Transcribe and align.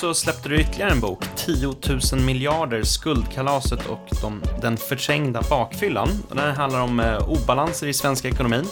så 0.00 0.14
släppte 0.14 0.48
du 0.48 0.60
ytterligare 0.60 0.90
en 0.90 1.00
bok, 1.00 1.24
10 1.36 1.74
000 2.12 2.20
miljarder, 2.20 2.82
skuldkalaset 2.82 3.86
och 3.86 4.08
de, 4.22 4.42
den 4.62 4.76
förträngda 4.76 5.42
bakfyllan. 5.50 6.08
Den 6.28 6.38
här 6.38 6.50
handlar 6.50 6.80
om 6.80 7.00
eh, 7.00 7.28
obalanser 7.28 7.86
i 7.86 7.92
svenska 7.92 8.28
ekonomin. 8.28 8.64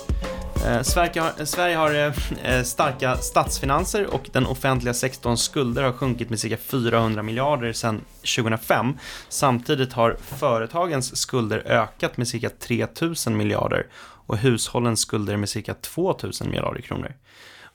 Eh, 0.67 0.83
Sverige 0.83 1.21
har, 1.21 1.45
Sverige 1.45 1.77
har 1.77 1.95
eh, 1.95 2.13
eh, 2.55 2.63
starka 2.63 3.17
statsfinanser 3.17 4.15
och 4.15 4.31
den 4.33 4.47
offentliga 4.47 4.95
sektorns 4.95 5.43
skulder 5.43 5.83
har 5.83 5.93
sjunkit 5.93 6.31
med 6.31 6.41
cirka 6.41 6.57
400 6.57 7.23
miljarder 7.23 7.73
sedan 7.73 8.01
2005. 8.37 8.99
Samtidigt 9.29 9.93
har 9.93 10.17
företagens 10.21 11.17
skulder 11.17 11.59
ökat 11.59 12.17
med 12.17 12.29
cirka 12.29 12.51
3 12.51 12.87
000 13.27 13.37
miljarder 13.37 13.87
och 14.27 14.37
hushållens 14.37 15.01
skulder 15.01 15.37
med 15.37 15.49
cirka 15.49 15.75
2 15.75 16.19
000 16.23 16.33
miljarder 16.45 16.81
kronor. 16.81 17.15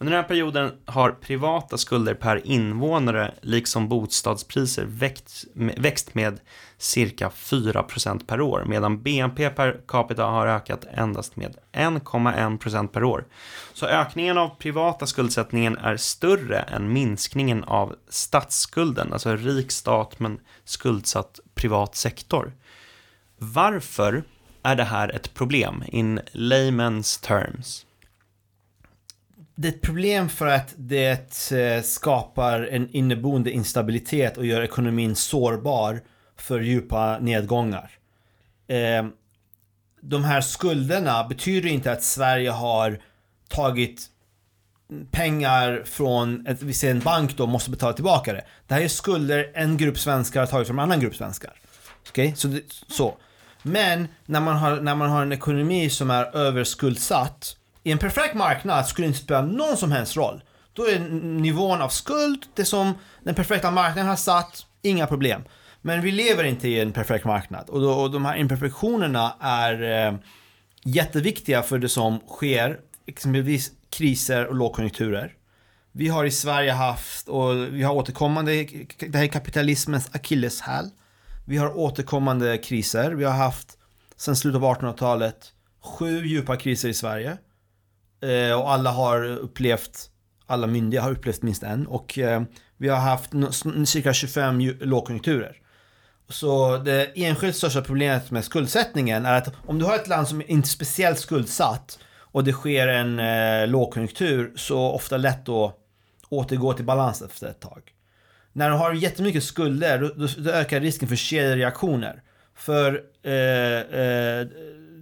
Under 0.03 0.12
den 0.12 0.21
här 0.21 0.27
perioden 0.27 0.71
har 0.85 1.12
privata 1.12 1.77
skulder 1.77 2.13
per 2.13 2.48
invånare 2.48 3.34
liksom 3.41 3.89
bostadspriser 3.89 4.85
växt, 4.85 5.45
växt 5.77 6.16
med 6.16 6.39
cirka 6.77 7.29
4% 7.29 8.26
per 8.26 8.41
år 8.41 8.63
medan 8.67 9.03
BNP 9.03 9.49
per 9.49 9.81
capita 9.88 10.23
har 10.23 10.48
ökat 10.48 10.85
endast 10.91 11.35
med 11.35 11.57
1,1% 11.73 12.88
per 12.88 13.03
år. 13.03 13.26
Så 13.73 13.85
ökningen 13.85 14.38
av 14.38 14.49
privata 14.49 15.07
skuldsättningen 15.07 15.77
är 15.77 15.98
större 15.98 16.59
än 16.59 16.93
minskningen 16.93 17.63
av 17.63 17.95
statsskulden, 18.09 19.13
alltså 19.13 19.35
rik 19.35 19.71
stat 19.71 20.20
men 20.20 20.40
skuldsatt 20.63 21.40
privat 21.55 21.95
sektor. 21.95 22.54
Varför 23.38 24.23
är 24.63 24.76
det 24.76 24.84
här 24.84 25.09
ett 25.09 25.34
problem 25.34 25.84
in 25.88 26.20
layman's 26.34 27.26
terms? 27.26 27.85
Det 29.55 29.68
är 29.68 29.71
ett 29.71 29.82
problem 29.82 30.29
för 30.29 30.48
att 30.48 30.73
det 30.77 31.51
eh, 31.51 31.82
skapar 31.82 32.62
en 32.62 32.90
inneboende 32.90 33.51
instabilitet 33.51 34.37
och 34.37 34.46
gör 34.46 34.62
ekonomin 34.62 35.15
sårbar 35.15 36.01
för 36.37 36.59
djupa 36.59 37.20
nedgångar. 37.20 37.91
Ehm, 38.68 39.12
de 40.01 40.24
här 40.24 40.41
skulderna 40.41 41.24
betyder 41.24 41.70
inte 41.70 41.91
att 41.91 42.04
Sverige 42.04 42.49
har 42.49 42.99
tagit 43.48 44.09
pengar 45.12 45.84
från 45.85 46.48
ett, 46.48 46.62
vi 46.62 46.74
säger 46.74 46.93
en 46.96 46.99
bank 46.99 47.37
då, 47.37 47.48
måste 47.48 47.71
betala 47.71 47.93
tillbaka 47.93 48.34
det. 48.34 48.46
Det 48.68 48.74
här 48.74 48.81
är 48.81 48.87
skulder 48.87 49.51
en 49.54 49.77
grupp 49.77 49.99
svenskar 49.99 50.40
har 50.40 50.48
tagit 50.48 50.68
från 50.68 50.79
en 50.79 50.84
annan 50.84 50.99
grupp 50.99 51.15
svenskar. 51.15 51.54
Okej, 52.09 52.27
okay? 52.27 52.35
så, 52.35 52.48
det, 52.48 52.62
så. 52.87 53.18
Men 53.62 54.07
när 54.26 54.41
man, 54.41 54.55
har, 54.55 54.81
när 54.81 54.96
man 54.96 55.09
har 55.09 55.21
en 55.21 55.31
ekonomi 55.31 55.90
som 55.90 56.09
är 56.09 56.35
överskuldsatt 56.35 57.57
i 57.84 57.91
en 57.91 57.98
perfekt 57.98 58.35
marknad 58.35 58.87
skulle 58.87 59.07
det 59.07 59.09
inte 59.09 59.20
spela 59.20 59.41
någon 59.41 59.77
som 59.77 59.91
helst 59.91 60.17
roll. 60.17 60.43
Då 60.73 60.87
är 60.87 60.99
nivån 61.39 61.81
av 61.81 61.90
skuld 61.90 62.45
det 62.53 62.65
som 62.65 62.93
den 63.23 63.35
perfekta 63.35 63.71
marknaden 63.71 64.09
har 64.09 64.16
satt, 64.16 64.66
inga 64.81 65.07
problem. 65.07 65.44
Men 65.81 66.01
vi 66.01 66.12
lever 66.12 66.44
inte 66.44 66.67
i 66.67 66.79
en 66.79 66.91
perfekt 66.91 67.25
marknad 67.25 67.69
och, 67.69 67.81
då, 67.81 67.91
och 67.91 68.12
de 68.12 68.25
här 68.25 68.35
imperfektionerna 68.35 69.35
är 69.40 70.07
eh, 70.07 70.13
jätteviktiga 70.84 71.63
för 71.63 71.78
det 71.78 71.90
som 71.90 72.19
sker, 72.19 72.79
exempelvis 73.06 73.72
kriser 73.90 74.47
och 74.47 74.56
lågkonjunkturer. 74.56 75.34
Vi 75.91 76.07
har 76.07 76.25
i 76.25 76.31
Sverige 76.31 76.72
haft, 76.72 77.29
och 77.29 77.56
vi 77.56 77.84
har 77.84 77.94
återkommande, 77.94 78.51
det 79.00 79.16
här 79.16 79.23
är 79.23 79.28
kapitalismens 79.28 80.09
akilleshäl. 80.13 80.90
Vi 81.45 81.57
har 81.57 81.78
återkommande 81.78 82.57
kriser. 82.57 83.12
Vi 83.12 83.23
har 83.23 83.34
haft, 83.34 83.78
sedan 84.16 84.35
slutet 84.35 84.62
av 84.62 84.75
1800-talet, 84.75 85.53
sju 85.81 86.25
djupa 86.25 86.56
kriser 86.56 86.90
i 86.90 86.94
Sverige. 86.94 87.38
Eh, 88.24 88.59
och 88.59 88.72
alla 88.72 88.91
har 88.91 89.24
upplevt, 89.25 90.09
alla 90.46 90.68
myndiga 90.68 91.02
har 91.02 91.12
upplevt 91.12 91.41
minst 91.41 91.64
en. 91.64 91.88
Och 91.88 92.20
eh, 92.20 92.42
vi 92.78 92.90
har 92.90 92.97
haft 92.97 93.31
cirka 93.86 94.14
25 94.14 94.59
lågkonjunkturer. 94.80 95.58
Så 96.30 96.78
det 96.78 97.12
enskilt 97.16 97.56
största 97.56 97.81
problemet 97.81 98.31
med 98.31 98.46
skuldsättningen 98.46 99.25
är 99.25 99.34
att 99.34 99.53
om 99.68 99.80
du 99.80 99.86
har 99.86 99.96
ett 99.96 100.08
land 100.08 100.28
som 100.28 100.42
inte 100.42 100.68
är 100.68 100.70
speciellt 100.70 101.20
skuldsatt 101.20 102.00
och 102.18 102.44
det 102.44 102.53
sker 102.53 102.88
en 102.88 103.20
eh, 103.20 103.68
lågkonjunktur 103.68 104.53
så 104.56 104.80
ofta 104.80 105.18
lätt 105.18 105.50
att 105.50 105.76
återgå 106.30 106.74
till 106.74 106.86
balans 106.86 107.22
efter 107.22 107.47
ett 107.47 107.59
tag. 107.59 107.81
När 108.53 108.70
du 108.70 108.76
har 108.76 108.94
jättemycket 108.94 109.44
skulder 109.44 110.00
då, 110.00 110.28
då 110.38 110.50
ökar 110.52 110.80
risken 110.80 111.08
för 111.08 111.16
kedjereaktioner. 111.16 112.22
För 112.56 113.03
eh, 113.24 113.31
eh, 113.31 114.47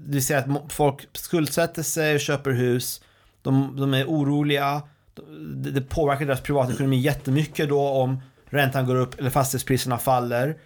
det 0.05 0.13
vill 0.13 0.25
säga 0.25 0.39
att 0.39 0.73
folk 0.73 1.07
skuldsätter 1.13 1.83
sig 1.83 2.15
och 2.15 2.19
köper 2.21 2.51
hus 2.51 3.01
de, 3.41 3.75
de 3.77 3.93
är 3.93 4.05
oroliga. 4.05 4.81
Det, 5.55 5.71
det 5.71 5.81
påverkar 5.81 6.25
deras 6.25 6.41
privatekonomi 6.41 6.97
jättemycket 6.97 7.69
då 7.69 7.87
om 7.87 8.21
räntan 8.49 8.85
går 8.85 8.95
upp 8.95 9.19
eller 9.19 9.29
fastighetspriserna 9.29 9.97
faller. 9.97 10.57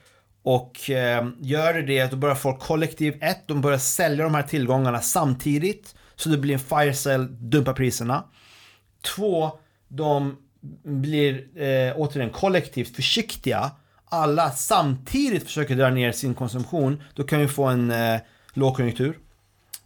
Och 0.43 0.89
eh, 0.89 1.27
gör 1.39 1.73
det 1.73 1.81
det, 1.81 2.11
då 2.11 2.17
börjar 2.17 2.35
folk 2.35 2.59
kollektivt, 2.59 3.17
ett, 3.21 3.47
de 3.47 3.61
börjar 3.61 3.77
sälja 3.77 4.23
de 4.23 4.35
här 4.35 4.43
tillgångarna 4.43 5.01
samtidigt. 5.01 5.95
Så 6.15 6.29
det 6.29 6.37
blir 6.37 6.53
en 6.53 6.59
fire 6.59 6.93
sale, 6.93 7.27
dumpa 7.29 7.73
priserna. 7.73 8.23
Två, 9.15 9.51
de 9.87 10.37
blir 10.83 11.61
eh, 11.61 11.93
återigen 11.95 12.29
kollektivt 12.29 12.95
försiktiga. 12.95 13.71
Alla 14.05 14.51
samtidigt 14.51 15.43
försöker 15.43 15.75
dra 15.75 15.89
ner 15.89 16.11
sin 16.11 16.33
konsumtion. 16.33 17.03
Då 17.13 17.23
kan 17.23 17.39
vi 17.39 17.47
få 17.47 17.65
en 17.65 17.91
eh, 17.91 18.19
lågkonjunktur. 18.53 19.19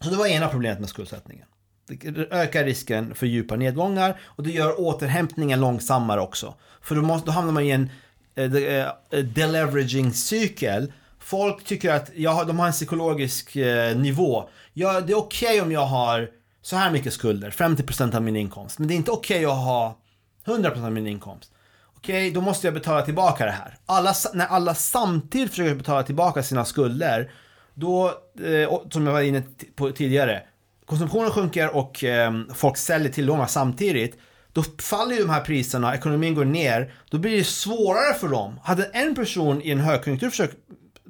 Så 0.02 0.10
det 0.10 0.16
var 0.16 0.28
ena 0.28 0.48
problemet 0.48 0.80
med 0.80 0.90
skuldsättningen. 0.90 1.46
Det 1.90 2.32
ökar 2.32 2.64
risken 2.64 3.16
för 3.16 3.26
djupa 3.26 3.56
nedgångar 3.56 4.20
och 4.24 4.44
det 4.44 4.52
gör 4.52 4.80
återhämtningen 4.80 5.60
långsammare 5.60 6.22
också. 6.22 6.54
För 6.82 6.96
då, 6.96 7.02
måste, 7.02 7.26
då 7.26 7.32
hamnar 7.32 7.52
man 7.52 7.64
i 7.64 7.70
en 7.70 7.90
eh, 8.36 8.54
eh, 8.56 9.20
deleveraging 9.24 10.14
cykel. 10.14 10.94
Folk 11.20 11.64
tycker 11.64 11.94
att 11.94 12.12
ja, 12.16 12.44
de 12.44 12.60
har 12.60 12.68
en 12.68 12.72
psykologisk 12.72 13.56
eh, 13.56 13.98
nivå. 13.98 14.50
Ja, 14.74 15.02
det 15.02 15.14
är 15.14 15.18
okej 15.18 15.48
okay 15.48 15.62
om 15.62 15.72
jag 15.72 15.86
har 15.86 16.30
så 16.62 16.76
här 16.76 16.92
mycket 16.92 17.14
skulder, 17.14 17.52
50% 17.52 18.16
av 18.16 18.22
min 18.22 18.36
inkomst. 18.36 18.80
Men 18.80 18.88
det 18.88 18.94
är 18.94 18.96
inte 18.96 19.12
okej 19.12 19.46
okay 19.46 19.58
att 19.58 19.66
ha 19.66 19.98
100% 20.46 20.86
av 20.86 20.92
min 20.92 21.08
inkomst. 21.08 21.52
Okej, 21.98 22.16
okay, 22.16 22.32
då 22.32 22.42
måste 22.42 22.68
jag 22.68 22.74
betala 22.74 23.02
tillbaka 23.02 23.46
det 23.46 23.52
här. 23.52 23.78
Alla, 23.86 24.14
när 24.34 24.46
alla 24.46 24.76
samtidigt 24.76 25.50
försöker 25.50 25.76
betala 25.76 26.04
tillbaka 26.04 26.44
sina 26.44 26.66
skulder, 26.66 27.32
då, 27.74 28.08
eh, 28.44 28.82
som 28.92 29.06
jag 29.06 29.14
var 29.14 29.22
inne 29.22 29.44
på 29.76 29.92
tidigare, 29.92 30.44
konsumtionen 30.90 31.32
sjunker 31.32 31.76
och 31.76 32.04
eh, 32.04 32.34
folk 32.54 32.78
säljer 32.78 33.12
tillgångar 33.12 33.48
samtidigt, 33.48 34.18
då 34.54 34.64
faller 34.80 35.16
ju 35.16 35.22
de 35.22 35.30
här 35.30 35.42
priserna, 35.42 35.96
ekonomin 35.96 36.36
går 36.36 36.46
ner, 36.46 36.94
då 37.10 37.18
blir 37.18 37.38
det 37.38 37.44
svårare 37.44 38.14
för 38.14 38.28
dem. 38.28 38.60
Hade 38.64 38.84
en 38.84 39.16
person 39.16 39.62
i 39.62 39.72
en 39.72 39.80
högkonjunktur 39.80 40.30
försökt 40.30 40.58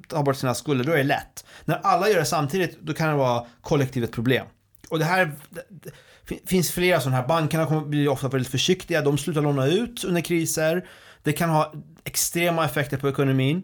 ta 0.08 0.22
bort 0.22 0.36
sina 0.36 0.54
skulder, 0.54 0.84
då 0.84 0.92
är 0.92 0.96
det 0.96 1.02
lätt. 1.02 1.44
När 1.64 1.80
alla 1.82 2.08
gör 2.08 2.18
det 2.18 2.24
samtidigt, 2.24 2.80
då 2.80 2.94
kan 2.94 3.08
det 3.08 3.14
vara 3.14 3.46
kollektivet 3.60 4.12
problem. 4.12 4.46
Och 4.88 4.98
det 4.98 5.04
här 5.04 5.32
det, 5.48 6.48
finns 6.48 6.70
flera 6.70 7.00
sådana 7.00 7.16
här. 7.16 7.28
Bankerna 7.28 7.80
blir 7.80 8.08
ofta 8.08 8.28
väldigt 8.28 8.50
försiktiga, 8.50 9.02
de 9.02 9.18
slutar 9.18 9.42
låna 9.42 9.66
ut 9.66 10.04
under 10.04 10.20
kriser. 10.20 10.88
Det 11.22 11.32
kan 11.32 11.50
ha 11.50 11.72
extrema 12.04 12.64
effekter 12.64 12.96
på 12.96 13.08
ekonomin. 13.08 13.62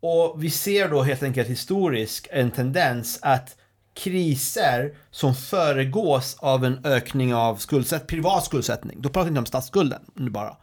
Och 0.00 0.44
vi 0.44 0.50
ser 0.50 0.88
då 0.88 1.02
helt 1.02 1.22
enkelt 1.22 1.48
historiskt 1.48 2.26
en 2.30 2.50
tendens 2.50 3.18
att 3.22 3.56
kriser 3.94 4.94
som 5.10 5.34
föregås 5.34 6.36
av 6.38 6.64
en 6.64 6.84
ökning 6.84 7.34
av 7.34 7.56
skuldsätt, 7.56 8.06
privat 8.06 8.44
skuldsättning, 8.44 8.96
då 9.00 9.08
pratar 9.08 9.24
vi 9.24 9.28
inte 9.28 9.38
om 9.38 9.46
statsskulden 9.46 10.02
nu 10.14 10.30
bara, 10.30 10.56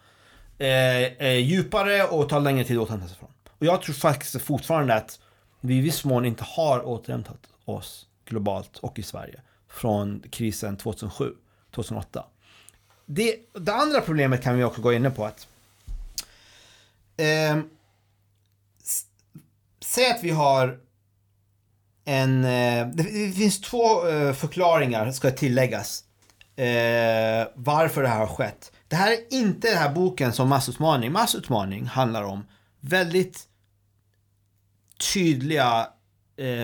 eh, 0.57 1.31
djupare 1.37 2.03
och 2.03 2.29
tar 2.29 2.39
längre 2.39 2.63
tid 2.63 2.77
att 2.77 2.83
återhämta 2.83 3.07
sig 3.07 3.17
från. 3.17 3.29
Och 3.49 3.65
jag 3.65 3.81
tror 3.81 3.95
faktiskt 3.95 4.41
fortfarande 4.41 4.93
att 4.95 5.19
vi 5.61 5.77
i 5.77 5.81
viss 5.81 6.05
mån 6.05 6.25
inte 6.25 6.43
har 6.43 6.87
återhämtat 6.87 7.39
oss 7.65 8.05
globalt 8.25 8.77
och 8.77 8.99
i 8.99 9.03
Sverige 9.03 9.41
från 9.69 10.23
krisen 10.31 10.77
2007, 10.77 11.33
2008. 11.75 12.25
Det, 13.05 13.35
det 13.53 13.73
andra 13.73 14.01
problemet 14.01 14.43
kan 14.43 14.57
vi 14.57 14.63
också 14.63 14.81
gå 14.81 14.93
in 14.93 15.13
på 15.13 15.25
att 15.25 15.47
eh, 17.17 17.57
Säg 19.79 20.11
att 20.11 20.23
vi 20.23 20.29
har 20.29 20.79
en... 22.07 22.45
Eh, 22.45 22.87
det 22.87 23.31
finns 23.35 23.61
två 23.61 24.07
eh, 24.07 24.33
förklaringar, 24.33 25.11
ska 25.11 25.31
tilläggas, 25.31 26.03
eh, 26.55 27.47
varför 27.55 28.01
det 28.01 28.07
här 28.07 28.19
har 28.19 28.27
skett. 28.27 28.71
Det 28.87 28.95
här 28.95 29.11
är 29.11 29.33
inte 29.33 29.67
den 29.69 29.77
här 29.77 29.93
boken 29.93 30.33
som 30.33 30.49
Massutmaning. 30.49 31.11
Massutmaning 31.11 31.85
handlar 31.85 32.23
om 32.23 32.45
väldigt 32.79 33.43
tydliga 35.13 35.87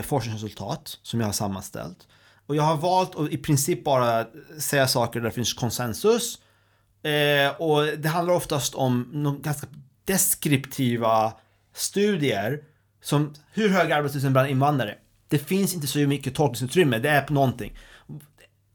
forskningsresultat 0.03 0.99
som 1.03 1.19
jag 1.19 1.27
har 1.27 1.33
sammanställt. 1.33 2.07
Och 2.45 2.55
jag 2.55 2.63
har 2.63 2.77
valt 2.77 3.15
att 3.15 3.29
i 3.31 3.37
princip 3.37 3.83
bara 3.83 4.25
säga 4.59 4.87
saker 4.87 5.19
där 5.19 5.27
det 5.27 5.35
finns 5.35 5.53
konsensus. 5.53 6.39
och 7.57 7.85
det 7.97 8.09
handlar 8.09 8.33
oftast 8.33 8.75
om 8.75 9.39
ganska 9.43 9.67
deskriptiva 10.05 11.33
studier 11.73 12.63
som 13.01 13.33
hur 13.53 13.69
hög 13.69 13.91
arbetslösheten 13.91 14.33
bland 14.33 14.49
invandrare 14.49 14.97
det 15.33 15.39
finns 15.39 15.73
inte 15.73 15.87
så 15.87 15.99
mycket 15.99 16.35
tolkningsutrymme, 16.35 16.99
det 16.99 17.09
är 17.09 17.21
på 17.21 17.33
någonting. 17.33 17.77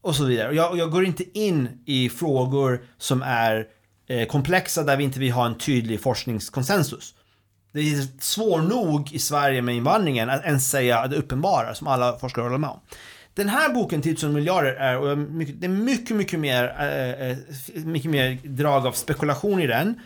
Och 0.01 0.17
så 0.17 0.25
vidare. 0.25 0.55
Jag, 0.55 0.79
jag 0.79 0.91
går 0.91 1.05
inte 1.05 1.39
in 1.39 1.69
i 1.87 2.09
frågor 2.09 2.83
som 2.99 3.23
är 3.23 3.67
eh, 4.09 4.27
komplexa 4.27 4.83
där 4.83 4.97
vi 4.97 5.05
inte 5.05 5.21
vill 5.21 5.33
ha 5.33 5.47
en 5.47 5.59
tydlig 5.59 6.01
forskningskonsensus. 6.01 7.15
Det 7.73 7.81
är 7.81 8.21
svårt 8.21 8.63
nog 8.63 9.13
i 9.13 9.19
Sverige 9.19 9.63
med 9.63 9.77
invandringen 9.77 10.31
att 10.31 10.45
ens 10.45 10.71
säga 10.71 11.07
det 11.07 11.17
uppenbara 11.17 11.75
som 11.75 11.87
alla 11.87 12.19
forskare 12.19 12.43
håller 12.43 12.59
med 12.59 12.71
om. 12.71 12.81
Den 13.35 13.49
här 13.49 13.75
boken, 13.75 14.03
10 14.03 14.17
000 14.23 14.33
miljarder, 14.33 14.75
är, 14.75 14.99
och 14.99 15.19
mycket, 15.19 15.61
det 15.61 15.67
är 15.67 15.69
mycket, 15.69 16.17
mycket 16.17 16.41
mer, 16.41 16.77
eh, 16.79 17.31
eh, 17.31 17.37
mycket 17.75 18.11
mer 18.11 18.39
drag 18.45 18.87
av 18.87 18.93
spekulation 18.93 19.61
i 19.61 19.67
den. 19.67 20.01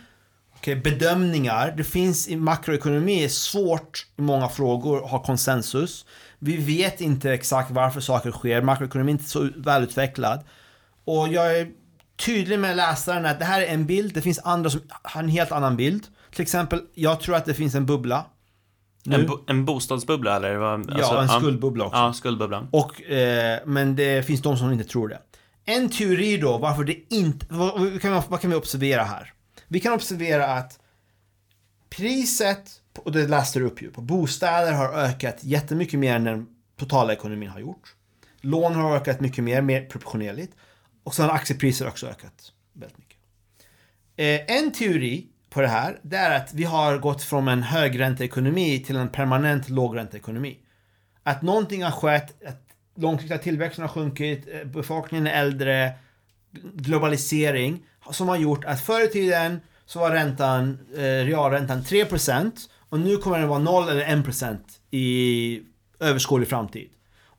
Okay, 0.63 0.75
bedömningar. 0.75 1.73
Det 1.77 1.83
finns 1.83 2.27
i 2.27 2.35
makroekonomi 2.35 3.23
är 3.23 3.27
svårt 3.27 4.05
i 4.17 4.21
många 4.21 4.49
frågor 4.49 5.03
att 5.03 5.11
ha 5.11 5.23
konsensus. 5.23 6.05
Vi 6.39 6.57
vet 6.57 7.01
inte 7.01 7.33
exakt 7.33 7.71
varför 7.71 8.01
saker 8.01 8.31
sker. 8.31 8.61
Makroekonomi 8.61 9.11
är 9.11 9.13
inte 9.13 9.29
så 9.29 9.49
välutvecklad. 9.55 10.39
Och 11.05 11.27
jag 11.27 11.59
är 11.59 11.67
tydlig 12.25 12.59
med 12.59 12.75
läsaren 12.75 13.25
att 13.25 13.39
det 13.39 13.45
här 13.45 13.61
är 13.61 13.65
en 13.65 13.85
bild. 13.85 14.13
Det 14.13 14.21
finns 14.21 14.39
andra 14.43 14.69
som 14.69 14.81
har 14.89 15.23
en 15.23 15.29
helt 15.29 15.51
annan 15.51 15.77
bild. 15.77 16.03
Till 16.31 16.41
exempel, 16.41 16.81
jag 16.93 17.19
tror 17.19 17.35
att 17.35 17.45
det 17.45 17.53
finns 17.53 17.75
en 17.75 17.85
bubbla. 17.85 18.25
En, 19.05 19.25
bo 19.25 19.37
en 19.47 19.65
bostadsbubbla 19.65 20.35
eller? 20.35 20.61
Alltså, 20.61 20.97
ja, 20.99 21.21
en 21.21 21.29
skuldbubbla 21.29 21.85
också. 21.85 21.97
Ja, 21.97 22.13
skuldbubbla. 22.13 22.67
Och, 22.71 23.01
eh, 23.01 23.59
men 23.65 23.95
det 23.95 24.25
finns 24.25 24.41
de 24.41 24.57
som 24.57 24.71
inte 24.71 24.89
tror 24.89 25.07
det. 25.07 25.19
En 25.65 25.89
teori 25.89 26.37
då, 26.37 26.57
varför 26.57 26.83
det 26.83 26.95
inte... 27.09 27.45
Vad 27.49 28.01
kan, 28.01 28.21
vad 28.29 28.41
kan 28.41 28.49
vi 28.49 28.55
observera 28.55 29.03
här? 29.03 29.33
Vi 29.73 29.79
kan 29.79 29.93
observera 29.93 30.45
att 30.45 30.79
priset, 31.89 32.81
och 32.97 33.11
det 33.11 33.27
läste 33.27 33.59
du 33.59 33.65
upp 33.65 33.81
ju, 33.81 33.91
på 33.91 34.01
bostäder 34.01 34.71
har 34.71 34.93
ökat 34.93 35.37
jättemycket 35.41 35.99
mer 35.99 36.15
än 36.15 36.23
den 36.23 36.47
totala 36.79 37.13
ekonomin 37.13 37.49
har 37.49 37.59
gjort. 37.59 37.95
Lån 38.41 38.75
har 38.75 38.95
ökat 38.95 39.19
mycket 39.21 39.43
mer, 39.43 39.61
mer 39.61 39.85
proportionerligt. 39.85 40.53
Och 41.03 41.15
sen 41.15 41.25
har 41.25 41.35
aktiepriser 41.35 41.87
också 41.87 42.07
ökat 42.07 42.51
väldigt 42.73 42.97
mycket. 42.97 43.17
Eh, 44.15 44.57
en 44.57 44.71
teori 44.71 45.27
på 45.49 45.61
det 45.61 45.67
här, 45.67 45.99
det 46.01 46.17
är 46.17 46.37
att 46.37 46.53
vi 46.53 46.63
har 46.63 46.97
gått 46.97 47.23
från 47.23 47.47
en 47.47 47.63
högränteekonomi 47.63 48.79
till 48.79 48.95
en 48.95 49.09
permanent 49.09 49.69
lågränteekonomi. 49.69 50.59
Att 51.23 51.41
någonting 51.41 51.83
har 51.83 51.91
skett, 51.91 52.43
att 52.45 52.67
långsiktiga 52.95 53.37
tillväxten 53.37 53.81
har 53.81 53.89
sjunkit, 53.89 54.47
eh, 54.53 54.63
befolkningen 54.63 55.27
är 55.27 55.41
äldre, 55.41 55.93
globalisering 56.73 57.85
som 58.11 58.27
har 58.27 58.37
gjort 58.37 58.65
att 58.65 58.81
förr 58.81 59.05
i 59.05 59.07
tiden 59.07 59.61
så 59.85 59.99
var 59.99 60.11
räntan, 60.11 60.79
eh, 60.95 60.99
realräntan 61.01 61.83
3% 61.83 62.69
och 62.89 62.99
nu 62.99 63.17
kommer 63.17 63.39
den 63.39 63.47
vara 63.47 63.59
0 63.59 63.89
eller 63.89 64.05
1% 64.05 64.59
i 64.91 65.61
överskådlig 65.99 66.49
framtid. 66.49 66.89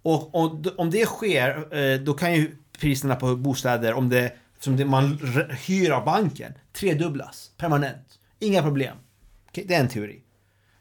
Och, 0.03 0.35
och, 0.35 0.67
om 0.77 0.91
det 0.91 1.07
sker, 1.07 1.77
eh, 1.77 2.01
då 2.01 2.15
kan 2.15 2.35
ju 2.35 2.57
priserna 2.81 3.17
på 3.17 3.37
bostäder, 3.37 3.95
om 3.95 4.09
det 4.09 4.33
som 4.61 4.77
det 4.77 4.85
man 4.85 5.19
hyr 5.67 5.91
av 5.91 6.05
banken, 6.05 6.53
tredubblas 6.73 7.51
permanent. 7.57 8.19
Inga 8.39 8.63
problem. 8.63 8.97
Okay, 9.49 9.65
det 9.65 9.75
är 9.75 9.81
en 9.81 9.89
teori. 9.89 10.23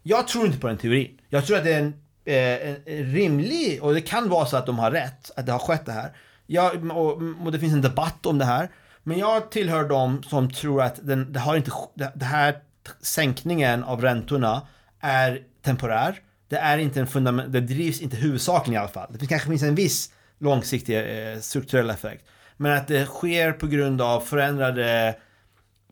Jag 0.03 0.27
tror 0.27 0.45
inte 0.45 0.59
på 0.59 0.67
den 0.67 0.77
teorin. 0.77 1.19
Jag 1.29 1.45
tror 1.45 1.57
att 1.57 1.63
det 1.63 1.73
är 1.73 1.79
en, 1.79 1.93
eh, 2.25 2.97
en 2.97 3.13
rimlig, 3.13 3.83
och 3.83 3.93
det 3.93 4.01
kan 4.01 4.29
vara 4.29 4.45
så 4.45 4.57
att 4.57 4.65
de 4.65 4.79
har 4.79 4.91
rätt, 4.91 5.31
att 5.35 5.45
det 5.45 5.51
har 5.51 5.59
skett 5.59 5.85
det 5.85 5.91
här. 5.91 6.15
Jag, 6.47 6.91
och, 6.91 7.21
och 7.45 7.51
det 7.51 7.59
finns 7.59 7.73
en 7.73 7.81
debatt 7.81 8.25
om 8.25 8.37
det 8.37 8.45
här. 8.45 8.69
Men 9.03 9.17
jag 9.17 9.51
tillhör 9.51 9.89
dem 9.89 10.23
som 10.23 10.51
tror 10.51 10.81
att 10.81 10.99
den, 11.07 11.33
det, 11.33 11.39
har 11.39 11.55
inte, 11.55 11.71
det 12.15 12.25
här 12.25 12.55
sänkningen 13.01 13.83
av 13.83 14.01
räntorna 14.01 14.67
är 14.99 15.41
temporär. 15.61 16.19
Det 16.47 16.57
är 16.57 16.77
inte 16.77 16.99
en 16.99 17.07
fundament, 17.07 17.53
det 17.53 17.61
drivs 17.61 18.01
inte 18.01 18.17
huvudsakligen 18.17 18.73
i 18.73 18.77
alla 18.77 18.93
fall. 18.93 19.15
Det 19.19 19.27
kanske 19.27 19.49
finns 19.49 19.63
en 19.63 19.75
viss 19.75 20.11
långsiktig 20.39 20.97
eh, 20.97 21.39
strukturell 21.39 21.89
effekt. 21.89 22.25
Men 22.57 22.77
att 22.77 22.87
det 22.87 23.05
sker 23.05 23.51
på 23.51 23.67
grund 23.67 24.01
av 24.01 24.19
förändrade 24.19 25.15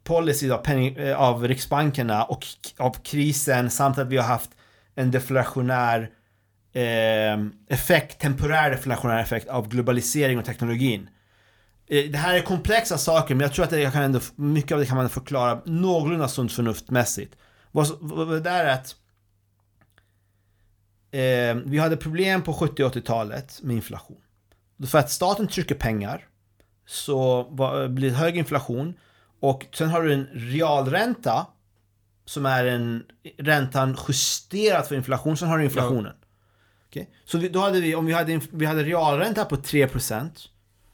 policy 0.03 0.51
av, 0.51 0.57
penning, 0.57 0.95
eh, 0.95 1.21
av 1.21 1.47
riksbankerna 1.47 2.23
och 2.23 2.45
av 2.77 2.93
krisen 3.03 3.69
samt 3.69 3.97
att 3.97 4.07
vi 4.07 4.17
har 4.17 4.23
haft 4.23 4.49
en 4.95 5.11
deflationär 5.11 6.09
eh, 6.73 7.45
effekt, 7.69 8.19
temporär 8.19 8.69
deflationär 8.69 9.21
effekt 9.21 9.47
av 9.47 9.69
globalisering 9.69 10.39
och 10.39 10.45
teknologin. 10.45 11.09
Eh, 11.91 12.11
det 12.11 12.17
här 12.17 12.33
är 12.33 12.41
komplexa 12.41 12.97
saker, 12.97 13.35
men 13.35 13.41
jag 13.41 13.53
tror 13.53 13.65
att 13.65 13.71
jag 13.71 13.93
kan 13.93 14.03
ändå, 14.03 14.19
mycket 14.35 14.71
av 14.71 14.79
det 14.79 14.85
kan 14.85 14.97
man 14.97 15.09
förklara 15.09 15.61
någorlunda 15.65 16.27
sunt 16.27 16.51
förnuftmässigt. 16.51 17.35
Vad 17.71 18.43
det 18.43 18.49
är 18.49 18.73
att 18.73 18.95
eh, 21.11 21.55
vi 21.65 21.77
hade 21.77 21.97
problem 21.97 22.41
på 22.41 22.53
70 22.53 22.83
80-talet 22.83 23.59
med 23.63 23.75
inflation. 23.75 24.21
För 24.87 24.97
att 24.97 25.11
staten 25.11 25.47
trycker 25.47 25.75
pengar 25.75 26.27
så 26.85 27.43
blir 27.89 28.09
det 28.09 28.15
hög 28.15 28.37
inflation 28.37 28.93
och 29.39 29.65
sen 29.73 29.89
har 29.89 30.01
du 30.01 30.13
en 30.13 30.27
realränta 30.33 31.47
som 32.25 32.45
är 32.45 32.65
en 32.65 33.03
räntan 33.37 33.97
justerat 34.07 34.87
för 34.87 34.95
inflation, 34.95 35.37
sen 35.37 35.47
har 35.47 35.57
du 35.57 35.63
inflationen. 35.63 36.15
Ja. 36.15 36.27
Okay? 36.87 37.05
Så 37.25 37.37
vi, 37.37 37.49
då 37.49 37.59
hade 37.59 37.81
vi, 37.81 37.95
om 37.95 38.05
vi 38.05 38.13
hade, 38.13 38.41
vi 38.51 38.65
hade 38.65 38.83
realränta 38.83 39.45
på 39.45 39.55
3% 39.55 40.29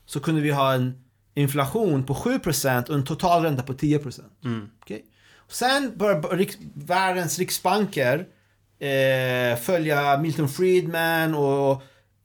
så 0.07 0.19
kunde 0.19 0.41
vi 0.41 0.51
ha 0.51 0.73
en 0.73 1.03
inflation 1.33 2.03
på 2.03 2.13
7% 2.13 2.89
och 2.89 2.95
en 2.95 3.03
totalränta 3.03 3.63
på 3.63 3.73
10%. 3.73 4.21
Mm. 4.43 4.69
Okay? 4.81 5.01
Sen 5.47 5.97
började 5.97 6.27
riks, 6.27 6.57
världens 6.73 7.39
riksbanker 7.39 8.27
eh, 8.79 9.59
följa 9.59 10.17
Milton 10.17 10.49
Friedman 10.49 11.35
och 11.35 11.71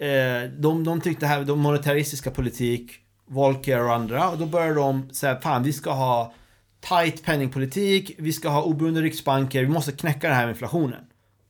eh, 0.04 0.50
de, 0.58 0.84
de 0.84 1.00
tyckte 1.00 1.26
här, 1.26 1.44
de 1.44 1.58
monetaristiska 1.58 2.30
politik, 2.30 2.92
Volcker 3.26 3.82
och 3.82 3.94
andra, 3.94 4.30
och 4.30 4.38
då 4.38 4.46
började 4.46 4.74
de 4.74 5.10
säga 5.10 5.40
fan 5.40 5.62
vi 5.62 5.72
ska 5.72 5.92
ha 5.92 6.34
tight 6.80 7.24
penningpolitik, 7.24 8.14
vi 8.18 8.32
ska 8.32 8.48
ha 8.48 8.62
oberoende 8.62 9.02
riksbanker, 9.02 9.60
vi 9.60 9.68
måste 9.68 9.92
knäcka 9.92 10.28
det 10.28 10.34
här 10.34 10.48
inflationen. 10.48 11.04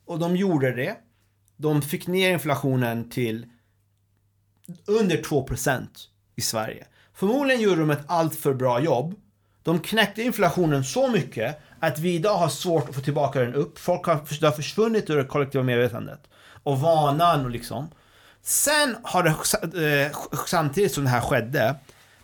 Och 0.07 0.19
de 0.19 0.37
gjorde 0.37 0.73
det. 0.73 0.97
De 1.57 1.83
fick 1.83 2.07
ner 2.07 2.33
inflationen 2.33 3.11
till 3.11 3.47
under 4.87 5.17
2% 5.17 5.87
i 6.37 6.41
Sverige. 6.41 6.87
Förmodligen 7.15 7.63
gjorde 7.63 7.81
de 7.81 7.91
ett 7.91 8.05
alltför 8.07 8.55
bra 8.55 8.81
jobb. 8.81 9.15
De 9.63 9.81
knäckte 9.81 10.23
inflationen 10.23 10.85
så 10.85 11.09
mycket 11.09 11.61
att 11.81 11.99
vi 11.99 12.15
idag 12.15 12.37
har 12.37 12.49
svårt 12.49 12.89
att 12.89 12.95
få 12.95 13.01
tillbaka 13.01 13.41
den 13.41 13.55
upp. 13.55 13.79
Folk 13.79 14.07
har, 14.07 14.41
det 14.41 14.47
har 14.47 14.53
försvunnit 14.53 15.11
ur 15.11 15.17
det 15.17 15.25
kollektiva 15.25 15.65
medvetandet. 15.65 16.21
Och 16.63 16.81
vanan 16.81 17.45
och 17.45 17.51
liksom. 17.51 17.91
Sen 18.43 18.97
har 19.03 19.23
det, 19.23 20.07
eh, 20.07 20.13
samtidigt 20.47 20.93
som 20.93 21.05
det 21.05 21.11
här 21.11 21.21
skedde, 21.21 21.75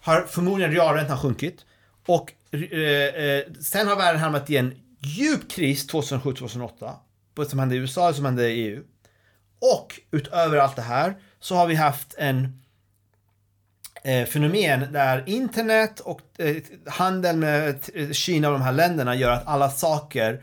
har 0.00 0.22
förmodligen 0.22 0.72
realräntan 0.72 1.18
sjunkit. 1.18 1.64
Och 2.06 2.32
eh, 2.52 2.60
eh, 2.62 3.44
sen 3.60 3.88
har 3.88 3.96
världen 3.96 4.20
hamnat 4.20 4.50
i 4.50 4.56
en 4.56 4.74
djup 5.00 5.50
kris 5.50 5.88
2007-2008. 5.88 6.94
Som 7.48 7.58
hände 7.58 7.74
i 7.74 7.78
USA, 7.78 8.08
och 8.08 8.14
som 8.14 8.24
hände 8.24 8.48
i 8.48 8.62
EU. 8.62 8.82
Och 9.60 10.00
utöver 10.10 10.56
allt 10.56 10.76
det 10.76 10.82
här 10.82 11.16
så 11.40 11.54
har 11.54 11.66
vi 11.66 11.74
haft 11.74 12.14
en 12.18 12.62
eh, 14.08 14.26
fenomen 14.26 14.92
där 14.92 15.24
internet 15.26 16.00
och 16.00 16.20
eh, 16.38 16.56
handel 16.86 17.36
med 17.36 17.90
Kina 18.12 18.48
och 18.48 18.52
de 18.52 18.62
här 18.62 18.72
länderna 18.72 19.14
gör 19.14 19.30
att 19.30 19.46
alla 19.46 19.70
saker, 19.70 20.42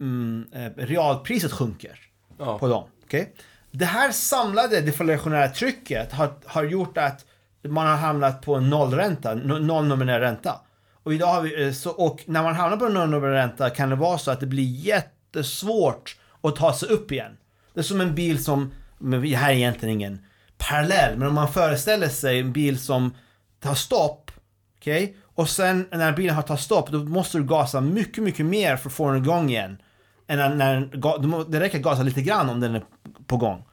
mm, 0.00 0.46
eh, 0.52 0.70
realpriset 0.76 1.52
sjunker 1.52 1.98
ja. 2.38 2.58
på 2.58 2.68
dem. 2.68 2.84
Okay? 3.04 3.26
Det 3.70 3.84
här 3.84 4.10
samlade 4.10 4.80
deflationära 4.80 5.48
trycket 5.48 6.12
har, 6.12 6.32
har 6.44 6.64
gjort 6.64 6.98
att 6.98 7.24
man 7.62 7.86
har 7.86 7.96
hamnat 7.96 8.42
på 8.42 8.60
nollränta, 8.60 9.34
noll 9.34 9.86
nominell 9.86 10.20
ränta. 10.20 10.60
Och 11.02 11.14
idag 11.14 11.26
har 11.26 11.42
vi, 11.42 11.66
eh, 11.66 11.72
så, 11.72 11.90
och 11.90 12.22
när 12.26 12.42
man 12.42 12.54
hamnar 12.54 12.76
på 12.76 12.88
noll 12.88 13.10
nominell 13.10 13.34
ränta 13.34 13.70
kan 13.70 13.90
det 13.90 13.96
vara 13.96 14.18
så 14.18 14.30
att 14.30 14.40
det 14.40 14.46
blir 14.46 14.64
jättesvårt 14.64 16.16
att 16.40 16.56
ta 16.56 16.72
sig 16.74 16.88
upp 16.88 17.12
igen. 17.12 17.36
Det 17.74 17.80
är 17.80 17.84
som 17.84 18.00
en 18.00 18.14
bil 18.14 18.44
som, 18.44 18.72
men 18.98 19.22
det 19.22 19.36
här 19.36 19.50
är 19.50 19.54
egentligen 19.54 19.94
ingen 19.94 20.18
parallell, 20.58 21.18
men 21.18 21.28
om 21.28 21.34
man 21.34 21.52
föreställer 21.52 22.08
sig 22.08 22.40
en 22.40 22.52
bil 22.52 22.78
som 22.78 23.14
tar 23.60 23.74
stopp, 23.74 24.30
okej? 24.78 25.04
Okay? 25.04 25.16
Och 25.34 25.48
sen 25.48 25.88
när 25.90 26.12
bilen 26.12 26.34
har 26.34 26.42
tagit 26.42 26.60
stopp, 26.60 26.90
då 26.90 26.98
måste 26.98 27.38
du 27.38 27.44
gasa 27.44 27.80
mycket, 27.80 28.24
mycket 28.24 28.46
mer 28.46 28.76
för 28.76 28.88
att 28.88 28.94
få 28.94 29.10
den 29.10 29.24
igång 29.24 29.50
igen. 29.50 29.78
Än 30.26 30.38
när, 30.38 30.54
när 30.54 31.50
det 31.50 31.60
räcker 31.60 31.78
att 31.78 31.84
gasa 31.84 32.02
lite 32.02 32.22
grann 32.22 32.50
om 32.50 32.60
den 32.60 32.74
är 32.74 32.84
på 33.26 33.36
gång. 33.36 33.64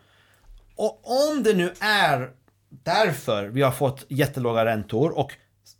Och 0.75 1.01
om 1.03 1.43
det 1.43 1.53
nu 1.53 1.73
är 1.79 2.29
därför 2.69 3.47
vi 3.47 3.61
har 3.61 3.71
fått 3.71 4.05
jättelåga 4.09 4.65
räntor 4.65 5.17
och 5.17 5.31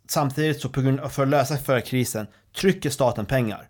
samtidigt 0.08 0.60
så 0.60 0.68
på 0.68 0.80
grund 0.80 1.00
av 1.00 1.08
för 1.08 1.22
att 1.22 1.28
lösa 1.28 1.56
för 1.56 1.80
krisen 1.80 2.26
trycker 2.56 2.90
staten 2.90 3.26
pengar. 3.26 3.68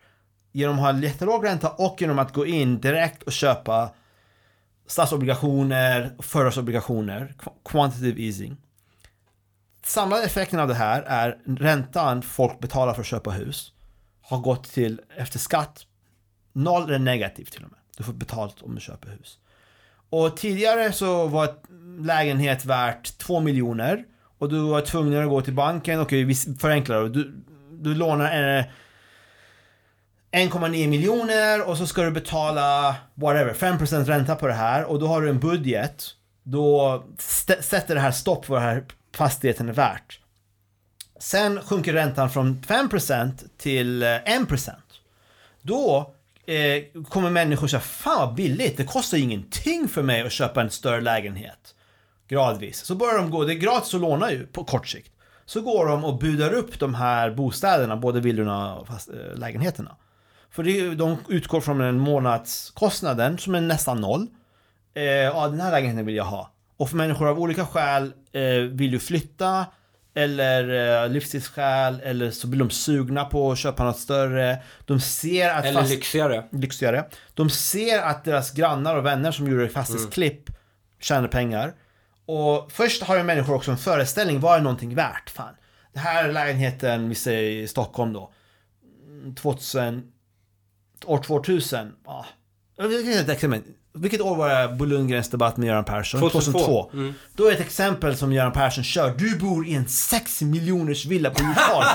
Genom 0.53 0.79
att 0.79 0.95
ha 0.95 1.03
jättelåg 1.03 1.45
ränta 1.45 1.71
och 1.71 1.97
genom 2.01 2.19
att 2.19 2.33
gå 2.33 2.47
in 2.47 2.81
direkt 2.81 3.23
och 3.23 3.33
köpa 3.33 3.91
statsobligationer, 4.93 6.13
företagsobligationer, 6.19 7.35
quantitative 7.65 8.23
easing. 8.23 8.57
Samlade 9.85 10.25
effekten 10.25 10.61
av 10.61 10.69
det 10.69 10.75
här 10.75 11.03
är 11.03 11.39
räntan 11.47 12.23
folk 12.23 12.61
betalar 12.61 12.95
för 12.95 13.01
att 13.01 13.07
köpa 13.07 13.31
hus 13.31 13.73
har 14.23 14.39
gått 14.39 14.65
till, 14.65 15.01
efter 15.17 15.39
skatt, 15.39 15.87
noll 16.53 16.83
eller 16.83 16.99
negativt 16.99 17.53
till 17.53 17.65
och 17.65 17.71
med. 17.71 17.79
Du 17.97 18.05
får 18.05 18.13
betalt 18.13 18.63
om 18.63 18.75
du 18.75 18.81
köper 18.81 19.09
hus. 19.09 19.39
Och 20.11 20.37
tidigare 20.37 20.93
så 20.93 21.27
var 21.27 21.45
en 21.69 22.07
lägenhet 22.07 22.65
värt 22.65 23.19
2 23.19 23.41
miljoner 23.41 24.05
och 24.39 24.49
du 24.49 24.61
var 24.61 24.81
tvungen 24.81 25.23
att 25.23 25.29
gå 25.29 25.41
till 25.41 25.55
banken, 25.55 26.01
och 26.01 26.13
vi 26.13 26.35
förenklar 26.35 27.09
du, 27.09 27.45
du 27.71 27.95
lånar 27.95 28.59
eh, 28.59 28.65
1,9 30.33 30.89
miljoner 30.89 31.69
och 31.69 31.79
så 31.79 31.87
ska 31.87 32.03
du 32.03 32.11
betala 32.11 32.97
whatever, 33.15 33.55
5% 33.55 34.05
ränta 34.05 34.37
på 34.37 34.47
det 34.47 34.53
här 34.53 34.85
och 34.85 34.99
då 34.99 35.07
har 35.07 35.23
du 35.23 35.29
en 35.29 35.41
budget. 35.41 36.05
Då 36.43 37.05
sätter 37.61 37.95
det 37.95 38.01
här 38.01 38.11
stopp 38.11 38.47
för 38.47 38.55
vad 38.55 38.63
den 38.63 38.69
här 38.69 38.85
fastigheten 39.15 39.69
är 39.69 39.73
värt. 39.73 40.21
Sen 41.21 41.61
sjunker 41.63 41.93
räntan 41.93 42.31
från 42.31 42.63
5% 42.63 43.33
till 43.59 44.03
eh, 44.03 44.07
1%. 44.07 44.71
Då 45.63 46.15
eh, 46.47 47.03
kommer 47.09 47.31
människor 47.31 47.67
säga 47.67 47.81
Fan 47.81 48.27
vad 48.27 48.35
billigt, 48.35 48.77
det 48.77 48.85
kostar 48.85 49.19
ingenting 49.19 49.89
för 49.89 50.03
mig 50.03 50.23
att 50.23 50.33
köpa 50.33 50.61
en 50.61 50.71
större 50.71 51.01
lägenhet. 51.01 51.75
Gradvis. 52.29 52.85
Så 52.85 52.95
börjar 52.95 53.19
de 53.19 53.31
gå, 53.31 53.45
det 53.45 53.53
är 53.53 53.59
gratis 53.59 53.95
att 53.95 54.01
låna 54.01 54.33
ju 54.33 54.47
på 54.47 54.65
kort 54.65 54.89
sikt. 54.89 55.13
Så 55.47 55.61
går 55.61 55.87
de 55.87 56.05
och 56.05 56.19
budar 56.19 56.53
upp 56.53 56.79
de 56.79 56.95
här 56.95 57.31
bostäderna, 57.31 57.97
både 57.97 58.21
villorna 58.21 58.75
och 58.75 58.87
fast, 58.87 59.09
eh, 59.09 59.39
lägenheterna. 59.39 59.97
För 60.53 60.63
det, 60.63 60.81
är- 60.81 60.95
de 60.95 61.17
utgår 61.29 61.61
från 61.61 61.81
en 61.81 61.99
månadskostnaden 61.99 63.39
som 63.39 63.55
är 63.55 63.61
nästan 63.61 64.01
noll. 64.01 64.27
Eh, 64.95 65.03
ja, 65.05 65.49
den 65.49 65.61
här 65.61 65.71
lägenheten 65.71 66.07
vill 66.07 66.15
jag 66.17 66.25
ha. 66.25 66.51
Och 66.77 66.89
för 66.91 66.97
människor 66.97 67.29
av 67.29 67.39
olika 67.41 67.67
skäl 67.67 68.13
eh, 68.33 68.43
vill 68.71 68.93
ju 68.93 68.99
flytta 68.99 69.67
eller 70.15 71.03
eh, 71.05 71.09
livsstilsskäl 71.11 72.01
eller 72.05 72.31
så 72.31 72.47
blir 72.47 72.59
de 72.59 72.71
sugna 72.71 73.25
på 73.25 73.53
att 73.53 73.59
köpa 73.59 73.85
något 73.85 73.99
större. 73.99 74.63
De 74.87 75.01
ser 75.01 75.51
att 75.51 75.65
Eller 75.65 75.81
fast- 75.81 75.93
lyxigare. 75.93 76.45
lyxigare. 76.53 77.05
De 77.35 77.51
ser 77.51 78.03
att 78.03 78.25
deras 78.25 78.51
grannar 78.53 78.97
och 78.97 79.07
vänner 79.07 79.33
som 79.33 79.49
gjorde 79.51 79.69
fastighetsklipp 79.69 80.51
tjänar 81.01 81.29
pengar. 81.29 81.73
Och 82.27 82.73
först 82.73 83.03
har 83.03 83.17
ju 83.17 83.23
människor 83.23 83.55
också 83.55 83.71
en 83.71 83.79
föreställning, 83.79 84.41
vad 84.41 84.57
är 84.59 84.61
någonting 84.63 84.95
värt? 84.95 85.31
Fan, 85.31 85.55
den 85.93 86.03
här 86.03 86.33
lägenheten, 86.33 87.09
vi 87.09 87.15
säger 87.15 87.63
i 87.63 87.69
Stockholm 87.69 88.13
då, 88.13 88.33
2000, 89.37 90.03
år 91.05 91.23
2000, 91.23 91.93
ja. 92.07 92.27
Vilket 92.79 93.29
exempel? 93.29 93.61
Vilket 93.95 94.21
år 94.21 94.37
var 94.37 94.49
det 94.49 94.75
Bo 94.75 94.85
Lundgrens 94.85 95.31
debatt 95.31 95.57
med 95.57 95.67
Göran 95.67 95.85
Persson? 95.85 96.21
2002. 96.21 96.91
Mm. 96.93 97.15
Då 97.37 97.47
är 97.49 97.53
ett 97.53 97.61
exempel 97.61 98.17
som 98.17 98.33
Göran 98.33 98.53
Persson 98.53 98.85
kör. 98.85 99.15
Du 99.19 99.39
bor 99.39 99.67
i 99.67 99.75
en 99.75 99.89
6 99.89 100.43
miljoners 100.43 101.07
villa 101.07 101.31
på 101.31 101.43
Djursholm. 101.43 101.87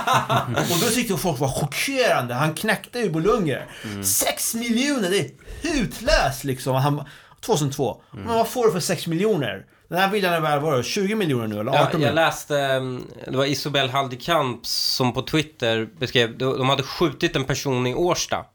och 0.55 0.79
då 0.81 0.87
tyckte 0.87 1.17
folk 1.17 1.39
var 1.39 1.47
chockerande. 1.47 2.33
Han 2.33 2.53
knäckte 2.53 2.99
ju 2.99 3.09
Bo 3.09 3.19
Lundgren. 3.19 3.67
6 4.03 4.55
miljoner, 4.55 5.09
det 5.09 5.19
är 5.19 5.31
hutlöst 5.61 6.43
liksom. 6.43 6.75
Han, 6.75 7.03
2002. 7.41 8.01
Men 8.11 8.27
vad 8.27 8.47
får 8.47 8.65
du 8.65 8.71
för 8.71 8.79
6 8.79 9.07
miljoner? 9.07 9.65
Den 9.89 9.99
här 9.99 10.09
villan 10.09 10.33
är 10.33 10.39
värd, 10.39 10.61
vad 10.61 10.73
är 10.73 10.77
det, 10.77 10.83
20 10.83 11.15
miljoner 11.15 11.47
nu 11.47 11.59
eller 11.59 11.71
18 11.71 11.73
Ja, 11.73 11.81
jag 11.91 11.93
miljoner? 11.99 12.15
läste, 12.15 12.59
mm, 12.59 13.03
det 13.27 13.37
var 13.37 13.45
Isobel 13.45 13.89
Haldekamp 13.89 14.65
som 14.65 15.13
på 15.13 15.21
Twitter 15.21 15.89
beskrev, 15.99 16.37
de 16.37 16.69
hade 16.69 16.83
skjutit 16.83 17.35
en 17.35 17.43
person 17.43 17.87
i 17.87 17.95
Årsta. 17.95 18.45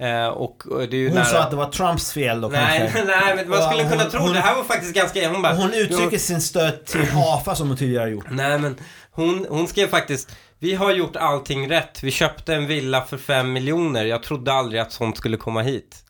Eh, 0.00 0.26
och 0.26 0.66
och 0.66 0.78
det 0.88 0.96
är 0.96 1.00
ju 1.00 1.08
Hon 1.08 1.14
nära... 1.14 1.24
sa 1.24 1.38
att 1.38 1.50
det 1.50 1.56
var 1.56 1.68
Trumps 1.70 2.12
fel 2.12 2.40
då 2.40 2.48
Nej, 2.48 2.78
kanske. 2.80 3.04
nej, 3.20 3.36
men 3.36 3.48
man 3.48 3.62
skulle 3.62 3.88
kunna 3.90 4.02
hon- 4.02 4.10
tro 4.10 4.20
hon- 4.20 4.32
det. 4.32 4.40
här 4.40 4.56
var 4.56 4.64
faktiskt 4.64 4.94
ganska... 4.94 5.28
Hon 5.30 5.42
bara... 5.42 5.54
Hon 5.54 5.72
uttrycker 5.74 6.18
sin 6.18 6.40
stöd 6.40 6.84
till 6.86 7.00
AFA 7.16 7.54
som 7.54 7.68
hon 7.68 7.76
tidigare 7.76 8.10
gjort. 8.10 8.26
Nej, 8.30 8.58
men 8.58 8.76
hon, 9.10 9.46
hon 9.50 9.68
skrev 9.68 9.86
faktiskt 9.88 10.36
Vi 10.58 10.74
har 10.74 10.92
gjort 10.92 11.16
allting 11.16 11.70
rätt. 11.70 12.02
Vi 12.02 12.10
köpte 12.10 12.54
en 12.54 12.66
villa 12.66 13.00
för 13.02 13.16
fem 13.18 13.52
miljoner. 13.52 14.04
Jag 14.04 14.22
trodde 14.22 14.52
aldrig 14.52 14.80
att 14.80 14.92
sånt 14.92 15.16
skulle 15.16 15.36
komma 15.36 15.62
hit. 15.62 16.04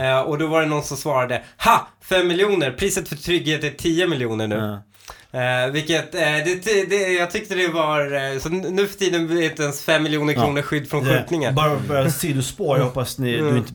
eh, 0.00 0.20
och 0.20 0.38
då 0.38 0.46
var 0.46 0.60
det 0.60 0.66
någon 0.68 0.82
som 0.82 0.96
svarade 0.96 1.42
Ha! 1.58 1.88
Fem 2.04 2.28
miljoner! 2.28 2.70
Priset 2.70 3.08
för 3.08 3.16
trygghet 3.16 3.64
är 3.64 3.70
10 3.70 4.06
miljoner 4.06 4.46
nu. 4.46 4.54
Ja. 4.56 4.82
Eh, 5.34 5.72
vilket, 5.72 6.14
eh, 6.14 6.20
det, 6.20 6.84
det, 6.88 7.12
jag 7.12 7.30
tyckte 7.30 7.54
det 7.54 7.68
var, 7.68 8.32
eh, 8.32 8.38
så 8.38 8.48
nu 8.48 8.86
för 8.86 8.98
tiden 8.98 9.26
blir 9.26 9.36
det 9.36 9.44
inte 9.46 9.62
ens 9.62 9.82
5 9.82 10.02
miljoner 10.02 10.32
kronor 10.34 10.62
skydd 10.62 10.90
från 10.90 11.04
Det- 11.04 11.10
skjutningar. 11.18 11.52
Bara, 11.52 11.76
bara 11.88 12.10
sidospår, 12.10 12.78
jag 12.78 12.84
hoppas 12.84 13.18
ni, 13.18 13.34
Mm. 13.38 13.52
du 13.52 13.58
inte... 13.58 13.72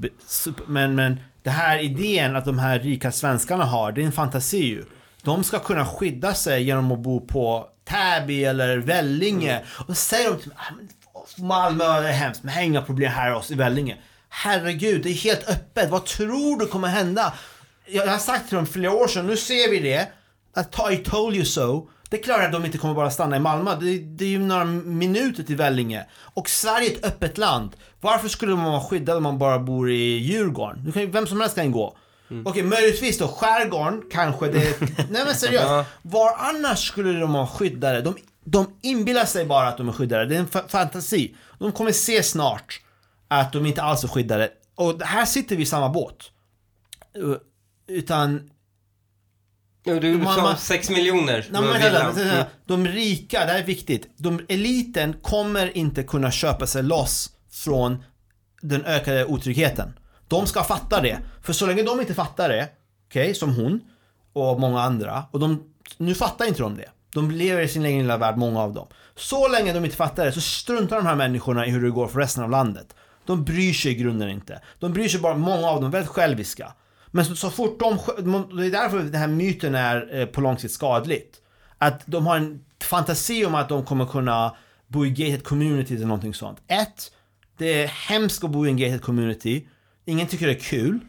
Men, 0.67 0.95
men 0.95 1.19
det 1.43 1.49
här 1.49 1.79
idén 1.79 2.35
att 2.35 2.45
de 2.45 2.59
här 2.59 2.79
rika 2.79 3.11
svenskarna 3.11 3.63
har, 3.65 3.91
det 3.91 4.01
är 4.01 4.05
en 4.05 4.11
fantasi 4.11 4.57
ju. 4.57 4.83
De 5.23 5.43
ska 5.43 5.59
kunna 5.59 5.85
skydda 5.85 6.33
sig 6.33 6.63
genom 6.63 6.91
att 6.91 6.99
bo 6.99 7.27
på 7.27 7.67
Täby 7.89 8.43
eller 8.45 8.77
Vellinge. 8.77 9.51
Mm. 9.51 9.63
Och 9.87 9.97
säger 9.97 10.29
de 10.29 10.37
till 10.39 10.47
mig, 10.49 10.57
ah, 11.13 11.41
Malmö 11.41 11.83
är 11.83 12.11
hemskt, 12.11 12.43
men 12.43 12.63
inga 12.63 12.81
problem 12.81 13.11
här 13.11 13.31
hos 13.31 13.51
i 13.51 13.55
Vellinge. 13.55 13.97
Herregud, 14.29 15.03
det 15.03 15.09
är 15.09 15.13
helt 15.13 15.49
öppet. 15.49 15.89
Vad 15.89 16.05
tror 16.05 16.59
du 16.59 16.65
kommer 16.67 16.87
hända? 16.87 17.33
Jag 17.87 18.07
har 18.07 18.17
sagt 18.17 18.47
till 18.47 18.55
dem 18.55 18.65
för 18.65 18.73
flera 18.73 18.91
år 18.91 19.07
sedan, 19.07 19.27
nu 19.27 19.37
ser 19.37 19.71
vi 19.71 19.79
det. 19.79 20.07
Att 20.53 20.91
I 20.91 20.97
told 20.97 21.35
you 21.35 21.45
so. 21.45 21.89
Det 22.09 22.19
är 22.19 22.23
klart 22.23 22.41
att 22.45 22.51
de 22.51 22.65
inte 22.65 22.77
kommer 22.77 22.93
bara 22.93 23.11
stanna 23.11 23.35
i 23.37 23.39
Malmö. 23.39 23.75
Det, 23.81 23.99
det 23.99 24.25
är 24.25 24.29
ju 24.29 24.39
några 24.39 24.65
minuter 24.65 25.43
till 25.43 25.55
Vellinge. 25.55 26.05
Och 26.33 26.49
Sverige 26.49 26.91
är 26.91 26.95
ett 26.95 27.05
öppet 27.05 27.37
land. 27.37 27.75
Varför 28.01 28.27
skulle 28.29 28.55
man 28.55 28.65
vara 28.71 28.81
skyddad 28.81 29.17
om 29.17 29.23
man 29.23 29.37
bara 29.37 29.59
bor 29.59 29.91
i 29.91 30.17
Djurgården? 30.17 30.85
Du 30.85 30.91
kan, 30.91 31.01
ju- 31.01 31.07
vem 31.11 31.27
som 31.27 31.41
helst 31.41 31.55
kan 31.55 31.71
gå. 31.71 31.97
Okej, 32.45 32.63
möjligtvis 32.63 33.17
då 33.17 33.27
skärgården 33.27 34.01
kanske 34.11 34.47
det... 34.47 34.81
Nej 35.09 35.25
men 35.25 35.35
seriöst. 35.35 35.89
Var 36.01 36.33
annars 36.37 36.87
skulle 36.87 37.19
de 37.19 37.33
vara 37.33 37.47
skyddade? 37.47 38.01
De, 38.01 38.15
de 38.43 38.67
inbillar 38.81 39.25
sig 39.25 39.45
bara 39.45 39.67
att 39.67 39.77
de 39.77 39.89
är 39.89 39.93
skyddade. 39.93 40.25
Det 40.25 40.35
är 40.35 40.39
en 40.39 40.47
fa- 40.47 40.67
fantasi. 40.67 41.35
De 41.59 41.71
kommer 41.71 41.91
se 41.91 42.23
snart 42.23 42.81
att 43.27 43.53
de 43.53 43.65
inte 43.65 43.81
alls 43.81 44.03
är 44.03 44.07
skyddade. 44.07 44.49
Och 44.75 45.01
här 45.01 45.25
sitter 45.25 45.55
vi 45.55 45.63
i 45.63 45.65
samma 45.65 45.89
båt. 45.89 46.15
Utan 47.87 48.49
Jo, 49.89 49.99
du 49.99 50.17
Man- 50.17 50.35
sa 50.35 50.41
man- 50.41 50.57
6 50.57 50.89
miljoner. 50.89 51.47
Nej, 51.51 51.61
men 51.61 51.71
vänta, 51.81 52.21
Mm. 52.21 52.45
De 52.65 52.87
rika, 52.87 53.45
det 53.45 53.51
här 53.51 53.59
är 53.59 53.63
viktigt. 53.65 54.09
De, 54.17 54.45
eliten 54.49 55.13
kommer 55.21 55.77
inte 55.77 56.03
kunna 56.03 56.31
köpa 56.31 56.67
sig 56.67 56.83
loss 56.83 57.29
från 57.51 58.03
den 58.61 58.85
ökade 58.85 59.25
otryggheten. 59.25 59.93
De 60.27 60.47
ska 60.47 60.63
fatta 60.63 61.01
det. 61.01 61.19
För 61.43 61.53
så 61.53 61.65
länge 61.65 61.83
de 61.83 61.99
inte 61.99 62.13
fattar 62.13 62.49
det, 62.49 62.69
okej, 63.07 63.35
som 63.35 63.55
hon 63.55 63.79
och 64.33 64.59
många 64.59 64.81
andra, 64.81 65.23
och 65.31 65.39
de, 65.39 65.63
nu 65.97 66.15
fattar 66.15 66.45
inte 66.45 66.61
de 66.61 66.75
det. 66.77 66.89
De 67.13 67.31
lever 67.31 67.61
i 67.61 67.67
sin 67.67 67.85
egen 67.85 67.99
lilla 67.99 68.17
värld, 68.17 68.37
många 68.37 68.61
av 68.61 68.73
dem. 68.73 68.87
Så 69.15 69.47
länge 69.47 69.73
de 69.73 69.85
inte 69.85 69.97
fattar 69.97 70.25
det 70.25 70.31
så 70.31 70.41
struntar 70.41 70.95
de 70.97 71.05
här 71.05 71.15
människorna 71.15 71.65
i 71.65 71.69
hur 71.69 71.81
det 71.83 71.89
går 71.89 72.07
för 72.07 72.19
resten 72.19 72.43
av 72.43 72.49
landet. 72.49 72.95
De 73.25 73.43
bryr 73.43 73.73
sig 73.73 73.91
i 73.91 73.95
grunden 73.95 74.29
inte. 74.29 74.61
De 74.79 74.93
bryr 74.93 75.07
sig 75.09 75.19
bara, 75.19 75.35
många 75.35 75.67
av 75.67 75.81
dem, 75.81 75.91
väldigt 75.91 76.09
själviska. 76.11 76.73
Men 77.11 77.25
så, 77.25 77.35
så 77.35 77.49
fort 77.49 77.79
de, 77.79 77.97
det 78.57 78.65
är 78.65 78.71
därför 78.71 78.99
den 78.99 79.21
här 79.21 79.27
myten 79.27 79.75
är 79.75 80.19
eh, 80.19 80.25
på 80.25 80.41
lång 80.41 80.57
sikt 80.57 80.73
skadligt. 80.73 81.37
Att 81.77 82.01
de 82.05 82.27
har 82.27 82.37
en 82.37 82.65
fantasi 82.83 83.45
om 83.45 83.55
att 83.55 83.69
de 83.69 83.85
kommer 83.85 84.05
kunna 84.05 84.55
bo 84.87 85.05
i 85.05 85.09
gated 85.09 85.43
community 85.43 85.95
eller 85.95 86.05
någonting 86.05 86.33
sånt. 86.33 86.57
Ett, 86.67 87.11
det 87.57 87.83
är 87.83 87.87
hemskt 87.87 88.43
att 88.43 88.51
bo 88.51 88.65
i 88.65 88.69
en 88.69 88.77
gated 88.77 89.01
community. 89.01 89.67
Ingen 90.05 90.27
tycker 90.27 90.47
det 90.47 90.53
är 90.53 90.59
kul. 90.59 90.99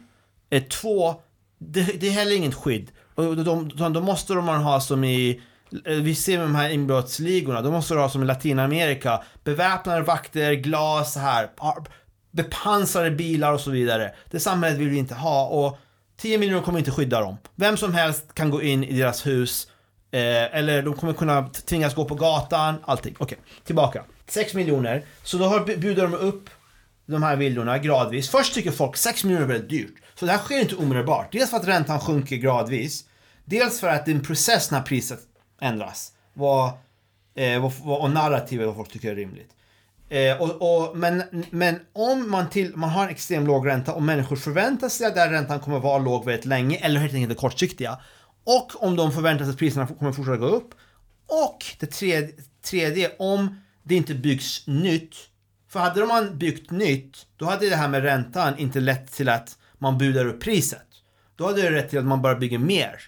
Eh, 0.49 0.63
två, 0.63 1.15
det, 1.57 1.83
det 1.99 2.07
är 2.07 2.11
heller 2.11 2.35
inget 2.35 2.55
skydd. 2.55 2.91
Och 3.15 3.35
de, 3.35 3.69
de, 3.69 3.93
då 3.93 4.01
måste 4.01 4.33
de 4.33 4.47
ha 4.47 4.81
som 4.81 5.03
i, 5.03 5.41
eh, 5.85 5.95
vi 5.95 6.15
ser 6.15 6.37
med 6.37 6.47
de 6.47 6.55
här 6.55 6.69
inbrottsligorna, 6.69 7.61
De 7.61 7.73
måste 7.73 7.93
de 7.93 7.99
ha 7.99 8.09
som 8.09 8.23
i 8.23 8.25
Latinamerika. 8.25 9.23
Beväpnade 9.43 10.01
vakter, 10.01 10.53
glas, 10.53 11.13
så 11.13 11.19
här. 11.19 11.49
Bepansrade 12.31 13.11
bilar 13.11 13.53
och 13.53 13.61
så 13.61 13.71
vidare. 13.71 14.11
Det 14.29 14.39
samhället 14.39 14.79
vill 14.79 14.89
vi 14.89 14.97
inte 14.97 15.15
ha 15.15 15.47
och 15.47 15.79
10 16.21 16.37
miljoner 16.37 16.63
kommer 16.63 16.79
inte 16.79 16.91
skydda 16.91 17.21
dem. 17.21 17.37
Vem 17.55 17.77
som 17.77 17.93
helst 17.93 18.33
kan 18.33 18.49
gå 18.49 18.61
in 18.61 18.83
i 18.83 18.99
deras 18.99 19.27
hus. 19.27 19.67
Eh, 20.11 20.57
eller 20.57 20.81
de 20.81 20.93
kommer 20.93 21.13
kunna 21.13 21.49
tvingas 21.49 21.95
gå 21.95 22.05
på 22.05 22.15
gatan, 22.15 22.75
allting. 22.85 23.15
Okej, 23.19 23.37
tillbaka. 23.63 24.03
6 24.27 24.53
miljoner. 24.53 25.05
Så 25.23 25.37
då 25.37 25.45
har, 25.45 25.77
bjuder 25.77 26.03
de 26.03 26.13
upp 26.13 26.49
de 27.05 27.23
här 27.23 27.35
villorna 27.35 27.77
gradvis. 27.77 28.29
Först 28.29 28.53
tycker 28.53 28.71
folk 28.71 28.97
6 28.97 29.23
miljoner 29.23 29.45
är 29.45 29.47
väldigt 29.47 29.69
dyrt. 29.69 29.93
Så 30.15 30.25
det 30.25 30.31
här 30.31 30.39
sker 30.39 30.59
inte 30.59 30.75
omedelbart. 30.75 31.31
Dels 31.31 31.49
för 31.49 31.57
att 31.57 31.67
räntan 31.67 31.99
sjunker 31.99 32.35
gradvis. 32.35 33.05
Dels 33.45 33.79
för 33.79 33.87
att 33.87 34.05
det 34.05 34.11
är 34.11 34.15
en 34.15 34.23
process 34.23 34.71
när 34.71 34.81
priset 34.81 35.19
ändras. 35.61 36.11
Vad, 36.33 36.71
eh, 37.35 37.61
vad, 37.61 37.71
vad, 37.83 38.01
och 38.01 38.11
narrativet 38.11 38.67
vad 38.67 38.75
folk 38.75 38.91
tycker 38.91 39.11
är 39.11 39.15
rimligt. 39.15 39.49
Eh, 40.11 40.41
och, 40.41 40.61
och, 40.61 40.97
men, 40.97 41.23
men 41.49 41.79
om 41.93 42.31
man, 42.31 42.49
till, 42.49 42.75
man 42.75 42.89
har 42.89 43.03
en 43.03 43.09
extremt 43.09 43.47
låg 43.47 43.67
ränta 43.67 43.93
och 43.93 44.03
människor 44.03 44.35
förväntar 44.35 44.89
sig 44.89 45.07
att 45.07 45.15
den 45.15 45.31
räntan 45.31 45.59
kommer 45.59 45.79
vara 45.79 45.97
låg 45.97 46.25
väldigt 46.25 46.45
länge 46.45 46.77
eller 46.77 46.99
helt 46.99 47.13
enkelt 47.13 47.39
kortsiktiga. 47.39 47.99
Och 48.43 48.83
om 48.83 48.95
de 48.95 49.11
förväntar 49.11 49.45
sig 49.45 49.51
att 49.51 49.57
priserna 49.57 49.87
kommer 49.87 50.11
fortsätta 50.11 50.37
gå 50.37 50.45
upp. 50.45 50.73
Och 51.27 51.65
det 51.79 51.85
tredje, 51.85 52.33
tredje 52.63 53.11
om 53.19 53.61
det 53.83 53.95
inte 53.95 54.13
byggs 54.13 54.67
nytt. 54.67 55.15
För 55.69 55.79
hade 55.79 56.05
man 56.05 56.37
byggt 56.37 56.71
nytt, 56.71 57.17
då 57.37 57.45
hade 57.45 57.69
det 57.69 57.75
här 57.75 57.87
med 57.87 58.03
räntan 58.03 58.57
inte 58.57 58.79
lett 58.79 59.11
till 59.11 59.29
att 59.29 59.57
man 59.77 59.97
budar 59.97 60.25
upp 60.25 60.41
priset. 60.41 60.87
Då 61.35 61.45
hade 61.45 61.61
det 61.61 61.71
rätt 61.71 61.89
till 61.89 61.99
att 61.99 62.05
man 62.05 62.21
bara 62.21 62.35
bygger 62.35 62.57
mer. 62.57 63.01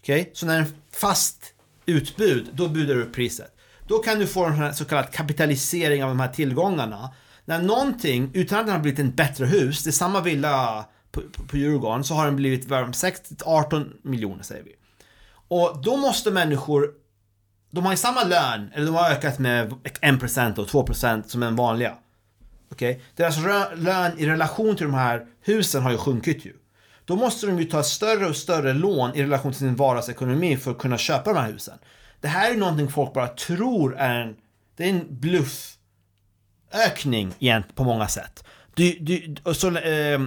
Okej? 0.00 0.30
Så 0.34 0.46
när 0.46 0.54
det 0.54 0.60
är 0.60 0.64
en 0.64 0.74
fast 0.92 1.54
utbud, 1.86 2.48
då 2.52 2.68
budar 2.68 2.94
du 2.94 3.02
upp 3.02 3.14
priset. 3.14 3.55
Då 3.86 3.98
kan 3.98 4.18
du 4.18 4.26
få 4.26 4.44
en 4.44 4.52
här 4.52 4.72
så 4.72 4.84
kallad 4.84 5.10
kapitalisering 5.10 6.04
av 6.04 6.08
de 6.08 6.20
här 6.20 6.28
tillgångarna. 6.28 7.10
När 7.44 7.62
någonting, 7.62 8.30
utan 8.34 8.58
att 8.58 8.66
den 8.66 8.74
har 8.74 8.82
blivit 8.82 9.00
en 9.00 9.14
bättre 9.14 9.46
hus, 9.46 9.84
det 9.84 9.90
är 9.90 9.92
samma 9.92 10.20
villa 10.20 10.84
på, 11.12 11.20
på, 11.20 11.42
på 11.42 11.56
Djurgården, 11.56 12.04
så 12.04 12.14
har 12.14 12.24
den 12.24 12.36
blivit 12.36 12.64
värd 12.64 12.94
18 13.44 13.92
miljoner 14.02 14.42
säger 14.42 14.62
vi. 14.62 14.72
Och 15.48 15.82
då 15.82 15.96
måste 15.96 16.30
människor 16.30 16.90
de 17.70 17.84
har 17.84 17.92
ju 17.92 17.96
samma 17.96 18.24
lön, 18.24 18.70
eller 18.74 18.86
de 18.86 18.94
har 18.94 19.10
ökat 19.10 19.38
med 19.38 19.72
1% 20.02 20.58
och 20.58 20.66
2% 20.66 21.22
som 21.26 21.40
den 21.40 21.56
vanliga. 21.56 21.94
Okej? 22.72 23.02
Deras 23.16 23.36
lön 23.76 24.18
i 24.18 24.26
relation 24.26 24.76
till 24.76 24.86
de 24.86 24.94
här 24.94 25.26
husen 25.44 25.82
har 25.82 25.90
ju 25.90 25.98
sjunkit 25.98 26.46
ju. 26.46 26.52
Då 27.04 27.16
måste 27.16 27.46
de 27.46 27.58
ju 27.58 27.64
ta 27.64 27.82
större 27.82 28.26
och 28.26 28.36
större 28.36 28.72
lån 28.72 29.14
i 29.14 29.22
relation 29.22 29.52
till 29.52 29.58
sin 29.58 29.76
vardagsekonomi 29.76 30.56
för 30.56 30.70
att 30.70 30.78
kunna 30.78 30.98
köpa 30.98 31.32
de 31.32 31.38
här 31.38 31.52
husen. 31.52 31.78
Det 32.26 32.30
här 32.30 32.52
är 32.52 32.56
någonting 32.56 32.90
folk 32.90 33.12
bara 33.12 33.28
tror 33.28 33.96
är 33.96 34.20
en, 34.20 34.36
det 34.76 34.84
är 34.84 34.88
en 34.88 35.20
bluffökning 35.20 35.74
egentligen 37.38 37.74
på 37.74 37.84
många 37.84 38.08
sätt. 38.08 38.44
Du, 38.74 38.98
du, 39.00 39.36
och 39.42 39.56
så, 39.56 39.76
eh, 39.76 40.20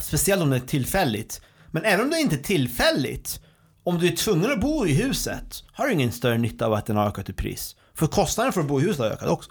speciellt 0.00 0.42
om 0.42 0.50
det 0.50 0.56
är 0.56 0.60
tillfälligt. 0.60 1.40
Men 1.70 1.84
även 1.84 2.04
om 2.04 2.10
det 2.10 2.18
inte 2.18 2.36
är 2.36 2.42
tillfälligt, 2.42 3.40
om 3.82 3.98
du 3.98 4.06
är 4.06 4.16
tvungen 4.16 4.52
att 4.52 4.60
bo 4.60 4.86
i 4.86 4.94
huset, 4.94 5.64
har 5.72 5.86
du 5.86 5.92
ingen 5.92 6.12
större 6.12 6.38
nytta 6.38 6.66
av 6.66 6.72
att 6.72 6.86
den 6.86 6.96
har 6.96 7.06
ökat 7.06 7.28
i 7.28 7.32
pris. 7.32 7.76
För 7.94 8.06
kostnaden 8.06 8.52
för 8.52 8.60
att 8.60 8.66
bo 8.66 8.80
i 8.80 8.84
huset 8.84 8.98
har 8.98 9.10
ökat 9.10 9.28
också. 9.28 9.50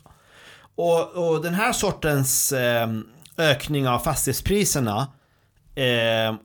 Och, 0.75 1.11
och 1.11 1.41
den 1.43 1.53
här 1.53 1.73
sortens 1.73 2.51
eh, 2.51 2.89
ökning 3.37 3.87
av 3.87 3.99
fastighetspriserna 3.99 5.07
eh, 5.75 6.35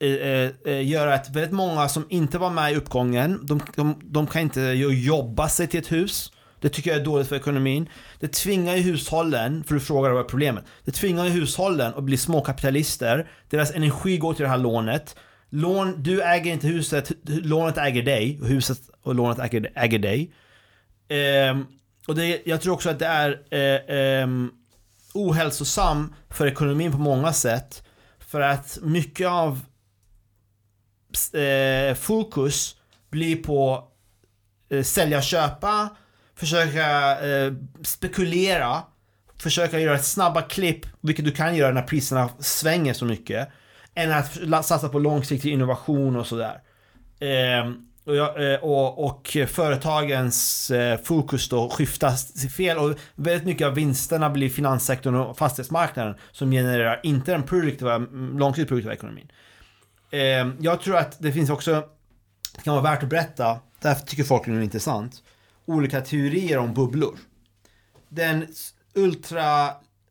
Eh, 0.00 0.72
eh, 0.72 0.88
göra 0.88 1.14
att 1.14 1.30
väldigt 1.30 1.52
många 1.52 1.88
som 1.88 2.06
inte 2.08 2.38
var 2.38 2.50
med 2.50 2.72
i 2.72 2.76
uppgången, 2.76 3.46
de, 3.46 3.60
de, 3.76 4.00
de 4.04 4.26
kan 4.26 4.42
inte 4.42 4.60
jobba 4.60 5.48
sig 5.48 5.66
till 5.66 5.80
ett 5.80 5.92
hus. 5.92 6.32
Det 6.60 6.68
tycker 6.68 6.90
jag 6.90 7.00
är 7.00 7.04
dåligt 7.04 7.28
för 7.28 7.36
ekonomin. 7.36 7.88
Det 8.20 8.28
tvingar 8.28 8.76
ju 8.76 8.82
hushållen, 8.82 9.64
för 9.64 9.74
du 9.74 9.80
frågar 9.80 10.10
vad 10.10 10.24
är 10.24 10.28
problemet? 10.28 10.64
Det 10.84 10.90
tvingar 10.90 11.24
ju 11.24 11.30
hushållen 11.30 11.94
att 11.94 12.04
bli 12.04 12.16
småkapitalister. 12.16 13.30
Deras 13.50 13.74
energi 13.74 14.18
går 14.18 14.34
till 14.34 14.42
det 14.42 14.48
här 14.48 14.58
lånet. 14.58 15.16
Lån, 15.50 16.02
du 16.02 16.22
äger 16.22 16.52
inte 16.52 16.66
huset, 16.66 17.12
lånet 17.24 17.78
äger 17.78 18.02
dig. 18.02 18.38
Och 18.40 18.46
huset 18.46 18.78
och 19.02 19.14
lånet 19.14 19.38
äger, 19.38 19.72
äger 19.74 19.98
dig. 19.98 20.32
Um, 21.50 21.66
och 22.08 22.14
det, 22.14 22.42
jag 22.44 22.60
tror 22.60 22.74
också 22.74 22.90
att 22.90 22.98
det 22.98 23.06
är 23.06 23.40
eh, 23.50 24.24
um, 24.24 24.50
ohälsosam 25.14 26.14
för 26.30 26.46
ekonomin 26.46 26.92
på 26.92 26.98
många 26.98 27.32
sätt. 27.32 27.82
För 28.18 28.40
att 28.40 28.78
mycket 28.82 29.28
av 29.28 29.60
eh, 31.34 31.94
fokus 31.94 32.76
blir 33.10 33.36
på 33.36 33.88
eh, 34.70 34.82
sälja 34.82 35.16
och 35.16 35.22
köpa, 35.22 35.88
försöka 36.34 37.18
eh, 37.20 37.52
spekulera, 37.82 38.82
försöka 39.38 39.80
göra 39.80 39.98
snabba 39.98 40.42
klipp, 40.42 40.86
vilket 41.00 41.24
du 41.24 41.30
kan 41.30 41.56
göra 41.56 41.72
när 41.72 41.82
priserna 41.82 42.28
svänger 42.38 42.92
så 42.92 43.04
mycket, 43.04 43.48
än 43.94 44.12
att 44.12 44.66
satsa 44.66 44.88
på 44.88 44.98
långsiktig 44.98 45.52
innovation 45.52 46.16
och 46.16 46.26
sådär. 46.26 46.60
Eh, 47.20 47.72
och, 48.08 48.40
eh, 48.40 48.60
och, 48.60 49.04
och 49.04 49.36
företagens 49.48 50.70
eh, 50.70 51.00
fokus 51.00 51.48
då 51.48 51.68
skiftas 51.68 52.32
till 52.32 52.50
fel 52.50 52.78
och 52.78 52.94
väldigt 53.14 53.44
mycket 53.44 53.66
av 53.66 53.74
vinsterna 53.74 54.30
blir 54.30 54.48
finanssektorn 54.48 55.14
och 55.14 55.38
fastighetsmarknaden 55.38 56.14
som 56.32 56.50
genererar 56.50 57.00
inte 57.02 57.32
den 57.32 57.42
produktiva, 57.42 57.94
mm, 57.94 58.38
långsiktigt 58.38 58.68
produktiva 58.68 58.94
ekonomin. 58.94 59.28
Eh, 60.10 60.48
jag 60.60 60.80
tror 60.80 60.96
att 60.96 61.22
det 61.22 61.32
finns 61.32 61.50
också, 61.50 61.84
det 62.54 62.62
kan 62.62 62.74
vara 62.74 62.84
värt 62.84 63.02
att 63.02 63.08
berätta, 63.08 63.58
därför 63.80 64.06
tycker 64.06 64.24
folk 64.24 64.46
det 64.46 64.52
är 64.52 64.60
intressant, 64.60 65.22
olika 65.66 66.00
teorier 66.00 66.58
om 66.58 66.74
bubblor. 66.74 67.18
Den 68.08 68.46
ultra 68.94 69.66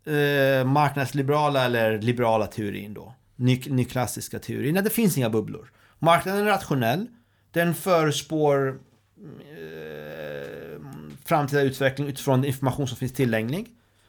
eh, 0.06 0.66
marknadsliberala 0.66 1.66
eller 1.66 2.02
liberala 2.02 2.48
teorin 2.48 2.94
då, 2.94 3.14
ny, 3.36 3.62
nyklassiska 3.68 4.40
teorin, 4.40 4.74
nej 4.74 4.84
det 4.84 4.90
finns 4.90 5.18
inga 5.18 5.30
bubblor. 5.30 5.72
Marknaden 6.00 6.42
är 6.42 6.46
rationell, 6.46 7.08
den 7.52 7.76
förspår 7.76 8.80
eh, 9.18 10.82
framtida 11.26 11.62
utveckling 11.62 12.08
utifrån 12.08 12.46
information 12.46 12.88
som 12.88 12.98
finns 12.98 13.14
tillgänglig. 13.14 13.68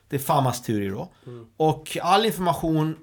Det 0.09 0.17
är 0.17 0.21
FAMAs 0.21 0.63
teori 0.63 0.89
då. 0.89 1.13
Och 1.57 1.99
all 2.03 2.27
information 2.27 2.97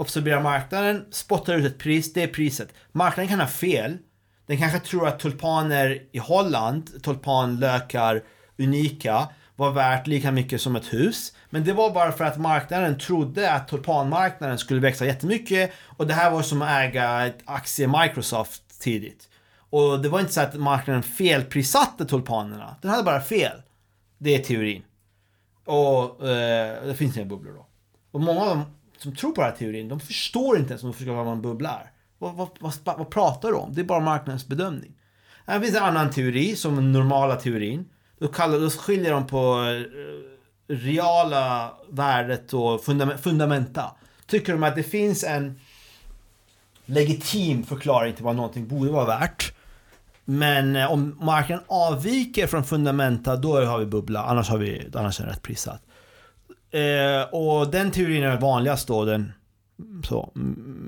observerar 0.00 0.40
marknaden, 0.40 1.04
spottar 1.10 1.54
ut 1.54 1.64
ett 1.64 1.78
pris, 1.78 2.12
det 2.12 2.22
är 2.22 2.26
priset. 2.26 2.68
Marknaden 2.92 3.28
kan 3.28 3.40
ha 3.40 3.46
fel. 3.46 3.98
Den 4.46 4.58
kanske 4.58 4.78
tror 4.78 5.08
att 5.08 5.18
tulpaner 5.18 6.02
i 6.12 6.18
Holland, 6.18 7.02
tulpanlökar, 7.02 8.22
unika, 8.58 9.28
var 9.56 9.70
värt 9.70 10.06
lika 10.06 10.32
mycket 10.32 10.60
som 10.60 10.76
ett 10.76 10.92
hus. 10.92 11.32
Men 11.50 11.64
det 11.64 11.72
var 11.72 11.90
bara 11.90 12.12
för 12.12 12.24
att 12.24 12.38
marknaden 12.38 12.98
trodde 12.98 13.52
att 13.52 13.68
tulpanmarknaden 13.68 14.58
skulle 14.58 14.80
växa 14.80 15.06
jättemycket 15.06 15.72
och 15.96 16.06
det 16.06 16.14
här 16.14 16.30
var 16.30 16.42
som 16.42 16.62
att 16.62 16.70
äga 16.70 17.26
ett 17.26 17.38
aktie 17.44 17.88
Microsoft 18.02 18.80
tidigt. 18.80 19.28
Och 19.70 20.02
det 20.02 20.08
var 20.08 20.20
inte 20.20 20.32
så 20.32 20.40
att 20.40 20.54
marknaden 20.54 21.02
felprissatte 21.02 22.04
tulpanerna. 22.04 22.76
Den 22.82 22.90
hade 22.90 23.02
bara 23.02 23.20
fel. 23.20 23.62
Det 24.18 24.34
är 24.34 24.38
teorin. 24.38 24.82
Och 25.64 26.28
eh, 26.28 26.84
det 26.86 26.94
finns 26.94 27.16
inga 27.16 27.26
bubblor 27.26 27.54
då. 27.54 27.66
Och 28.10 28.20
många 28.20 28.40
av 28.40 28.48
dem 28.48 28.64
som 29.02 29.16
tror 29.16 29.32
på 29.32 29.40
den 29.40 29.50
här 29.50 29.56
teorin, 29.56 29.88
de 29.88 30.00
förstår 30.00 30.58
inte 30.58 30.70
ens 30.70 30.82
om 30.82 30.90
de 30.90 30.96
förstår 30.96 31.14
vad 31.14 31.28
en 31.28 31.42
bubbla 31.42 31.70
är. 31.70 31.90
Vad, 32.18 32.34
vad, 32.34 32.48
vad, 32.60 32.74
vad 32.84 33.10
pratar 33.10 33.48
du 33.48 33.54
om? 33.54 33.74
Det 33.74 33.80
är 33.80 33.84
bara 33.84 34.00
marknadens 34.00 34.46
bedömning. 34.46 34.92
Här 35.46 35.60
finns 35.60 35.76
en 35.76 35.82
annan 35.82 36.10
teori, 36.10 36.56
som 36.56 36.76
den 36.76 36.92
normala 36.92 37.36
teorin. 37.36 37.88
Då, 38.18 38.28
kallar, 38.28 38.58
då 38.58 38.70
skiljer 38.70 39.12
de 39.12 39.26
på 39.26 39.38
eh, 39.38 40.74
reala 40.74 41.72
värdet 41.88 42.54
och 42.54 42.84
fundamenta. 43.20 43.94
Tycker 44.26 44.52
de 44.52 44.62
att 44.62 44.76
det 44.76 44.82
finns 44.82 45.24
en 45.24 45.60
legitim 46.84 47.64
förklaring 47.64 48.14
till 48.14 48.24
vad 48.24 48.36
någonting 48.36 48.68
borde 48.68 48.90
vara 48.90 49.06
värt. 49.06 49.52
Men 50.24 50.76
eh, 50.76 50.92
om 50.92 51.18
marknaden 51.20 51.64
avviker 51.68 52.46
från 52.46 52.64
fundamenta, 52.64 53.36
då 53.36 53.64
har 53.64 53.78
vi 53.78 53.86
bubbla. 53.86 54.24
Annars, 54.24 54.48
har 54.48 54.58
vi, 54.58 54.88
annars 54.94 55.20
är 55.20 55.24
den 55.24 55.32
rätt 55.32 55.42
prissatt. 55.42 55.82
Eh, 56.70 57.22
och 57.32 57.70
den 57.70 57.90
teorin 57.90 58.22
är 58.22 58.40
vanligast 58.40 58.88
då, 58.88 59.04
den 59.04 59.32
så, 60.04 60.32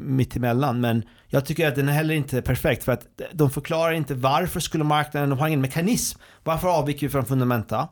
mittemellan. 0.06 0.80
Men 0.80 1.04
jag 1.26 1.46
tycker 1.46 1.68
att 1.68 1.74
den 1.74 1.88
är 1.88 1.92
heller 1.92 2.14
inte 2.14 2.42
perfekt 2.42 2.84
för 2.84 2.92
att 2.92 3.06
de 3.32 3.50
förklarar 3.50 3.92
inte 3.92 4.14
varför 4.14 4.60
skulle 4.60 4.84
marknaden, 4.84 5.30
de 5.30 5.38
har 5.38 5.48
ingen 5.48 5.60
mekanism. 5.60 6.18
Varför 6.44 6.68
avviker 6.68 7.06
vi 7.06 7.10
från 7.10 7.26
fundamenta? 7.26 7.88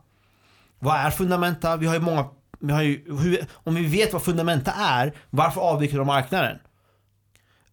Vad 0.79 0.96
är 0.96 1.11
fundamenta? 1.11 1.76
Vi 1.76 1.87
har 1.87 1.94
ju 1.94 2.00
många, 2.00 2.26
vi 2.61 2.72
har 2.72 2.83
ju, 2.83 3.05
hur, 3.22 3.44
om 3.53 3.74
vi 3.74 3.87
vet 3.87 4.12
vad 4.12 4.22
fundamenta 4.22 4.72
är, 4.72 5.12
varför 5.31 5.61
avviker 5.61 5.98
de 5.98 6.07
marknaden? 6.07 6.59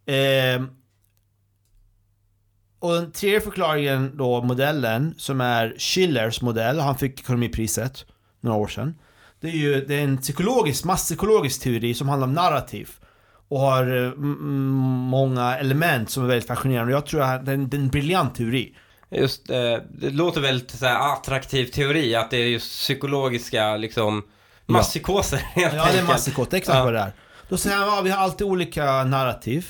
Eh, 0.06 0.64
och 2.80 2.94
den 2.94 3.12
tredje 3.12 3.42
förklaringen 3.42 4.18
då, 4.18 4.42
modellen, 4.42 5.16
som 5.18 5.42
är 5.42 5.76
Schillers 5.78 6.42
modell, 6.42 6.80
han 6.80 6.98
fick 6.98 7.20
ekonomipriset 7.20 8.06
några 8.42 8.58
år 8.58 8.68
sedan. 8.68 8.96
Det 9.42 9.48
är 9.48 9.52
ju 9.52 9.86
det 9.86 9.96
är 9.96 10.04
en 10.04 10.18
psykologisk, 10.18 10.84
masspsykologisk 10.86 11.62
teori 11.62 11.94
som 11.94 12.10
handlar 12.10 12.28
om 12.28 12.34
narrativ. 12.34 12.90
Och 13.50 13.60
har 13.60 14.06
eh, 14.06 14.12
många 14.16 15.58
element 15.58 16.10
som 16.10 16.24
är 16.24 16.28
väldigt 16.28 16.48
fascinerande. 16.48 16.92
Jag 16.94 17.06
tror 17.06 17.22
att 17.22 17.46
det 17.46 17.52
är 17.52 17.56
en, 17.56 17.70
det 17.70 17.78
är 17.78 17.82
en 17.82 17.88
briljant 17.90 18.36
teori. 18.36 18.76
Just, 19.12 19.50
eh, 19.50 19.58
det 19.90 20.10
låter 20.10 20.42
väldigt 20.42 20.72
så 20.72 20.86
här, 20.86 21.14
attraktiv 21.14 21.66
teori, 21.66 22.16
att 22.16 22.32
det 22.32 22.38
är 22.38 22.48
just 22.48 22.72
psykologiska 22.72 23.78
liksom 23.78 24.24
masspsykoser 24.66 25.38
helt 25.38 25.74
Ja, 25.76 25.88
det 25.94 26.00
är 26.00 26.04
masspsykos, 26.04 26.54
exakt 26.54 26.78
Ja. 26.78 26.84
vad 26.84 26.94
det 26.94 27.00
är. 27.00 27.12
Då 27.50 27.58
säger 27.58 27.78
han, 27.78 27.88
ja, 27.88 28.02
vi 28.02 28.10
har 28.10 28.18
alltid 28.24 28.48
olika 28.48 29.04
narrativ. 29.04 29.68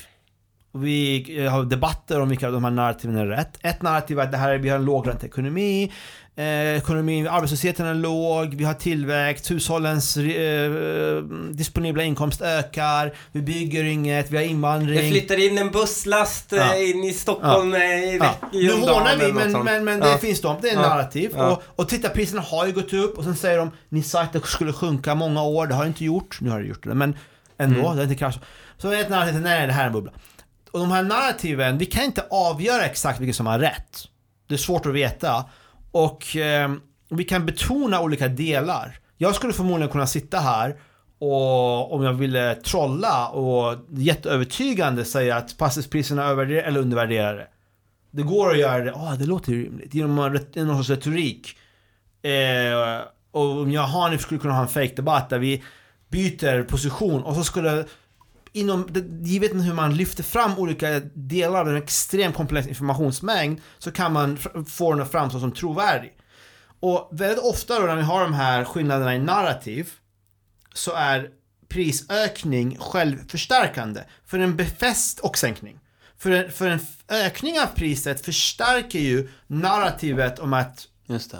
Och 0.72 0.86
vi 0.86 1.26
eh, 1.44 1.52
har 1.52 1.64
debatter 1.64 2.20
om 2.20 2.28
vilka 2.28 2.46
av 2.46 2.52
de 2.52 2.64
här 2.64 2.70
narrativen 2.70 3.16
är 3.16 3.26
rätt. 3.26 3.58
Ett 3.62 3.82
narrativ 3.82 4.18
är 4.18 4.22
att 4.24 4.32
det 4.32 4.38
här 4.38 4.50
är, 4.50 4.58
vi 4.58 4.68
har 4.68 4.76
en 4.78 4.84
lågränteekonomi, 4.84 5.92
eh, 6.38 6.76
ekonomin, 6.76 7.28
arbetslösheten 7.28 7.86
är 7.86 7.94
låg, 7.94 8.54
vi 8.54 8.64
har 8.64 8.74
tillväxt, 8.74 9.50
hushållens 9.50 10.16
eh, 10.16 11.22
disponibla 11.52 12.02
inkomst 12.02 12.40
ökar, 12.42 13.14
vi 13.32 13.42
bygger 13.42 13.84
inget, 13.84 14.30
vi 14.30 14.36
har 14.36 14.44
invandring. 14.44 14.96
Det 14.98 15.10
flyttar 15.10 15.46
in 15.46 15.58
en 15.58 15.70
busslast 15.70 16.52
eh, 16.52 16.58
Ja. 16.58 16.74
in 16.76 17.04
i 17.04 17.12
Stockholm 17.12 17.74
eh, 17.74 17.80
i 17.80 18.16
Ja. 18.20 18.24
veck- 18.24 18.54
i 18.54 18.66
Nu 18.66 18.72
hånar 18.72 19.16
vi, 19.16 19.32
men, 19.32 19.52
men, 19.64 19.84
men 19.84 20.00
det 20.00 20.08
Ja. 20.08 20.18
finns 20.18 20.40
de. 20.40 20.56
Det 20.62 20.68
är 20.68 20.76
en 20.76 20.82
Ja. 20.82 20.88
narrativ. 20.88 21.30
Ja. 21.36 21.50
Och, 21.50 21.62
och 21.82 21.88
tittarpriserna 21.88 22.42
har 22.42 22.66
ju 22.66 22.72
gått 22.72 22.92
upp 22.92 23.18
och 23.18 23.24
sen 23.24 23.36
säger 23.36 23.58
de 23.58 23.70
ni 23.88 24.02
sa 24.02 24.22
att 24.22 24.32
det 24.32 24.46
skulle 24.46 24.72
sjunka 24.72 25.14
många 25.14 25.42
år, 25.42 25.66
det 25.66 25.74
har 25.74 25.82
det 25.84 25.88
inte 25.88 26.04
gjort. 26.04 26.38
Nu 26.40 26.50
har 26.50 26.60
det 26.60 26.66
gjort 26.66 26.84
det, 26.84 26.94
men 26.94 27.16
ändå, 27.58 27.74
Mm. 27.80 27.82
det 27.82 27.96
har 27.96 28.02
inte 28.02 28.14
kraschat. 28.14 28.42
Så 28.78 28.92
ett 28.92 29.08
narrativ, 29.10 29.40
nej 29.40 29.66
det 29.66 29.72
här 29.72 29.82
är 29.82 29.86
en 29.86 29.92
bubbla. 29.92 30.12
Och 30.70 30.80
de 30.80 30.90
här 30.90 31.02
narrativen, 31.02 31.78
vi 31.78 31.86
kan 31.86 32.04
inte 32.04 32.24
avgöra 32.30 32.84
exakt 32.84 33.20
vilket 33.20 33.36
som 33.36 33.46
har 33.46 33.58
rätt. 33.58 33.98
Det 34.48 34.54
är 34.54 34.58
svårt 34.58 34.86
att 34.86 34.92
veta. 34.94 35.44
Och 35.90 36.36
eh, 36.36 36.72
vi 37.10 37.24
kan 37.24 37.46
betona 37.46 38.00
olika 38.00 38.28
delar. 38.28 38.98
Jag 39.16 39.34
skulle 39.34 39.52
förmodligen 39.52 39.92
kunna 39.92 40.06
sitta 40.06 40.38
här 40.38 40.76
och 41.18 41.92
om 41.92 42.02
jag 42.02 42.12
ville 42.12 42.54
trolla 42.54 43.28
och 43.28 43.76
jätteövertygande 43.90 45.04
säga 45.04 45.36
att 45.36 45.52
fastighetspriserna 45.52 46.24
är 46.24 46.26
övervärderade 46.26 46.68
eller 46.68 46.80
undervärderade. 46.80 47.46
Det 48.10 48.22
går 48.22 48.50
att 48.50 48.58
göra 48.58 48.84
det, 48.84 48.92
ah 48.94 49.16
det 49.18 49.26
låter 49.26 49.52
ju 49.52 49.64
rimligt, 49.64 49.94
genom 49.94 50.16
någon 50.54 50.84
sorts 50.84 50.90
retorik. 50.90 51.56
Eh, 52.22 53.00
och 53.30 53.60
om 53.60 53.72
jag 53.72 53.82
och 53.82 53.88
Hanif 53.88 54.20
skulle 54.20 54.40
kunna 54.40 54.54
ha 54.54 54.62
en 54.62 54.68
fake 54.68 54.94
debatt 54.94 55.30
där 55.30 55.38
vi 55.38 55.62
byter 56.08 56.62
position 56.62 57.22
och 57.22 57.34
så 57.34 57.44
skulle 57.44 57.84
inom, 58.52 58.88
givet 59.22 59.52
hur 59.52 59.74
man 59.74 59.96
lyfter 59.96 60.22
fram 60.22 60.58
olika 60.58 61.00
delar 61.14 61.60
av 61.60 61.68
en 61.68 61.76
extremt 61.76 62.36
komplex 62.36 62.68
informationsmängd 62.68 63.60
så 63.78 63.90
kan 63.92 64.12
man 64.12 64.38
få 64.68 64.92
den 64.92 65.02
att 65.02 65.10
framstå 65.10 65.40
som 65.40 65.52
trovärdig. 65.52 66.12
Och 66.80 67.08
väldigt 67.12 67.44
ofta 67.44 67.80
då 67.80 67.86
när 67.86 67.96
vi 67.96 68.02
har 68.02 68.20
de 68.20 68.34
här 68.34 68.64
skillnaderna 68.64 69.14
i 69.14 69.18
narrativ 69.18 69.90
så 70.74 70.92
är 70.92 71.30
prisökning 71.68 72.76
självförstärkande. 72.80 74.00
För 74.26 74.38
en 74.38 74.56
befäst 74.56 75.20
och 75.20 75.38
sänkning. 75.38 75.80
För 76.18 76.30
en, 76.30 76.52
för 76.52 76.68
en 76.68 76.80
ökning 77.08 77.60
av 77.60 77.66
priset 77.66 78.24
förstärker 78.24 78.98
ju 78.98 79.28
narrativet 79.46 80.38
om 80.38 80.52
att 80.52 80.88
Just 81.06 81.30
det. 81.30 81.38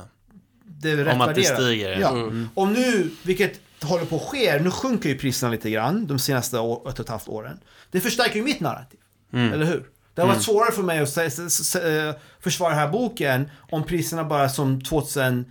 det 0.65 0.91
är 0.91 0.97
rätt 0.97 1.15
Om 1.15 1.21
att 1.21 1.35
det 1.35 1.45
stiger. 1.45 2.01
Ja. 2.01 2.11
Mm. 2.11 2.49
Och 2.55 2.69
nu, 2.69 3.11
vilket 3.23 3.61
håller 3.83 4.05
på 4.05 4.17
att 4.17 4.23
ske, 4.23 4.61
nu 4.63 4.71
sjunker 4.71 5.09
ju 5.09 5.19
priserna 5.19 5.53
lite 5.53 5.71
grann 5.71 6.07
de 6.07 6.19
senaste 6.19 6.57
ett 6.57 6.63
och 6.63 7.01
ett 7.01 7.09
halvt 7.09 7.29
åren. 7.29 7.61
Det 7.91 8.01
förstärker 8.01 8.37
ju 8.37 8.43
mitt 8.43 8.61
narrativ. 8.61 9.01
Mm. 9.33 9.53
Eller 9.53 9.65
hur? 9.65 9.91
Det 10.15 10.23
har 10.23 10.29
varit 10.29 10.43
svårare 10.43 10.73
för 10.73 10.83
mig 10.83 10.99
att 10.99 11.17
eh, 11.17 12.21
försvara 12.41 12.71
den 12.71 12.79
här 12.79 12.89
boken 12.89 13.51
om 13.71 13.85
priserna 13.85 14.25
bara 14.25 14.49
som 14.49 14.81
2012 14.81 15.47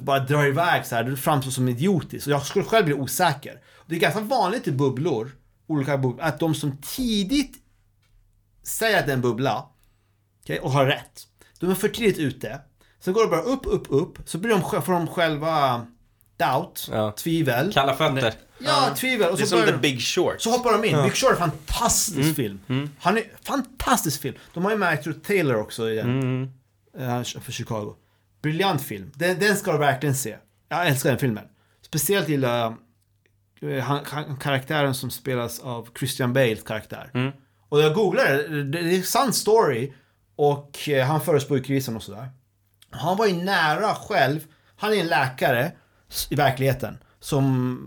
bara 0.00 0.18
drar 0.18 0.46
iväg 0.46 0.86
så 0.86 0.94
här. 0.94 1.04
Det 1.04 1.16
framstår 1.16 1.50
som 1.50 1.68
idiotiskt. 1.68 2.26
Och 2.26 2.32
jag 2.32 2.46
skulle 2.46 2.64
själv 2.64 2.84
bli 2.84 2.94
osäker. 2.94 3.60
Det 3.86 3.96
är 3.96 4.00
ganska 4.00 4.20
vanligt 4.20 4.68
i 4.68 4.72
bubblor, 4.72 5.30
olika 5.66 5.98
bubblor, 5.98 6.24
att 6.24 6.40
de 6.40 6.54
som 6.54 6.76
tidigt 6.76 7.56
säger 8.62 8.98
att 8.98 9.06
det 9.06 9.12
är 9.12 9.16
en 9.16 9.22
bubbla 9.22 9.66
okej, 10.42 10.60
och 10.60 10.70
har 10.70 10.86
rätt. 10.86 11.26
De 11.60 11.70
är 11.70 11.74
för 11.74 11.88
tidigt 11.88 12.18
ute. 12.18 12.60
Sen 13.00 13.14
går 13.14 13.22
det 13.24 13.30
bara 13.30 13.42
upp, 13.42 13.66
upp, 13.66 13.86
upp. 13.88 14.18
Så 14.24 14.38
blir 14.38 14.50
de, 14.50 14.82
får 14.82 14.92
de 14.92 15.06
själva 15.06 15.86
doubt, 16.36 16.88
Ja. 16.92 17.12
tvivel. 17.12 17.72
Kalla 17.72 17.94
fötter. 17.96 18.34
Ja, 18.58 18.94
tvivel. 18.96 19.30
Och 19.30 19.36
Det 19.36 19.42
är 19.42 19.46
så, 19.46 19.50
som 19.50 19.60
börjar 19.60 19.72
The 19.72 19.78
Big 19.78 20.02
Short. 20.02 20.40
så 20.42 20.50
hoppar 20.50 20.72
de 20.72 20.84
in. 20.88 21.02
Big 21.02 21.14
Short 21.16 21.30
är 21.30 21.42
en 21.42 21.50
fantastisk 21.50 22.36
film. 22.36 22.60
Han 22.98 23.18
är 23.18 23.24
fantastisk 23.42 24.22
film. 24.22 24.34
De 24.54 24.64
har 24.64 24.70
ju 24.72 24.76
med 24.78 24.88
Arthur 24.98 25.12
Taylor 25.12 25.56
också 25.56 25.90
i 25.90 25.96
den. 25.96 26.20
Mm. 26.20 26.50
Eh, 26.98 27.06
han 27.08 27.24
kör 27.24 27.40
för 27.40 27.52
Chicago. 27.52 27.94
Briljant 28.42 28.82
film. 28.82 29.10
Den, 29.14 29.38
den 29.38 29.56
ska 29.56 29.72
du 29.72 29.78
verkligen 29.78 30.14
se. 30.14 30.36
Jag 30.68 30.86
älskar 30.86 31.10
den 31.10 31.18
filmen. 31.18 31.44
Speciellt 31.82 32.28
gillar 32.28 32.58
jag 32.58 32.76
eh, 33.72 33.84
han, 33.84 34.00
han, 34.04 34.36
karaktären 34.36 34.94
som 34.94 35.10
spelas 35.10 35.60
av 35.60 35.88
Christian 35.98 36.32
Bales 36.32 36.62
karaktär. 36.62 37.10
Mm. 37.14 37.32
Och 37.68 37.80
jag 37.80 37.94
googlade, 37.94 38.48
det, 38.48 38.82
det 38.82 38.96
är 38.96 39.02
sann 39.02 39.32
story. 39.32 39.92
Och 40.36 40.88
eh, 40.88 41.06
han 41.06 41.20
förespår 41.20 41.56
ju 41.58 41.62
krisen 41.64 41.96
och 41.96 42.02
sådär. 42.02 42.28
Han 42.90 43.16
var 43.16 43.26
ju 43.26 43.32
nära 43.36 43.94
själv, 43.94 44.40
han 44.76 44.92
är 44.92 44.96
en 44.96 45.06
läkare 45.06 45.72
i 46.30 46.34
verkligheten 46.34 46.98
som 47.20 47.78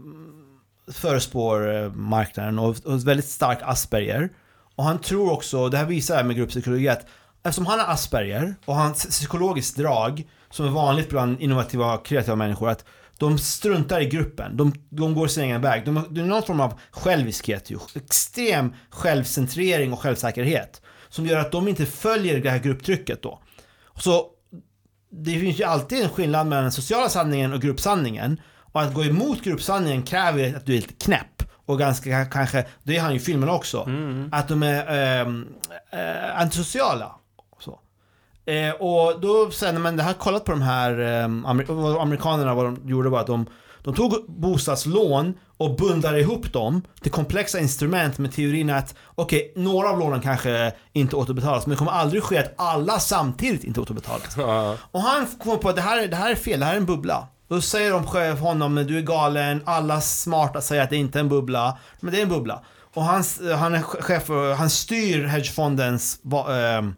förespår 0.92 1.76
eh, 1.76 1.92
marknaden 1.94 2.60
och, 2.60 2.86
och 2.86 3.08
väldigt 3.08 3.28
stark 3.28 3.60
Asperger. 3.62 4.30
Och 4.76 4.84
han 4.84 5.00
tror 5.00 5.32
också, 5.32 5.70
det 5.70 5.78
här 5.78 5.86
visar 5.86 6.18
jag 6.18 6.26
med 6.26 6.36
grupppsykologi, 6.36 6.90
att 6.90 7.06
eftersom 7.44 7.66
han 7.66 7.80
har 7.80 7.88
Asperger 7.88 8.56
och 8.66 8.76
hans 8.76 9.06
psykologiskt 9.06 9.78
drag 9.78 10.28
som 10.50 10.66
är 10.66 10.70
vanligt 10.70 11.10
bland 11.10 11.42
innovativa 11.42 11.94
och 11.94 12.06
kreativa 12.06 12.36
människor 12.36 12.70
att 12.70 12.86
de 13.18 13.38
struntar 13.38 14.02
i 14.02 14.06
gruppen, 14.06 14.58
de, 14.58 14.74
de 14.90 15.16
går 15.16 15.28
sin 15.28 15.44
egen 15.44 15.62
väg. 15.62 15.86
De, 15.86 16.06
det 16.10 16.22
är 16.22 16.26
någon 16.26 16.44
form 16.44 16.60
av 16.60 16.74
själviskhet 16.92 17.72
ju. 17.72 17.78
Extrem 17.96 18.74
självcentrering 18.90 19.94
och 19.94 20.00
självsäkerhet. 20.00 20.82
Som 21.10 21.26
gör 21.26 21.40
att 21.40 21.52
de 21.52 21.68
inte 21.68 21.86
följer 21.86 22.42
det 22.42 22.50
här 22.50 22.60
grupptrycket 22.60 23.22
då. 23.22 23.40
Så 23.96 24.26
det 25.12 25.40
finns 25.40 25.60
ju 25.60 25.64
alltid 25.64 26.04
en 26.04 26.10
skillnad 26.10 26.48
mellan 26.48 26.64
den 26.64 26.72
sociala 26.72 27.10
sanningen 27.10 27.54
och 27.54 27.62
gruppsanningen. 27.62 28.42
Och 28.72 28.82
att 28.82 28.94
gå 28.94 29.06
emot 29.06 29.44
gruppsanningen 29.44 30.04
kräver 30.04 30.56
att 30.56 30.66
du 30.66 30.74
är 30.74 30.78
lite 30.78 30.94
knäpp. 30.94 31.44
Och 31.66 31.80
ganska 31.80 32.26
kanske, 32.26 32.66
det 32.84 32.98
är 32.98 33.02
han 33.02 33.12
ju 33.12 33.18
i 33.18 33.20
filmen 33.20 33.50
också. 33.50 33.90
Att 34.32 34.48
de 34.48 34.64
är 34.64 34.88
ehm, 35.22 35.48
eh, 35.92 36.42
antisociala. 36.42 37.16
Så. 37.60 37.80
Eh, 38.46 38.72
och 38.72 39.22
då 39.22 39.52
sen 39.52 39.76
när 39.76 39.82
man 39.82 40.00
har 40.00 40.14
kollat 40.14 40.46
på 40.46 40.52
de 40.52 40.62
här 40.62 41.00
ehm, 41.00 41.46
amerikanerna, 41.46 42.56
vad 42.56 42.66
de 42.66 42.90
gjorde 42.90 43.10
var 43.10 43.20
att 43.20 43.28
de, 43.28 43.46
de 43.84 43.94
tog 43.96 44.26
bostadslån 44.28 45.34
och 45.60 45.76
bundade 45.76 46.20
ihop 46.20 46.54
dem 46.54 46.82
till 47.02 47.12
komplexa 47.12 47.60
instrument 47.60 48.18
med 48.18 48.32
teorin 48.34 48.70
att 48.70 48.96
okej, 49.16 49.54
några 49.56 49.90
av 49.90 50.00
lånen 50.00 50.22
kanske 50.22 50.72
inte 50.94 51.16
återbetalas 51.16 51.66
men 51.66 51.72
det 51.72 51.78
kommer 51.78 51.92
aldrig 51.92 52.24
ske 52.24 52.38
att 52.38 52.54
alla 52.58 53.00
samtidigt 53.00 53.64
inte 53.64 53.80
återbetalas. 53.82 54.38
Ja. 54.38 54.78
Och 54.92 55.02
han 55.02 55.28
kom 55.44 55.60
på 55.60 55.70
att 55.70 55.76
det 55.76 55.82
här, 55.82 56.04
är- 56.04 56.08
det 56.08 56.16
här 56.16 56.32
är 56.32 56.36
fel, 56.36 56.60
det 56.60 56.66
här 56.66 56.74
är 56.74 56.78
en 56.78 56.86
bubbla. 56.86 57.28
Då 57.48 57.62
säger 57.62 57.92
de 57.92 58.06
själv 58.08 58.38
honom, 58.38 58.76
du 58.76 58.98
är 58.98 59.02
galen, 59.02 59.62
alla 59.66 60.02
smarta 60.02 60.62
säger 60.62 60.84
att 60.84 60.90
det 60.90 60.98
inte 60.98 61.20
är 61.20 61.22
en 61.22 61.30
bubbla. 61.30 61.78
Men 62.00 62.14
det 62.14 62.20
är 62.20 62.24
en 62.24 62.30
bubbla. 62.30 62.64
Och 62.94 63.04
han, 63.04 63.24
han 63.58 63.76
är 63.76 63.82
chef 63.82 64.30
han 64.58 64.70
styr 64.70 65.26
hedgefondens 65.26 66.20
ehm, 66.50 66.96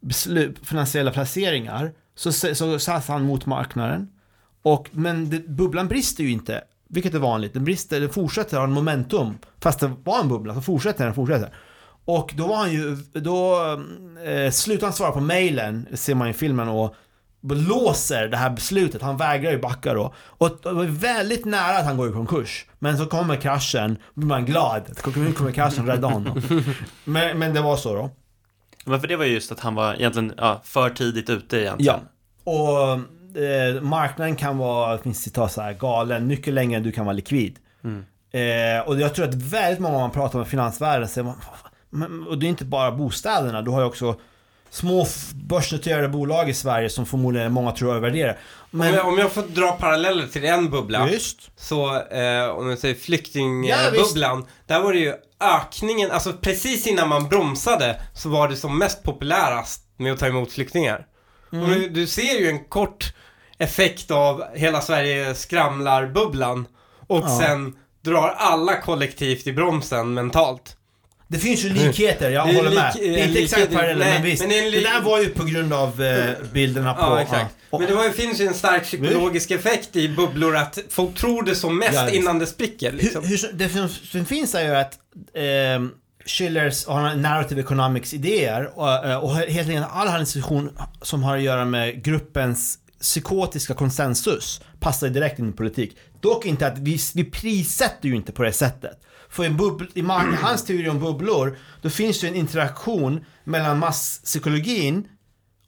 beslut, 0.00 0.58
finansiella 0.66 1.10
placeringar. 1.10 1.92
Så, 2.14 2.32
så, 2.32 2.54
så 2.54 2.78
satsar 2.78 3.12
han 3.12 3.22
mot 3.22 3.46
marknaden. 3.46 4.08
Och, 4.62 4.88
men 4.92 5.30
det, 5.30 5.48
bubblan 5.48 5.88
brister 5.88 6.24
ju 6.24 6.30
inte. 6.30 6.60
Vilket 6.92 7.14
är 7.14 7.18
vanligt. 7.18 7.54
Den 7.54 7.64
brister, 7.64 8.00
den 8.00 8.10
fortsätter 8.10 8.56
ha 8.56 8.64
en 8.64 8.72
momentum. 8.72 9.38
Fast 9.60 9.80
det 9.80 9.92
var 10.04 10.20
en 10.20 10.28
bubbla, 10.28 10.54
så 10.54 10.60
fortsätter 10.60 11.04
den, 11.04 11.14
fortsätter. 11.14 11.54
Och 12.04 12.32
då 12.36 12.46
var 12.46 12.56
han 12.56 12.72
ju, 12.72 12.96
då 13.12 13.60
eh, 14.24 14.50
slutar 14.50 14.86
han 14.86 14.94
svara 14.94 15.12
på 15.12 15.20
mejlen, 15.20 15.86
ser 15.94 16.14
man 16.14 16.28
i 16.28 16.32
filmen 16.32 16.68
och 16.68 16.94
låser 17.42 18.28
det 18.28 18.36
här 18.36 18.50
beslutet. 18.50 19.02
Han 19.02 19.16
vägrar 19.16 19.50
ju 19.50 19.58
backa 19.58 19.94
då. 19.94 20.14
Och 20.18 20.58
det 20.62 20.72
var 20.72 20.84
väldigt 20.84 21.44
nära 21.44 21.78
att 21.78 21.84
han 21.84 21.96
går 21.96 22.08
i 22.08 22.12
konkurs. 22.12 22.66
Men 22.78 22.98
så 22.98 23.06
kommer 23.06 23.36
kraschen, 23.36 23.94
då 24.14 24.20
blir 24.20 24.28
man 24.28 24.46
glad. 24.46 24.82
att 24.90 25.16
Nu 25.16 25.32
kommer 25.32 25.52
kraschen 25.52 25.86
rädda 25.86 26.08
honom. 26.08 26.42
Men, 27.04 27.38
men 27.38 27.54
det 27.54 27.60
var 27.60 27.76
så 27.76 27.94
då. 27.94 28.10
Men 28.84 29.00
för 29.00 29.08
det 29.08 29.16
var 29.16 29.24
ju 29.24 29.32
just 29.32 29.52
att 29.52 29.60
han 29.60 29.74
var 29.74 29.94
egentligen 29.94 30.32
ja, 30.36 30.60
för 30.64 30.90
tidigt 30.90 31.30
ute 31.30 31.60
egentligen. 31.60 32.00
Ja. 32.44 32.52
Och 32.52 33.00
eh, 33.36 33.82
marknaden 33.82 34.36
kan 34.36 34.58
vara, 34.58 34.98
finns 34.98 35.22
citat 35.22 35.52
så 35.52 35.60
här, 35.60 35.72
galen 35.72 36.26
mycket 36.26 36.54
längre 36.54 36.76
än 36.76 36.82
du 36.82 36.92
kan 36.92 37.04
vara 37.04 37.16
likvid. 37.16 37.58
Mm. 37.84 38.04
Eh, 38.32 38.88
och 38.88 39.00
jag 39.00 39.14
tror 39.14 39.28
att 39.28 39.34
väldigt 39.34 39.80
många 39.80 39.98
man 39.98 40.10
pratar 40.10 40.38
med 40.38 40.48
finansvärlden 40.48 41.08
säger 41.08 41.24
man, 41.24 41.36
men, 41.90 42.26
och 42.26 42.38
det 42.38 42.46
är 42.46 42.48
inte 42.48 42.64
bara 42.64 42.92
bostäderna, 42.92 43.62
du 43.62 43.70
har 43.70 43.80
ju 43.80 43.86
också 43.86 44.16
små 44.70 45.06
börsnoterade 45.34 46.08
bolag 46.08 46.50
i 46.50 46.54
Sverige 46.54 46.90
som 46.90 47.06
förmodligen 47.06 47.52
många 47.52 47.72
tror 47.72 47.90
övervärderar. 47.90 48.38
Om, 48.54 48.78
Men 48.78 48.94
jag, 48.94 49.08
om 49.08 49.18
jag 49.18 49.32
får 49.32 49.42
dra 49.42 49.72
paralleller 49.72 50.26
till 50.26 50.44
en 50.44 50.70
bubbla. 50.70 51.08
just, 51.10 51.50
Så 51.56 51.96
eh, 51.96 52.48
om 52.48 52.70
jag 52.70 52.78
säger 52.78 52.94
Ja, 52.94 53.00
flyktingbubblan, 53.00 54.46
där 54.66 54.80
var 54.80 54.92
det 54.92 54.98
ju 54.98 55.14
ökningen, 55.40 56.10
alltså 56.10 56.32
precis 56.32 56.86
innan 56.86 57.08
man 57.08 57.28
bromsade 57.28 58.02
så 58.14 58.28
var 58.28 58.48
det 58.48 58.56
som 58.56 58.78
mest 58.78 59.02
populärast 59.02 59.84
med 59.96 60.12
att 60.12 60.18
ta 60.18 60.26
emot 60.26 60.52
flyktingar. 60.52 61.06
Mm. 61.52 61.64
Och 61.64 61.90
du, 61.90 62.06
ser 62.06 62.40
ju 62.40 62.48
en 62.48 62.64
kort 62.64 63.12
effekt 63.58 64.10
av 64.10 64.44
hela 64.54 64.80
Sverige 64.80 65.34
skramlar-bubblan 65.34 66.66
och 67.06 67.24
Ja. 67.24 67.38
sen 67.40 67.76
drar 68.04 68.34
alla 68.38 68.80
kollektivt 68.80 69.46
i 69.46 69.52
bromsen 69.52 70.14
mentalt. 70.14 70.76
det 71.28 71.38
finns 71.38 71.64
ju 71.64 71.68
likheter, 71.68 72.30
jag 72.30 72.42
håller 72.42 72.70
lik- 72.70 72.74
med. 72.74 72.92
Det 72.98 73.20
är 73.20 73.28
inte 73.28 73.42
exakt 73.42 73.72
paralleller, 73.72 74.04
men 74.04 74.22
visst. 74.22 74.42
men 74.42 74.50
det 74.50 74.80
där 74.80 75.00
var 75.00 75.20
ju 75.20 75.28
på 75.28 75.44
grund 75.44 75.72
av 75.72 76.02
eh, 76.02 76.30
bilderna 76.52 76.94
på... 76.94 77.00
Ja, 77.00 77.20
exakt. 77.20 77.54
ja. 77.70 77.78
Men 77.78 77.88
det 77.88 77.94
var, 77.94 78.10
finns 78.10 78.40
ju 78.40 78.46
en 78.46 78.54
stark 78.54 78.82
psykologisk 78.82 79.50
effekt 79.50 79.96
i 79.96 80.08
bubblor 80.08 80.56
att 80.56 80.78
folk 80.90 81.14
tror 81.16 81.42
det 81.42 81.54
som 81.54 81.78
mest 81.78 81.94
Ja, 81.94 82.10
innan 82.10 82.38
det 82.38 82.46
spricker 82.46 82.92
liksom. 82.92 83.24
Hur, 83.24 83.38
hur, 83.38 83.52
det 83.52 83.88
som 84.10 84.24
finns 84.24 84.54
är 84.54 84.64
ju 84.64 84.74
att 84.74 84.94
eh, 85.34 85.88
Schillers 86.26 86.86
har 86.86 87.14
narrative 87.14 87.60
economics 87.60 88.14
idéer 88.14 88.78
och, 88.78 89.06
eh, 89.06 89.16
och 89.16 89.34
helt 89.34 89.68
enkelt 89.68 89.86
all 89.90 90.08
hans 90.08 90.32
diskussion 90.32 90.70
som 91.02 91.22
har 91.22 91.36
att 91.36 91.42
göra 91.42 91.64
med 91.64 92.04
gruppens 92.04 92.78
psykotiska 93.00 93.74
konsensus 93.74 94.60
passar 94.80 95.08
direkt 95.08 95.38
in 95.38 95.48
i 95.48 95.52
politik. 95.52 95.96
Dock 96.20 96.46
inte 96.46 96.66
att 96.66 96.78
vi, 96.78 96.98
vi 97.14 97.24
prissätter 97.24 98.08
ju 98.08 98.16
inte 98.16 98.32
på 98.32 98.42
det 98.42 98.52
sättet. 98.52 99.00
För 99.28 99.44
i, 99.44 99.50
bubbl, 99.50 99.84
i 99.94 100.02
hans 100.42 100.64
teori 100.64 100.88
om 100.88 101.00
bubblor, 101.00 101.58
då 101.82 101.90
finns 101.90 102.20
det 102.20 102.26
ju 102.26 102.30
en 102.30 102.38
interaktion 102.38 103.24
mellan 103.44 103.78
masspsykologin 103.78 105.08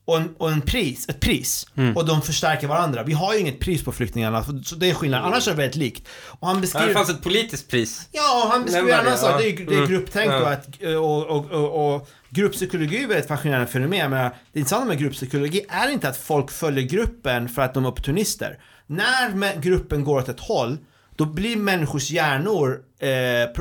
och 0.05 0.17
en, 0.17 0.35
och 0.37 0.51
en 0.51 0.61
pris, 0.61 1.09
ett 1.09 1.19
pris. 1.19 1.67
Och 1.95 2.05
de 2.05 2.21
förstärker 2.21 2.67
varandra. 2.67 3.03
Vi 3.03 3.13
har 3.13 3.33
ju 3.33 3.39
inget 3.39 3.59
pris 3.59 3.83
på 3.83 3.91
flyktingarna, 3.91 4.43
så 4.63 4.75
det 4.75 4.89
är 4.89 4.93
skillnaden. 4.93 5.25
Annars 5.27 5.47
är 5.47 5.51
det 5.51 5.57
väldigt 5.57 5.75
likt. 5.75 6.07
Och 6.27 6.47
han 6.47 6.55
Ja, 6.55 6.61
beskriver... 6.61 6.87
det 6.87 6.93
fanns 6.93 7.09
ett 7.09 7.23
politiskt 7.23 7.69
pris. 7.69 8.09
Ja, 8.11 8.47
han 8.51 8.63
beskriver 8.63 8.93
en 8.93 8.99
annan 8.99 9.17
sak. 9.17 9.41
Det 9.41 9.49
är, 9.49 9.57
det 9.65 9.73
är 9.73 9.77
Mm. 9.77 9.89
grupptänk 9.89 10.31
Ja. 10.31 10.41
och, 10.41 10.51
att, 10.51 10.67
och, 10.83 11.25
och, 11.27 11.51
och, 11.51 11.95
och 11.95 12.09
grupppsykologi 12.29 13.03
är 13.03 13.11
ett 13.11 13.27
fascinerande 13.27 13.67
fenomen. 13.67 14.09
Men 14.11 14.31
det 14.53 14.59
intressanta 14.59 14.85
med 14.87 14.99
grupppsykologi 14.99 15.65
är 15.69 15.89
inte 15.89 16.09
att 16.09 16.17
folk 16.17 16.51
följer 16.51 16.83
gruppen 16.83 17.49
för 17.49 17.61
att 17.61 17.73
de 17.73 17.85
är 17.85 17.89
opportunister. 17.89 18.59
När 18.87 19.61
gruppen 19.61 20.03
går 20.03 20.17
åt 20.19 20.29
ett 20.29 20.39
håll, 20.39 20.77
då 21.15 21.25
blir 21.25 21.55
människors 21.57 22.11
hjärnor, 22.11 22.79
eh, 22.99 23.07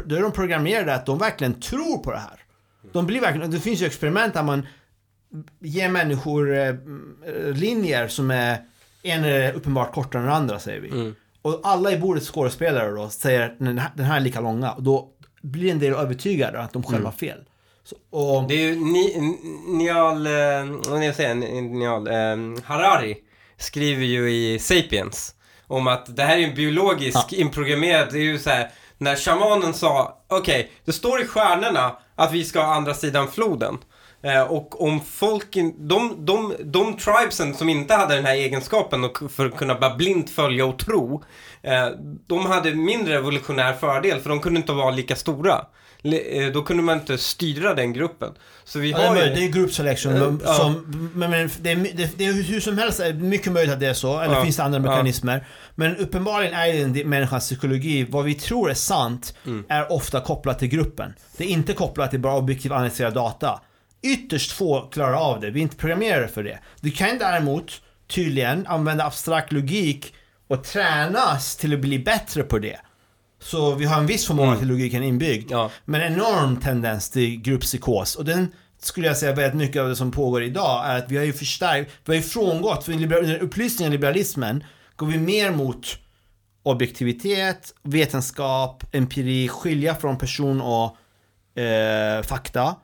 då 0.06 0.16
är 0.16 0.22
de 0.22 0.32
programmerade 0.32 0.94
att 0.94 1.06
de 1.06 1.18
verkligen 1.18 1.60
tror 1.60 1.98
på 1.98 2.10
det 2.12 2.18
här. 2.18 2.40
De 2.92 3.06
blir 3.06 3.20
verkligen, 3.20 3.50
det 3.50 3.60
finns 3.60 3.82
ju 3.82 3.86
experiment 3.86 4.34
där 4.34 4.42
man 4.42 4.66
ger 5.60 5.88
människor 5.88 6.56
eh, 6.58 6.74
linjer 7.54 8.08
som 8.08 8.30
är 8.30 8.58
en 9.02 9.24
är 9.24 9.52
uppenbart 9.52 9.92
kortare 9.94 10.22
än 10.22 10.26
den 10.28 10.36
andra 10.36 10.58
säger 10.58 10.80
vi. 10.80 10.88
Mm. 10.88 11.14
Och 11.42 11.60
alla 11.62 11.92
i 11.92 11.98
bordet 11.98 12.22
skådespelare 12.22 12.90
då 12.90 13.08
säger 13.08 13.40
att 13.40 13.58
den 13.58 13.78
här, 13.78 13.90
den 13.94 14.06
här 14.06 14.16
är 14.16 14.20
lika 14.20 14.40
långa. 14.40 14.72
Och 14.72 14.82
då 14.82 15.08
blir 15.42 15.70
en 15.72 15.78
del 15.78 15.92
övertygade 15.94 16.60
att 16.60 16.72
de 16.72 16.82
själva 16.82 16.96
Mm. 16.98 17.04
har 17.04 17.12
fel. 17.12 17.38
Så, 17.84 17.96
och, 18.10 18.48
Det 18.48 18.54
är 18.54 18.58
ju 18.68 18.76
Ni, 18.76 19.34
Nial, 19.68 20.26
eh, 20.26 20.32
vad 20.88 21.04
jag 21.04 21.14
säger, 21.14 21.34
Nial, 21.62 22.06
eh, 22.08 22.62
Harari 22.64 23.16
skriver 23.56 24.04
ju 24.04 24.30
i 24.30 24.58
Sapiens 24.58 25.34
om 25.66 25.86
att 25.86 26.16
det 26.16 26.22
här 26.22 26.38
är 26.38 26.48
en 26.48 26.54
biologisk 26.54 27.32
inprogrammerad, 27.32 28.08
det 28.12 28.18
är 28.18 28.22
ju 28.22 28.38
så 28.38 28.50
här 28.50 28.70
när 28.98 29.16
shamanen 29.16 29.74
sa 29.74 30.22
okej, 30.28 30.70
det 30.84 30.92
står 30.92 31.20
i 31.22 31.26
stjärnorna 31.26 31.96
att 32.14 32.32
vi 32.32 32.44
ska 32.44 32.62
andra 32.62 32.94
sidan 32.94 33.28
floden. 33.28 33.78
Eh, 34.24 34.42
och 34.42 34.82
om 34.82 35.00
folk, 35.00 35.56
in- 35.56 35.88
de, 35.88 36.16
de, 36.26 36.54
de 36.64 36.96
tribesen 36.96 37.54
som 37.54 37.68
inte 37.68 37.94
hade 37.94 38.14
den 38.14 38.24
här 38.24 38.34
egenskapen 38.34 39.04
och 39.04 39.18
för 39.32 39.46
att 39.46 39.56
kunna 39.56 39.74
bara 39.74 39.94
blint 39.94 40.30
följa 40.30 40.66
och 40.66 40.78
tro, 40.78 41.22
eh, 41.62 41.86
de 42.26 42.46
hade 42.46 42.74
mindre 42.74 43.14
evolutionär 43.16 43.72
fördel 43.72 44.20
för 44.20 44.30
de 44.30 44.40
kunde 44.40 44.60
inte 44.60 44.72
vara 44.72 44.90
lika 44.90 45.16
stora. 45.16 45.66
Eh, 46.04 46.46
Då 46.54 46.62
kunde 46.62 46.82
man 46.82 46.98
inte 46.98 47.18
styra 47.18 47.74
den 47.74 47.92
gruppen. 47.92 48.32
Så 48.64 48.78
vi 48.78 48.90
Ja, 48.90 48.96
det, 48.98 49.02
är 49.04 49.08
har 49.08 49.14
möjligt, 49.14 49.34
det 49.34 49.40
ju... 49.40 49.48
är 49.48 49.52
group 49.52 49.72
selection. 49.72 50.40
Ja. 50.44 50.74
men, 51.14 51.30
men 51.30 51.50
det, 51.60 51.70
är, 51.70 51.76
det, 51.76 52.18
det 52.18 52.26
är 52.26 52.32
hur 52.32 52.60
som 52.60 52.78
helst 52.78 53.00
mycket 53.14 53.52
möjligt 53.52 53.72
att 53.74 53.80
det 53.80 53.86
är 53.86 53.94
så. 53.94 54.20
Eller 54.20 54.34
Ja. 54.34 54.44
finns 54.44 54.56
det 54.56 54.62
andra 54.62 54.78
mekanismer. 54.78 55.46
Men 55.74 55.96
uppenbarligen 55.96 56.54
är 56.54 56.86
det 56.88 57.04
människans 57.04 57.44
psykologi. 57.44 58.06
Vad 58.10 58.24
vi 58.24 58.34
tror 58.34 58.70
är 58.70 58.74
sant 58.74 59.34
Mm. 59.46 59.64
är 59.68 59.92
ofta 59.92 60.20
kopplat 60.20 60.58
till 60.58 60.68
gruppen. 60.68 61.14
Det 61.36 61.44
är 61.44 61.48
inte 61.48 61.72
kopplat 61.72 62.10
till 62.10 62.20
bara 62.20 62.36
objektiv 62.36 62.72
analyserad 62.72 63.14
data. 63.14 63.60
Ytterst 64.04 64.52
få 64.52 64.80
klarar 64.80 65.14
av 65.14 65.40
det. 65.40 65.50
Vi 65.50 65.60
är 65.60 65.62
inte 65.62 65.76
programmerade 65.76 66.28
för 66.28 66.42
det. 66.42 66.58
Du 66.80 66.90
kan 66.90 67.18
däremot 67.18 67.80
tydligen 68.08 68.66
använda 68.66 69.04
abstrakt 69.04 69.52
logik 69.52 70.14
och 70.48 70.64
tränas 70.64 71.56
till 71.56 71.74
att 71.74 71.80
bli 71.80 71.98
bättre 71.98 72.42
på 72.42 72.58
det. 72.58 72.80
Så 73.42 73.74
vi 73.74 73.84
har 73.84 73.98
en 74.00 74.06
viss 74.06 74.26
förmåga 74.26 74.48
Mm. 74.48 74.58
till 74.58 74.68
logiken 74.68 75.02
inbyggd. 75.02 75.50
Ja. 75.50 75.70
Men 75.84 76.00
en 76.00 76.12
enorm 76.12 76.56
tendens 76.60 77.10
till 77.10 77.40
grupppsykos. 77.40 78.14
Och 78.16 78.24
den 78.24 78.52
skulle 78.82 79.06
jag 79.06 79.16
säga 79.16 79.34
väldigt 79.34 79.54
mycket 79.58 79.82
av 79.82 79.88
det 79.88 79.96
som 79.96 80.10
pågår 80.12 80.42
idag 80.42 80.86
är 80.86 80.98
att 80.98 81.10
vi 81.10 81.16
har 81.16 81.24
ju 81.24 81.32
förstärkt, 81.32 81.90
vi 82.04 82.12
har 82.12 82.16
ju 82.16 82.22
frångått, 82.22 82.84
för 82.84 82.92
under 82.92 83.38
upplysningen 83.38 83.92
liberalismen 83.92 84.64
går 84.96 85.06
vi 85.06 85.18
mer 85.18 85.50
mot 85.50 85.98
objektivitet, 86.62 87.74
vetenskap, 87.82 88.84
empiri, 88.92 89.48
skilja 89.48 89.94
från 89.94 90.18
person 90.18 90.60
och 90.60 90.96
eh, 91.62 92.22
fakta. 92.22 92.76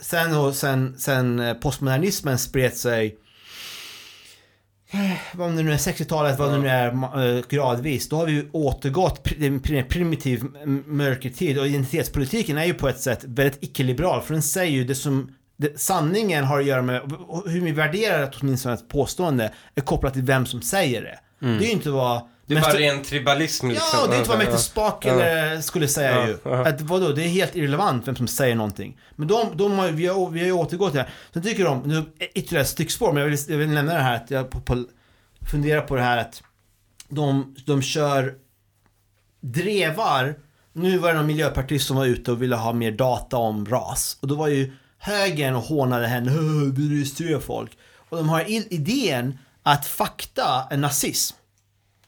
Sen, 0.00 0.36
och 0.36 0.54
sen, 0.54 0.94
sen 0.98 1.38
eh, 1.38 1.54
postmodernismen 1.54 2.38
spred 2.38 2.74
sig 2.74 3.16
eh, 4.90 5.12
vad 5.34 5.56
det 5.56 5.62
nu 5.62 5.72
är, 5.72 5.76
60-talet, 5.76 6.38
vad 6.38 6.52
det 6.52 6.58
nu 6.58 6.68
är, 6.68 6.88
eh, 7.36 7.42
gradvis. 7.48 8.08
Då 8.08 8.16
har 8.16 8.26
vi 8.26 8.32
ju 8.32 8.48
återgått 8.52 9.24
till 9.24 9.44
en 9.44 9.60
pri- 9.60 9.88
primitiv 9.88 10.44
mörkertid 10.86 11.58
och 11.58 11.66
identitetspolitiken 11.66 12.58
är 12.58 12.64
ju 12.64 12.74
på 12.74 12.88
ett 12.88 13.00
sätt 13.00 13.24
väldigt 13.24 13.58
icke-liberal 13.64 14.22
för 14.22 14.32
den 14.34 14.42
säger 14.42 14.72
ju 14.72 14.84
det 14.84 14.94
som 14.94 15.34
det, 15.56 15.80
sanningen 15.80 16.44
har 16.44 16.60
att 16.60 16.66
göra 16.66 16.82
med 16.82 17.02
hur 17.46 17.60
vi 17.60 17.72
värderar 17.72 18.34
åtminstone 18.40 18.74
ett 18.74 18.88
påstående 18.88 19.52
är 19.74 19.80
kopplat 19.80 20.12
till 20.12 20.22
vem 20.22 20.46
som 20.46 20.62
säger 20.62 21.02
det. 21.02 21.18
Det 21.40 21.64
är 21.64 21.66
ju 21.68 21.72
inte 21.72 21.90
vad 21.90 22.28
Det 22.48 22.54
är 22.56 22.60
bara 22.60 22.78
ren 22.78 23.02
tribalism 23.02 23.68
liksom. 23.68 23.88
Ja, 24.00 24.06
det 24.06 24.14
är 24.14 24.18
inte 24.18 24.28
vad 24.30 24.38
Ja, 24.38 24.42
Mäkter 24.44 24.58
Spak 24.58 25.04
Ja. 25.06 25.12
eller 25.12 25.60
skulle 25.60 25.88
säga 25.88 26.12
Ja, 26.12 26.26
ju. 26.26 26.38
ja. 26.44 26.68
Att 26.68 26.80
vadå, 26.80 27.08
det 27.12 27.22
är 27.24 27.28
helt 27.28 27.56
irrelevant 27.56 28.08
vem 28.08 28.16
som 28.16 28.28
säger 28.28 28.54
någonting. 28.54 28.98
Men 29.16 29.28
de, 29.28 29.56
de 29.56 29.78
har, 29.78 29.88
vi, 29.88 30.06
har, 30.06 30.30
vi 30.30 30.40
har 30.40 30.46
ju 30.46 30.52
återgått 30.52 30.90
till 30.92 30.96
det 30.98 31.02
här. 31.02 31.12
Sen 31.32 31.42
tycker 31.42 31.64
de, 31.64 31.82
nu 31.82 32.04
ytterligare 32.34 32.62
ett 32.62 32.68
stickspår, 32.70 33.12
men 33.12 33.22
jag 33.22 33.30
vill, 33.30 33.38
jag 33.48 33.56
vill 33.58 33.68
nämna 33.68 33.94
det 33.94 34.00
här 34.00 34.16
att 34.16 34.30
jag 34.30 34.50
på, 34.50 34.60
på, 34.60 34.84
funderar 35.50 35.80
på 35.80 35.96
det 35.96 36.02
här 36.02 36.18
att 36.18 36.42
de, 37.08 37.54
de 37.66 37.82
kör 37.82 38.34
drevar. 39.40 40.34
Nu 40.72 40.98
var 40.98 41.08
det 41.08 41.14
någon 41.18 41.26
miljöpartist 41.26 41.86
som 41.86 41.96
var 41.96 42.06
ute 42.06 42.32
och 42.32 42.42
ville 42.42 42.56
ha 42.56 42.72
mer 42.72 42.90
data 42.92 43.36
om 43.36 43.66
ras. 43.66 44.18
Och 44.20 44.28
då 44.28 44.34
var 44.34 44.48
ju 44.48 44.72
högern 44.98 45.54
och 45.54 45.62
hånade 45.62 46.06
henne, 46.06 46.32
"Åh, 46.38 46.72
vi 46.74 46.88
registrerar 46.90 47.40
folk. 47.40 47.70
Och 48.08 48.16
de 48.16 48.28
har 48.28 48.44
idén 48.74 49.38
att 49.62 49.86
fakta 49.86 50.66
är 50.70 50.76
nazism. 50.76 51.36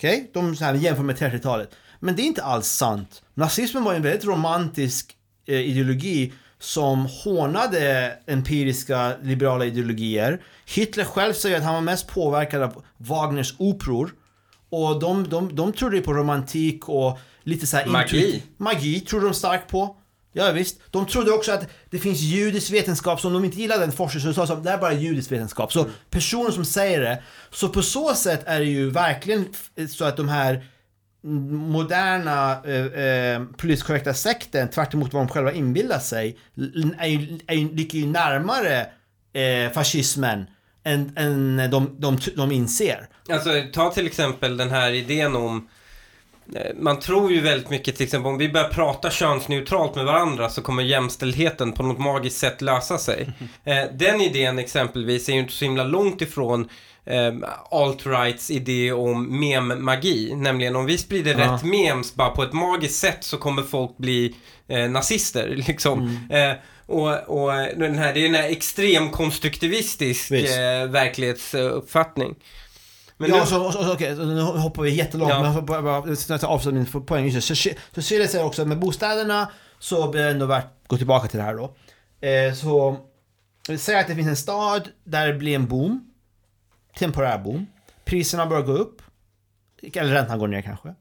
Okej? 0.01 0.31
De 0.35 0.57
så 0.57 0.65
här 0.65 0.75
jämför 0.75 1.03
med 1.03 1.17
30-talet. 1.17 1.71
Men 2.01 2.17
det 2.17 2.23
är 2.23 2.25
inte 2.25 2.43
alls 2.43 2.67
sant. 2.69 3.23
Nazismen 3.35 3.85
var 3.85 3.95
en 3.95 4.03
väldigt 4.03 4.25
romantisk 4.25 5.17
eh, 5.47 5.55
ideologi 5.61 6.33
som 6.59 7.07
hånade 7.25 8.13
empiriska 8.27 9.13
liberala 9.23 9.65
ideologier. 9.65 10.43
Hitler 10.75 11.05
själv 11.05 11.33
säger 11.33 11.57
att 11.57 11.63
han 11.65 11.75
var 11.75 11.81
mest 11.81 12.07
påverkad 12.09 12.63
av 12.63 12.85
Wagners 12.97 13.55
operor. 13.59 14.11
Och 14.71 15.01
de, 15.01 15.29
de, 15.29 15.57
de 15.57 15.73
trodde 15.73 16.01
på 16.01 16.13
romantik 16.15 16.89
och 16.89 17.19
lite 17.43 17.67
så 17.67 17.77
här 17.77 17.87
Magi. 17.87 18.17
intuit- 18.17 18.43
Magi 18.57 19.01
trodde 19.01 19.25
de 19.27 19.35
starkt 19.35 19.71
på. 19.71 19.97
Ja, 20.33 20.53
visst. 20.53 20.81
De 20.91 21.07
trodde 21.07 21.31
också 21.31 21.53
att 21.53 21.69
det 21.91 21.99
finns 21.99 22.21
judisk 22.21 22.71
vetenskap 22.73 23.21
som 23.21 23.33
de 23.33 23.45
inte 23.45 23.61
gillade 23.61 23.81
den 23.81 23.93
forskning 23.93 24.21
så 24.21 24.41
de 24.41 24.47
sa 24.47 24.55
att 24.55 24.65
det 24.65 24.71
är 24.71 24.79
bara 24.79 24.93
judisk 24.93 25.33
vetenskap. 25.33 25.73
Så 25.73 25.87
personer 26.11 26.51
som 26.51 26.65
säger 26.65 27.01
det. 27.01 27.23
Så 27.51 27.69
på 27.69 27.83
så 27.83 28.15
sätt 28.15 28.43
är 28.47 28.59
det 28.59 28.67
ju 28.67 28.91
verkligen 28.91 29.45
så 29.89 30.05
att 30.05 30.17
de 30.17 30.29
här 30.29 30.65
moderna 31.23 32.63
eh, 32.65 32.87
eh, 32.87 33.43
politiskt 33.57 33.87
korrekta 33.87 34.15
sekten, 34.15 34.69
tvärt 34.69 34.95
emot 34.95 35.13
vad 35.13 35.23
de 35.23 35.29
själva 35.29 35.53
inbillar 35.53 35.99
sig, 35.99 36.39
är 36.99 37.07
ju, 37.09 37.39
är 37.47 37.55
ju, 37.55 37.75
ligger 37.75 37.99
ju 37.99 38.07
närmare 38.07 38.87
eh, 39.33 39.73
fascismen 39.73 40.47
än, 40.85 41.13
än 41.17 41.57
de, 41.71 41.97
de, 41.99 42.19
de 42.37 42.53
inser. 42.53 43.09
Alltså, 43.31 43.51
ta 43.73 43.91
till 43.91 44.07
exempel 44.07 44.57
den 44.57 44.71
här 44.71 44.91
idén 44.91 45.37
om 45.37 45.69
man 46.79 47.01
tror 47.01 47.33
ju 47.33 47.41
väldigt 47.41 47.71
mycket 47.71 47.97
till 47.97 48.05
exempel 48.05 48.33
om 48.33 48.39
vi 48.39 48.49
börjar 48.49 48.69
prata 48.69 49.11
könsneutralt 49.11 49.95
med 49.95 50.05
varandra 50.05 50.49
så 50.51 50.63
kommer 50.63 50.83
jämställdheten 50.83 51.73
på 51.73 51.83
något 51.83 51.99
magiskt 51.99 52.39
sätt 52.39 52.61
lösa 52.63 52.99
sig. 52.99 53.29
Eh, 53.65 53.85
den 53.93 54.21
idén 54.21 54.59
exempelvis 54.59 55.29
är 55.29 55.33
ju 55.33 55.39
inte 55.39 55.53
så 55.53 55.65
himla 55.65 55.85
långt 55.85 56.23
ifrån 56.23 56.69
eh, 57.05 57.33
alt-rights 57.71 58.51
idé 58.51 58.93
om 58.93 59.41
mem-magi. 59.41 60.35
Nämligen 60.35 60.77
om 60.77 60.87
vi 60.87 60.99
sprider 60.99 61.39
Ja. 61.39 61.53
rätt 61.55 61.63
memes 61.65 62.15
bara 62.15 62.31
på 62.31 62.43
ett 62.43 62.53
magiskt 62.53 62.99
sätt 62.99 63.19
så 63.25 63.37
kommer 63.37 63.63
folk 63.63 63.97
bli 63.97 64.35
eh, 64.69 64.91
nazister 64.91 65.49
liksom. 65.69 66.19
Eh, 66.31 66.53
och, 66.87 67.09
och 67.29 67.53
den 67.77 67.99
här, 67.99 68.15
det 68.15 68.21
är 68.21 68.27
en 68.27 68.35
här 68.35 68.49
extrem 68.51 69.11
konstruktivistisk 69.11 70.31
Visst. 70.31 70.57
eh, 70.59 70.87
verklighetsuppfattning. 70.91 72.35
Men 73.21 73.31
ja, 73.31 73.41
nu- 73.41 73.47
så, 73.47 73.73
så, 73.73 73.93
okej, 73.93 74.17
så 74.17 74.25
nu 74.25 74.41
hoppar 74.41 74.83
vi 74.83 74.91
jättelångt, 74.95 75.31
Ja. 75.33 75.43
men 75.53 75.67
bara, 75.67 75.83
bara 75.83 76.09
jag 76.09 76.19
ska 76.19 76.39
ta 76.39 76.47
avsluta 76.47 76.75
min 76.75 77.07
poäng. 77.07 77.25
Just 77.29 77.49
det. 77.49 77.57
Så, 77.57 77.69
så 77.69 77.75
Cecilia 77.95 78.29
säger 78.29 78.45
också 78.45 78.63
att 78.63 78.69
med 78.69 78.79
bostäderna 78.79 79.51
så 79.79 80.09
blir 80.11 80.23
det 80.23 80.31
ändå 80.31 80.47
värt 80.47 80.65
att 80.65 80.89
gå 80.89 80.97
tillbaka 80.97 81.29
till 81.29 81.39
det 81.39 81.45
här 81.45 81.55
då. 81.55 81.75
Eh, 82.27 82.55
så, 82.55 82.97
säg 83.79 83.99
att 84.01 84.07
det 84.07 84.15
finns 84.15 84.29
en 84.29 84.37
stad 84.37 84.89
där 85.05 85.27
det 85.27 85.35
blir 85.35 85.55
en 85.55 85.67
boom, 85.67 86.11
temporär 86.99 87.39
boom. 87.39 87.67
Priserna 88.05 88.47
börjar 88.47 88.63
gå 88.63 88.73
upp, 88.73 89.03
eller 89.95 90.13
räntan 90.13 90.39
går 90.39 90.49
ner 90.49 90.63
kanske. 90.63 90.95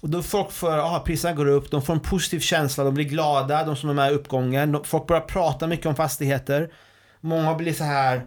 Och 0.00 0.08
då 0.10 0.22
folk 0.22 0.50
får, 0.50 0.78
aha, 0.78 1.00
priserna 1.00 1.34
går 1.34 1.46
upp, 1.48 1.70
de 1.70 1.82
får 1.82 1.92
en 1.94 2.00
positiv 2.00 2.40
känsla, 2.40 2.84
de 2.84 2.94
blir 2.94 3.04
glada, 3.04 3.64
de 3.64 3.76
som 3.76 3.90
är 3.90 3.94
med 3.94 4.12
i 4.12 4.14
uppgången. 4.14 4.72
De, 4.72 4.84
folk 4.84 5.06
börjar 5.06 5.20
prata 5.22 5.66
mycket 5.66 5.86
om 5.86 5.94
fastigheter. 5.96 6.72
Många 7.20 7.54
blir 7.54 7.72
så 7.72 7.84
här 7.84 8.22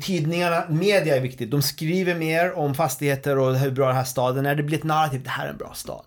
Tidningarna, 0.00 0.64
media 0.68 1.16
är 1.16 1.20
viktigt. 1.20 1.50
De 1.50 1.62
skriver 1.62 2.14
mer 2.14 2.52
om 2.58 2.74
fastigheter 2.74 3.38
och 3.38 3.54
hur 3.58 3.70
bra 3.70 3.86
den 3.86 3.96
här 3.96 4.04
staden 4.04 4.46
är. 4.46 4.54
Det 4.54 4.62
blir 4.62 4.78
ett 4.78 4.84
narrativ, 4.84 5.22
det 5.22 5.30
här 5.30 5.46
är 5.46 5.50
en 5.50 5.56
bra 5.56 5.72
stad. 5.74 6.04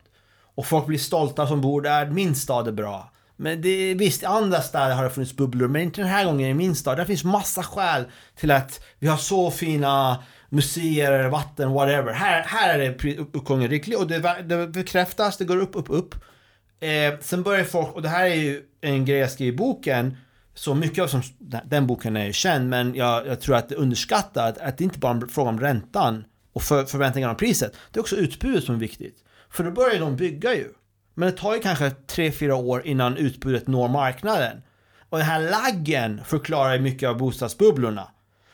Och 0.55 0.65
folk 0.65 0.86
blir 0.86 0.97
stolta 0.97 1.47
som 1.47 1.62
bor 1.62 1.81
där, 1.81 2.05
min 2.09 2.36
stad 2.36 2.67
är 2.67 2.71
bra. 2.71 3.09
Men 3.36 3.62
det, 3.62 3.69
är- 3.69 3.95
visst, 3.95 4.23
i 4.23 4.25
andra 4.25 4.62
städer 4.62 4.95
har 4.95 5.03
det 5.03 5.09
funnits 5.09 5.33
bubblor, 5.33 5.67
men 5.67 5.81
inte 5.81 6.01
den 6.01 6.09
här 6.09 6.25
gången 6.25 6.49
i 6.49 6.53
min 6.53 6.75
stad. 6.75 6.97
Där 6.97 7.05
finns 7.05 7.23
massa 7.23 7.63
skäl 7.63 8.03
till 8.36 8.51
att 8.51 8.83
vi 8.99 9.07
har 9.07 9.17
så 9.17 9.51
fina 9.51 10.23
museer, 10.49 11.27
vatten, 11.29 11.71
whatever. 11.71 12.13
Här, 12.13 12.43
här 12.43 12.79
är 12.79 12.89
det 12.89 12.97
pri- 12.99 13.17
uppgången 13.33 13.69
riklig 13.69 13.97
och 13.97 14.07
det, 14.07 14.43
det 14.43 14.67
bekräftas, 14.67 15.38
det 15.38 15.45
går 15.45 15.57
upp, 15.57 15.71
upp, 15.75 15.86
upp. 15.89 16.15
Eh, 16.79 17.19
sen 17.21 17.43
börjar 17.43 17.63
folk, 17.63 17.95
och 17.95 18.01
det 18.01 18.09
här 18.09 18.25
är 18.25 18.36
ju 18.36 18.62
en 18.81 19.05
grej 19.05 19.17
jag 19.17 19.31
skriver 19.31 19.53
i 19.53 19.57
boken, 19.57 20.17
så 20.53 20.75
mycket 20.75 21.03
av 21.03 21.07
som, 21.07 21.21
den 21.65 21.87
boken 21.87 22.17
är 22.17 22.25
ju 22.25 22.33
känd, 22.33 22.69
men 22.69 22.95
jag, 22.95 23.27
jag 23.27 23.41
tror 23.41 23.55
att 23.55 23.69
det 23.69 23.75
är 23.75 23.79
underskattat 23.79 24.57
att 24.57 24.77
det 24.77 24.83
inte 24.83 24.99
bara 24.99 25.17
är 25.17 25.21
en 25.21 25.29
fråga 25.29 25.49
om 25.49 25.59
räntan 25.59 26.25
och 26.53 26.61
för, 26.61 26.85
förväntningarna 26.85 27.31
om 27.31 27.37
priset. 27.37 27.75
Det 27.91 27.99
är 27.99 28.01
också 28.01 28.15
utbudet 28.15 28.63
som 28.63 28.75
är 28.75 28.79
viktigt. 28.79 29.17
För 29.49 29.63
då 29.63 29.71
börjar 29.71 29.99
de 29.99 30.15
bygga 30.15 30.55
ju. 30.55 30.67
Men 31.13 31.31
det 31.31 31.37
tar 31.37 31.53
ju 31.53 31.59
kanske 31.59 31.89
3-4 31.89 32.51
år 32.51 32.87
innan 32.87 33.17
utbudet 33.17 33.67
når 33.67 33.87
marknaden. 33.87 34.61
Och 35.09 35.17
den 35.17 35.27
här 35.27 35.49
laggen 35.51 36.21
förklarar 36.25 36.73
ju 36.73 36.79
mycket 36.79 37.09
av 37.09 37.17
bostadsbubblorna. 37.17 38.07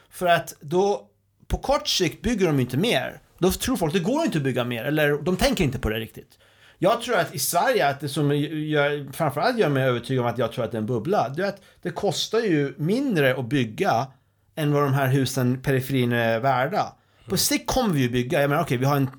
För 0.09 0.25
att 0.25 0.53
då, 0.62 1.09
på 1.47 1.57
kort 1.57 1.88
sikt 1.88 2.21
bygger 2.21 2.47
de 2.47 2.59
inte 2.59 2.77
mer. 2.77 3.21
Då 3.38 3.51
tror 3.51 3.77
folk 3.77 3.93
det 3.93 3.99
går 3.99 4.25
inte 4.25 4.38
att 4.38 4.43
bygga 4.43 4.63
mer, 4.63 4.83
eller 4.83 5.17
de 5.17 5.38
tänker 5.38 5.63
inte 5.63 5.79
på 5.79 5.89
det 5.89 5.99
riktigt. 5.99 6.38
Jag 6.81 7.01
tror 7.01 7.15
att 7.15 7.35
i 7.35 7.39
Sverige, 7.39 7.87
att 7.87 7.99
det 7.99 8.09
som 8.09 8.35
gör, 8.35 9.13
framförallt 9.13 9.57
gör 9.57 9.69
mig 9.69 9.83
övertygad 9.83 10.25
om 10.25 10.31
att 10.31 10.37
jag 10.37 10.51
tror 10.51 10.65
att 10.65 10.71
det 10.71 10.77
är 10.77 10.79
en 10.79 10.85
bubbla, 10.85 11.29
det 11.29 11.43
är 11.43 11.47
att 11.47 11.61
det 11.81 11.89
kostar 11.89 12.39
ju 12.39 12.73
mindre 12.77 13.35
att 13.35 13.45
bygga 13.45 14.07
än 14.55 14.73
vad 14.73 14.83
de 14.83 14.93
här 14.93 15.07
husen 15.07 15.61
periferin 15.61 16.11
är 16.11 16.39
värda. 16.39 16.93
På 17.29 17.37
sikt 17.37 17.67
kommer 17.67 17.93
vi 17.93 18.01
ju 18.01 18.09
bygga, 18.09 18.41
jag 18.41 18.49
menar 18.49 18.63
okej, 18.63 18.77
vi 18.77 18.85
har 18.85 18.95
en, 18.95 19.09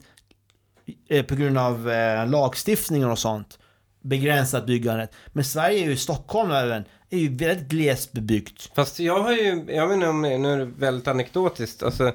eh, 1.09 1.25
på 1.25 1.35
grund 1.35 1.59
av 1.59 1.91
eh, 1.91 2.29
lagstiftningen 2.29 3.11
och 3.11 3.19
sånt, 3.19 3.59
begränsat 4.01 4.67
byggandet. 4.67 5.13
Men 5.33 5.45
Sverige 5.45 5.85
är 5.85 5.89
ju, 5.89 5.97
Stockholm 5.97 6.51
även, 6.51 6.85
är 7.11 7.19
ju 7.19 7.37
väldigt 7.37 7.69
glesbebyggt. 7.69 8.71
Fast 8.75 9.01
jag 9.01 9.23
har 9.23 9.33
ju, 9.33 9.65
jag 9.69 9.87
vet 9.87 9.95
inte 9.95 10.09
om, 10.09 10.23
nu 10.23 10.53
är 10.53 10.59
det 10.59 10.65
väldigt 10.65 11.09
anekdotiskt, 11.09 11.83
alltså 11.83 12.13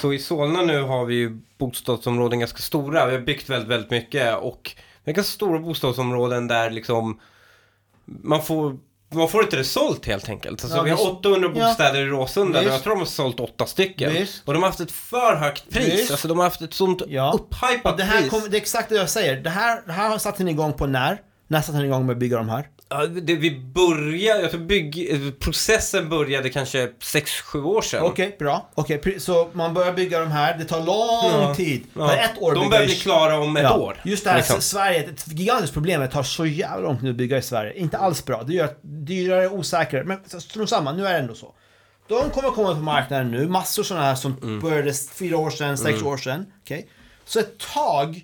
så 0.00 0.12
i 0.12 0.18
Solna 0.18 0.62
nu 0.62 0.82
har 0.82 1.04
vi 1.04 1.14
ju 1.14 1.40
bostadsområden 1.58 2.38
ganska 2.40 2.58
stora, 2.58 3.06
vi 3.06 3.12
har 3.12 3.20
byggt 3.22 3.48
väldigt, 3.48 3.68
väldigt 3.68 3.90
mycket 3.90 4.36
och 4.36 4.70
vi 5.04 5.10
har 5.12 5.16
ganska 5.16 5.32
stora 5.32 5.58
bostadsområden 5.58 6.48
där 6.48 6.70
liksom 6.70 7.20
man 8.04 8.42
får 8.42 8.76
man 9.12 9.28
får 9.28 9.42
inte 9.42 9.56
det 9.56 9.64
sålt 9.64 10.06
helt 10.06 10.28
enkelt. 10.28 10.64
Alltså, 10.64 10.78
Ja, 10.78 10.82
vi 10.82 10.90
har 10.90 10.96
visst. 10.96 11.08
800 11.10 11.50
Ja. 11.54 11.66
bostäder 11.68 12.00
i 12.00 12.04
Råsunda 12.06 12.58
och 12.58 12.64
jag 12.64 12.82
tror 12.82 12.92
de 12.92 12.98
har 12.98 13.06
sålt 13.06 13.40
åtta 13.40 13.66
stycken. 13.66 14.12
Visst. 14.12 14.42
Och 14.48 14.52
de 14.54 14.62
har 14.62 14.68
haft 14.70 14.80
ett 14.80 14.92
för 14.92 15.36
högt 15.36 15.70
pris. 15.70 15.86
Visst. 16.00 16.10
Alltså 16.10 16.28
de 16.28 16.38
har 16.38 16.44
haft 16.44 16.60
ett 16.62 16.74
sånt 16.74 17.02
Ja. 17.08 17.32
upphypat 17.34 17.96
det 17.98 18.04
här 18.04 18.20
pris. 18.20 18.30
kommer, 18.30 18.48
det 18.48 18.56
är 18.56 18.60
exakt 18.60 18.88
det 18.88 18.94
jag 18.94 19.10
säger. 19.10 19.36
Det 19.36 19.50
här, 19.50 19.82
det 19.86 19.92
här 19.92 20.18
satte 20.18 20.44
ni 20.44 20.50
igång 20.50 20.72
på 20.72 20.86
när? 20.86 21.20
När 21.48 21.60
satte 21.60 21.78
ni 21.78 21.84
igång 21.84 22.06
med 22.06 22.12
att 22.12 22.18
bygga 22.18 22.36
de 22.36 22.48
här? 22.48 22.68
Ja, 22.92 23.06
det, 23.06 23.34
vi 23.34 23.60
började, 23.60 24.40
jag 24.42 24.50
tror 24.50 24.60
bygg, 24.60 25.10
processen 25.40 26.08
började 26.08 26.50
kanske 26.50 26.86
6-7 26.86 27.64
år 27.64 27.82
sedan. 27.82 28.02
Okej, 28.04 28.36
bra. 28.38 28.70
Okej, 28.74 29.00
pri- 29.04 29.18
så 29.18 29.50
man 29.52 29.74
börjar 29.74 29.92
bygga 29.92 30.20
de 30.20 30.30
här. 30.30 30.58
Det 30.58 30.64
tar 30.64 30.80
lång 30.80 31.42
Ja. 31.42 31.54
tid. 31.54 31.84
Ja. 31.96 32.14
Ett 32.14 32.38
år 32.42 32.54
De 32.54 32.70
börjar 32.70 32.84
bli 32.86 32.94
klara 32.94 33.38
om 33.40 33.56
ett 33.56 33.62
Ja, 33.62 33.76
år. 33.78 34.00
Just 34.04 34.24
det 34.24 34.30
här, 34.30 34.36
liksom. 34.36 34.60
Sverige, 34.60 34.98
ett 35.04 35.24
gigantiskt 35.28 35.74
problem. 35.74 36.00
Det 36.00 36.08
tar 36.08 36.22
så 36.22 36.46
jävla 36.46 36.78
lång 36.88 36.98
tid 37.00 37.10
att 37.10 37.16
bygga 37.16 37.38
i 37.38 37.42
Sverige. 37.42 37.72
Inte 37.78 37.98
alls 37.98 38.24
bra. 38.24 38.42
Det 38.42 38.52
gör 38.54 38.64
att 38.64 38.78
dyrare, 38.82 39.48
osäkrare. 39.48 40.04
Men 40.04 40.40
strunt 40.40 40.68
samma, 40.70 40.92
nu 40.92 41.06
är 41.06 41.12
det 41.12 41.18
ändå 41.18 41.34
så. 41.34 41.54
De 42.08 42.30
kommer 42.30 42.50
komma 42.50 42.68
på 42.74 42.80
marknaden 42.80 43.30
nu. 43.30 43.48
Massor 43.48 43.82
sådana 43.82 44.06
här 44.06 44.14
som 44.14 44.36
Mm. 44.42 44.60
började 44.60 44.92
fyra 45.14 45.36
år 45.38 45.50
sedan, 45.50 45.78
sex 45.78 46.02
år 46.02 46.16
sedan. 46.16 46.46
Okej? 46.64 46.88
Så 47.24 47.38
ett 47.40 47.58
tag, 47.74 48.20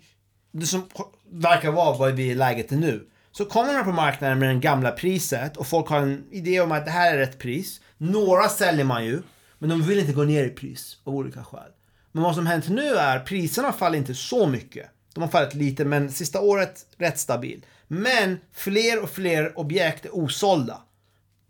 det 0.53 0.67
som 0.67 0.89
verkar 1.33 1.71
vara 1.71 1.97
vad 1.97 2.13
vi 2.13 2.31
är 2.31 2.35
läget 2.35 2.73
är 2.73 2.77
nu. 2.77 3.07
Så 3.37 3.45
kommer 3.45 3.75
man 3.75 3.85
på 3.85 3.93
marknaden 3.93 4.39
med 4.39 4.49
det 4.49 4.61
gamla 4.61 4.91
priset 4.91 5.57
och 5.57 5.67
folk 5.67 5.89
har 5.89 6.01
en 6.01 6.25
idé 6.31 6.61
om 6.61 6.73
att 6.73 6.85
det 6.85 6.91
här 6.91 7.15
är 7.15 7.19
rätt 7.19 7.39
pris. 7.39 7.81
Några 7.99 8.49
säljer 8.49 8.85
man 8.85 9.05
ju, 9.05 9.23
men 9.59 9.71
de 9.71 9.83
vill 9.83 9.99
inte 9.99 10.13
gå 10.13 10.25
ner 10.25 10.45
i 10.45 10.49
pris 10.49 10.97
av 11.05 11.15
olika 11.15 11.45
skäl. 11.45 11.71
Men 12.13 12.23
vad 12.23 12.35
som 12.35 12.47
hänt 12.47 12.69
nu 12.69 12.95
är 12.95 13.19
priserna 13.19 13.73
faller 13.73 13.99
inte 13.99 14.15
så 14.15 14.47
mycket. 14.47 14.87
De 15.15 15.21
har 15.21 15.29
fallit 15.29 15.55
lite, 15.55 15.85
men 15.85 16.13
sista 16.13 16.41
året 16.41 16.87
rätt 16.99 17.19
stabil. 17.19 17.67
Men 17.89 18.39
fler 18.53 19.03
och 19.03 19.11
fler 19.11 19.59
objekt 19.59 20.05
är 20.05 20.17
osålda. 20.17 20.83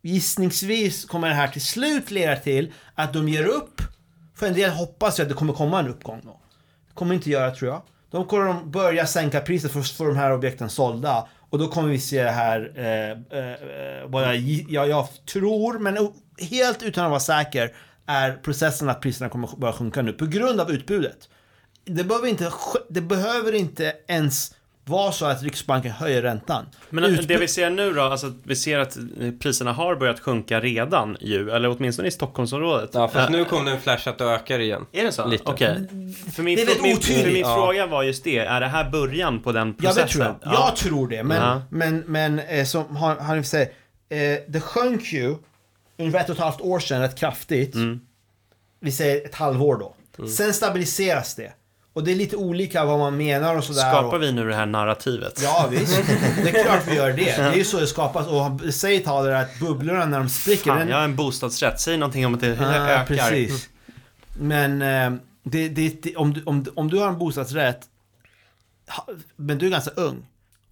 Gissningsvis 0.03 1.05
kommer 1.05 1.29
det 1.29 1.35
här 1.35 1.49
till 1.49 1.65
slut 1.65 2.11
leda 2.11 2.37
till 2.37 2.73
att 2.95 3.13
de 3.13 3.29
ger 3.29 3.45
upp. 3.45 3.81
För 4.35 4.47
en 4.47 4.55
del 4.55 4.71
hoppas 4.71 5.19
ju 5.19 5.23
att 5.23 5.29
det 5.29 5.35
kommer 5.35 5.53
komma 5.53 5.81
en 5.81 5.89
uppgång 5.89 6.21
då. 6.25 6.41
Det 6.89 6.95
kommer 6.95 7.15
inte 7.15 7.31
göra 7.31 7.51
tror 7.51 7.71
jag. 7.71 7.83
De 8.11 8.27
kommer 8.27 8.65
börja 8.65 9.07
sänka 9.07 9.41
priset 9.41 9.73
för 9.73 9.81
att 9.81 9.89
få 9.89 10.05
de 10.05 10.17
här 10.17 10.33
objekten 10.33 10.71
sålda. 10.71 11.29
Och 11.57 11.63
då 11.63 11.69
kommer 11.69 11.89
vi 11.89 11.99
se 11.99 12.23
det 12.23 12.31
här, 12.31 12.73
eh, 12.75 13.39
eh, 13.39 13.53
eh 13.53 14.07
vad 14.07 14.23
jag, 14.23 14.37
jag, 14.69 14.89
jag 14.89 15.09
tror, 15.33 15.79
men 15.79 16.13
helt 16.51 16.83
utan 16.83 17.05
att 17.05 17.11
vara 17.11 17.21
säker, 17.21 17.73
är 18.07 18.33
processen 18.33 18.89
att 18.89 19.01
priserna 19.01 19.31
kommer 19.31 19.49
börja 19.57 19.73
sjunka 19.73 20.03
nu 20.03 20.13
på 20.13 20.27
grund 20.27 20.61
av 20.61 20.71
utbudet. 20.71 21.29
Det 21.85 22.05
behöver 22.05 22.29
inte, 22.29 22.53
det 22.89 23.01
behöver 23.01 23.55
inte 23.55 23.97
ens 24.09 24.55
vara 24.89 25.13
så 25.13 25.27
att 25.27 25.43
Riksbanken 25.43 25.91
höjer 25.93 26.23
räntan. 26.23 26.67
Men 26.91 27.05
Utbud- 27.05 27.27
det 27.29 27.37
vi 27.37 27.49
ser 27.49 27.71
nu 27.71 27.93
då, 27.93 28.03
alltså 28.03 28.27
att 28.27 28.33
vi 28.43 28.57
ser 28.57 28.79
att 28.79 28.97
priserna 29.41 29.73
har 29.73 29.97
börjat 29.97 30.21
sjunka 30.21 30.61
redan 30.61 31.17
ju, 31.21 31.51
eller 31.51 31.69
åtminstone 31.77 32.09
i 32.09 32.11
Stockholmsområdet. 32.11 32.91
Ja, 32.93 33.09
fast 33.09 33.31
Eh, 33.31 33.37
nu 33.37 33.45
kom 33.45 33.65
det 33.65 33.71
en 33.71 33.81
flash 33.81 34.09
att 34.09 34.19
det 34.19 34.25
ökar 34.25 34.59
igen. 34.59 34.87
Är 34.93 35.05
det 35.05 35.13
så? 35.13 35.27
Lite. 35.27 35.45
Okej. 35.47 35.89
För 36.35 36.43
min, 36.43 36.57
Det 36.57 36.63
är 36.63 36.67
för 36.67 36.83
min, 36.83 36.97
för 37.01 37.27
min 37.33 37.37
Ja. 37.41 37.55
fråga 37.55 37.87
var 37.87 38.03
just 38.03 38.25
det, 38.25 38.39
är 38.39 38.61
det 38.61 38.67
här 38.67 38.91
början 38.91 39.43
på 39.43 39.53
den 39.53 39.69
Ja, 39.69 39.75
processen? 39.89 40.07
det 40.07 40.13
tror 40.13 40.25
jag. 40.25 40.35
Ja. 40.43 40.67
Jag 40.69 40.77
tror 40.77 41.09
det. 41.09 41.23
Men, 41.23 41.37
Ja. 41.43 41.63
men, 41.71 41.99
men 42.07 42.39
eh, 42.39 42.65
som 42.65 42.97
har, 42.97 43.17
har 43.17 43.37
ni 43.37 43.45
säger, 43.45 43.67
eh, 44.09 44.39
det 44.49 44.61
sjönk 44.61 45.13
ju 45.13 45.35
ungefär 45.99 46.21
ett 46.21 46.29
och 46.29 46.35
ett 46.37 46.43
halvt 46.43 46.61
år 46.61 46.79
sedan 46.79 47.01
rätt 47.01 47.19
kraftigt. 47.19 47.75
Mm. 47.75 48.01
Vi 48.81 48.93
säger 48.93 49.25
ett 49.25 49.35
halvår 49.35 49.77
då. 50.17 50.27
Sen 50.29 50.55
stabiliseras 50.55 51.35
det. 51.35 51.53
Och 51.97 52.05
det 52.05 52.13
är 52.13 52.17
lite 52.17 52.37
olika 52.37 52.85
vad 52.85 52.99
man 52.99 53.17
menar 53.17 53.57
och 53.57 53.65
sådär. 53.65 53.81
Skapar 53.81 54.19
vi 54.19 54.33
nu 54.33 54.49
det 54.49 54.55
här 54.55 54.67
narrativet? 54.67 55.41
Ja 55.43 55.69
visst, 55.71 56.03
det 56.45 56.51
är 56.51 56.65
klart 56.65 56.89
vi 56.89 56.95
gör 56.95 57.09
det. 57.09 57.25
Det 57.25 57.31
är 57.31 57.55
ju 57.55 57.65
så 57.65 57.81
det 57.81 57.87
skapas. 57.87 58.27
Och 58.27 58.75
säger 58.75 59.01
talare 59.01 59.39
att 59.41 59.59
bubblorna 59.61 60.05
när 60.07 60.19
de 60.19 60.29
spricker, 60.29 60.71
Fan, 60.71 60.79
den, 60.79 60.89
jag 60.89 60.97
har 60.97 61.05
en 61.05 61.17
bostadsrätt, 61.17 61.81
säg 61.81 61.97
någonting 61.97 62.27
om 62.27 62.35
att 62.35 62.41
det 62.41 62.59
Ah, 62.61 62.89
ökar. 62.89 63.05
Precis. 63.05 63.69
Men 64.39 64.83
eh, 64.83 65.21
det, 65.43 65.69
det, 65.69 66.03
det, 66.03 66.17
om, 66.17 66.33
du, 66.33 66.43
om, 66.45 66.67
om 66.75 66.91
du 66.91 66.99
har 66.99 67.09
en 67.09 67.19
bostadsrätt, 67.19 67.81
men 69.37 69.59
du 69.59 69.67
är 69.67 69.71
ganska 69.71 69.91
ung 69.91 70.27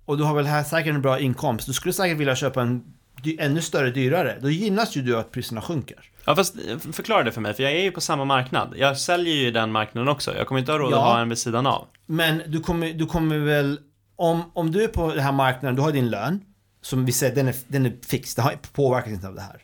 och 0.05 0.19
du 0.19 0.25
har 0.25 0.35
väl 0.35 0.47
här 0.47 0.63
säkert 0.63 0.95
en 0.95 1.03
bra 1.03 1.19
inkomst, 1.19 1.67
du 1.67 1.73
skulle 1.73 1.93
säkert 1.93 2.19
vilja 2.19 2.37
köpa 2.37 2.63
en 2.63 2.94
ännu 3.41 3.63
större 3.63 3.91
dyrare. 3.91 4.39
Då 4.41 4.51
gynnas 4.51 4.97
ju 4.97 5.03
du 5.03 5.17
att 5.19 5.31
priserna 5.33 5.61
sjunker. 5.61 6.11
Ja, 6.27 6.37
fast 6.37 6.55
eh, 6.69 6.79
förklara 6.79 7.23
det 7.23 7.33
för 7.33 7.41
mig, 7.41 7.55
för 7.55 7.63
jag 7.63 7.73
är 7.73 7.83
ju 7.83 7.91
på 7.91 8.01
samma 8.01 8.25
marknad. 8.25 8.75
Jag 8.77 8.99
säljer 8.99 9.35
ju 9.35 9.51
den 9.51 9.73
marknaden 9.73 10.09
också. 10.09 10.37
Jag 10.37 10.47
kommer 10.47 10.59
inte 10.61 10.73
ha 10.73 10.79
råd 10.79 10.93
Ja. 10.93 10.97
att 10.97 11.03
ha 11.15 11.21
en 11.21 11.29
vid 11.29 11.39
sidan 11.39 11.67
av. 11.67 11.87
Men 12.07 12.43
du 12.47 12.61
kommer, 12.61 12.93
du 12.93 13.07
kommer 13.07 13.39
väl, 13.39 13.81
om, 14.17 14.51
om 14.55 14.71
du 14.71 14.85
är 14.85 14.89
på 14.89 15.11
den 15.15 15.21
här 15.25 15.33
marknaden, 15.33 15.77
du 15.77 15.83
har 15.83 15.93
din 15.93 16.11
lön, 16.11 16.41
som 16.83 17.05
vi 17.05 17.13
säger, 17.13 17.35
den 17.35 17.49
är, 17.49 17.55
den 17.67 17.87
är 17.87 17.93
fix, 18.07 18.35
det 18.35 18.43
har 18.43 18.55
påverkas 18.73 19.13
inte 19.13 19.29
av 19.29 19.35
det 19.35 19.41
här. 19.43 19.61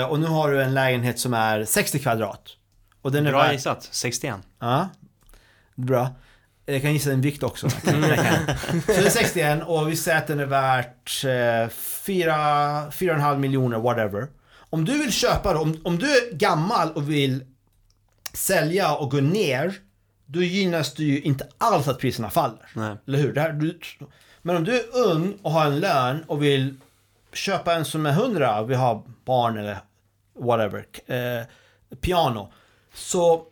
Eh, 0.00 0.10
och 0.10 0.20
nu 0.20 0.26
har 0.26 0.50
du 0.50 0.62
en 0.62 0.74
lägenhet 0.74 1.18
som 1.18 1.34
är 1.34 1.64
60 1.64 1.98
kvadrat. 1.98 2.42
Och 3.02 3.12
den 3.12 3.26
är 3.26 3.30
Bra 3.30 3.52
gissat, 3.52 3.88
61. 3.90 4.36
Ja, 4.60 4.88
bra. 5.74 6.08
Jag 6.66 6.82
kan 6.82 6.92
gissa 6.92 7.10
din 7.10 7.20
vikt 7.20 7.42
också. 7.42 7.68
Kan. 7.84 7.94
Så 8.86 8.92
det 8.92 9.06
är 9.06 9.10
61 9.10 9.62
och 9.66 9.90
vi 9.90 9.96
säger 9.96 10.18
att 10.18 10.26
den 10.26 10.40
är 10.40 10.46
värt 10.46 11.24
eh, 11.24 11.68
4, 11.68 12.34
4,5 12.90 13.38
miljoner, 13.38 13.78
whatever. 13.78 14.28
Om 14.70 14.84
du 14.84 14.98
vill 14.98 15.12
köpa 15.12 15.52
då, 15.52 15.60
om, 15.60 15.80
om 15.84 15.98
du 15.98 16.06
är 16.16 16.34
gammal 16.34 16.92
och 16.92 17.10
vill 17.10 17.44
sälja 18.32 18.94
och 18.94 19.10
gå 19.10 19.16
ner, 19.16 19.74
då 20.26 20.42
gynnas 20.42 20.94
du 20.94 21.04
ju 21.04 21.20
inte 21.20 21.48
alls 21.58 21.88
att 21.88 21.98
priserna 21.98 22.30
faller. 22.30 22.70
Nej. 22.74 22.96
Eller 23.06 23.18
hur? 23.18 23.32
Det 23.32 23.40
här, 23.40 23.52
du, 23.52 23.80
men 24.42 24.56
om 24.56 24.64
du 24.64 24.80
är 24.80 24.96
ung 24.96 25.38
och 25.42 25.50
har 25.50 25.66
en 25.66 25.80
lön 25.80 26.24
och 26.26 26.42
vill 26.42 26.74
köpa 27.32 27.74
en 27.74 27.84
som 27.84 28.06
är 28.06 28.10
100, 28.10 28.62
vi 28.62 28.74
har 28.74 29.02
barn 29.24 29.58
eller 29.58 29.78
whatever, 30.38 30.86
eh, 31.06 31.46
piano. 32.00 32.52
Så 32.94 33.46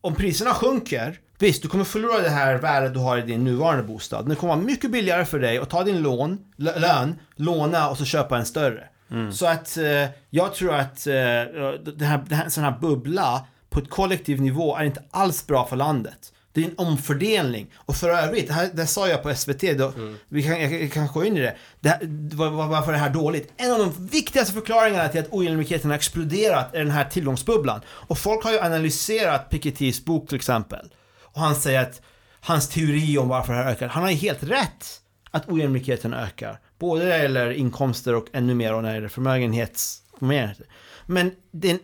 om 0.00 0.14
priserna 0.14 0.54
sjunker, 0.54 1.20
visst 1.42 1.62
du 1.62 1.68
kommer 1.68 1.84
förlora 1.84 2.20
det 2.22 2.28
här 2.30 2.54
värdet 2.54 2.94
du 2.94 3.00
har 3.00 3.18
i 3.18 3.22
din 3.22 3.44
nuvarande 3.44 3.82
bostad. 3.82 4.28
Det 4.28 4.34
kommer 4.34 4.54
vara 4.54 4.64
mycket 4.64 4.90
billigare 4.90 5.24
för 5.24 5.38
dig 5.38 5.58
att 5.58 5.70
ta 5.70 5.84
din 5.84 6.02
lån, 6.02 6.38
lö- 6.56 6.78
lön, 6.78 7.14
låna 7.36 7.88
och 7.90 7.98
så 7.98 8.04
köpa 8.04 8.38
en 8.38 8.46
större. 8.46 8.84
Så 9.32 9.46
att 9.46 9.76
eh, 9.76 10.08
jag 10.30 10.54
tror 10.54 10.74
att 10.74 11.06
eh, 11.06 11.12
det 11.12 12.04
här, 12.04 12.24
det 12.28 12.34
här, 12.34 12.48
sån 12.48 12.64
här 12.64 12.78
bubbla 12.80 13.46
på 13.70 13.78
ett 13.78 13.90
kollektiv 13.90 14.40
nivå 14.40 14.76
är 14.76 14.84
inte 14.84 15.02
alls 15.10 15.46
bra 15.46 15.66
för 15.66 15.76
landet. 15.76 16.32
Det 16.52 16.60
är 16.60 16.64
en 16.64 16.74
omfördelning. 16.76 17.70
Och 17.76 17.96
för 17.96 18.08
övrigt, 18.10 18.46
det, 18.48 18.52
här, 18.52 18.70
det 18.72 18.86
sa 18.86 19.08
jag 19.08 19.22
på 19.22 19.34
SVT, 19.34 19.78
då, 19.78 19.92
vi 20.28 20.42
kan, 20.42 20.60
jag, 20.60 20.92
kan 20.92 21.06
gå 21.06 21.24
in 21.24 21.36
i 21.36 21.40
det. 21.40 21.56
det 21.80 21.88
här, 21.88 21.98
var, 22.36 22.50
var, 22.50 22.66
varför 22.66 22.88
är 22.88 22.92
det 22.92 22.98
här 23.02 23.10
dåligt? 23.10 23.52
En 23.56 23.72
av 23.72 23.78
de 23.78 24.06
viktigaste 24.06 24.52
förklaringarna 24.52 25.08
till 25.08 25.20
att 25.20 25.28
ojämlikheten 25.30 25.90
har 25.90 25.96
exploderat 25.96 26.74
är 26.74 26.78
den 26.78 26.90
här 26.90 27.04
tillgångsbubblan. 27.04 27.80
Och 27.88 28.18
folk 28.18 28.44
har 28.44 28.52
ju 28.52 28.60
analyserat 28.60 29.50
Pikettys 29.50 30.04
bok 30.04 30.28
till 30.28 30.36
exempel. 30.36 30.92
Och 31.32 31.40
han 31.40 31.54
säger 31.54 31.82
att 31.82 32.02
hans 32.40 32.68
teori 32.68 33.18
om 33.18 33.28
varför 33.28 33.52
det 33.52 33.58
här 33.58 33.70
ökar, 33.70 33.88
han 33.88 34.02
har 34.02 34.10
ju 34.10 34.16
helt 34.16 34.42
rätt 34.42 35.00
att 35.30 35.48
ojämlikheten 35.48 36.14
ökar. 36.14 36.60
Både 36.78 37.04
när 37.04 37.10
det 37.10 37.22
gäller 37.22 37.50
inkomster 37.50 38.14
och 38.14 38.26
ännu 38.32 38.54
mer 38.54 38.74
och 38.74 38.82
när 38.82 38.88
det 38.88 38.94
gäller 38.94 39.08
förmögenhets... 39.08 40.02
förmögenheter. 40.18 40.66
Men 41.06 41.32
den 41.50 41.78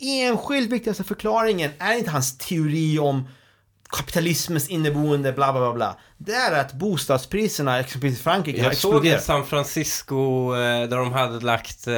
enskilt 0.00 0.70
viktigaste 0.70 1.04
förklaringen 1.04 1.70
är 1.78 1.98
inte 1.98 2.10
hans 2.10 2.38
teori 2.38 2.98
om 2.98 3.28
kapitalismens 3.90 4.68
inneboende 4.68 5.32
bla 5.32 5.52
bla 5.52 5.60
bla 5.60 5.72
bla. 5.72 5.96
Det 6.18 6.32
är 6.32 6.60
att 6.60 6.72
bostadspriserna 6.72 7.80
exempelvis 7.80 8.20
i 8.20 8.22
Frankrike 8.22 8.62
Jag 8.62 8.76
såg 8.76 9.06
i 9.06 9.18
San 9.18 9.46
Francisco 9.46 10.16
eh, 10.54 10.88
där 10.88 10.96
de 10.96 11.12
hade 11.12 11.40
lagt 11.44 11.86
eh, 11.86 11.94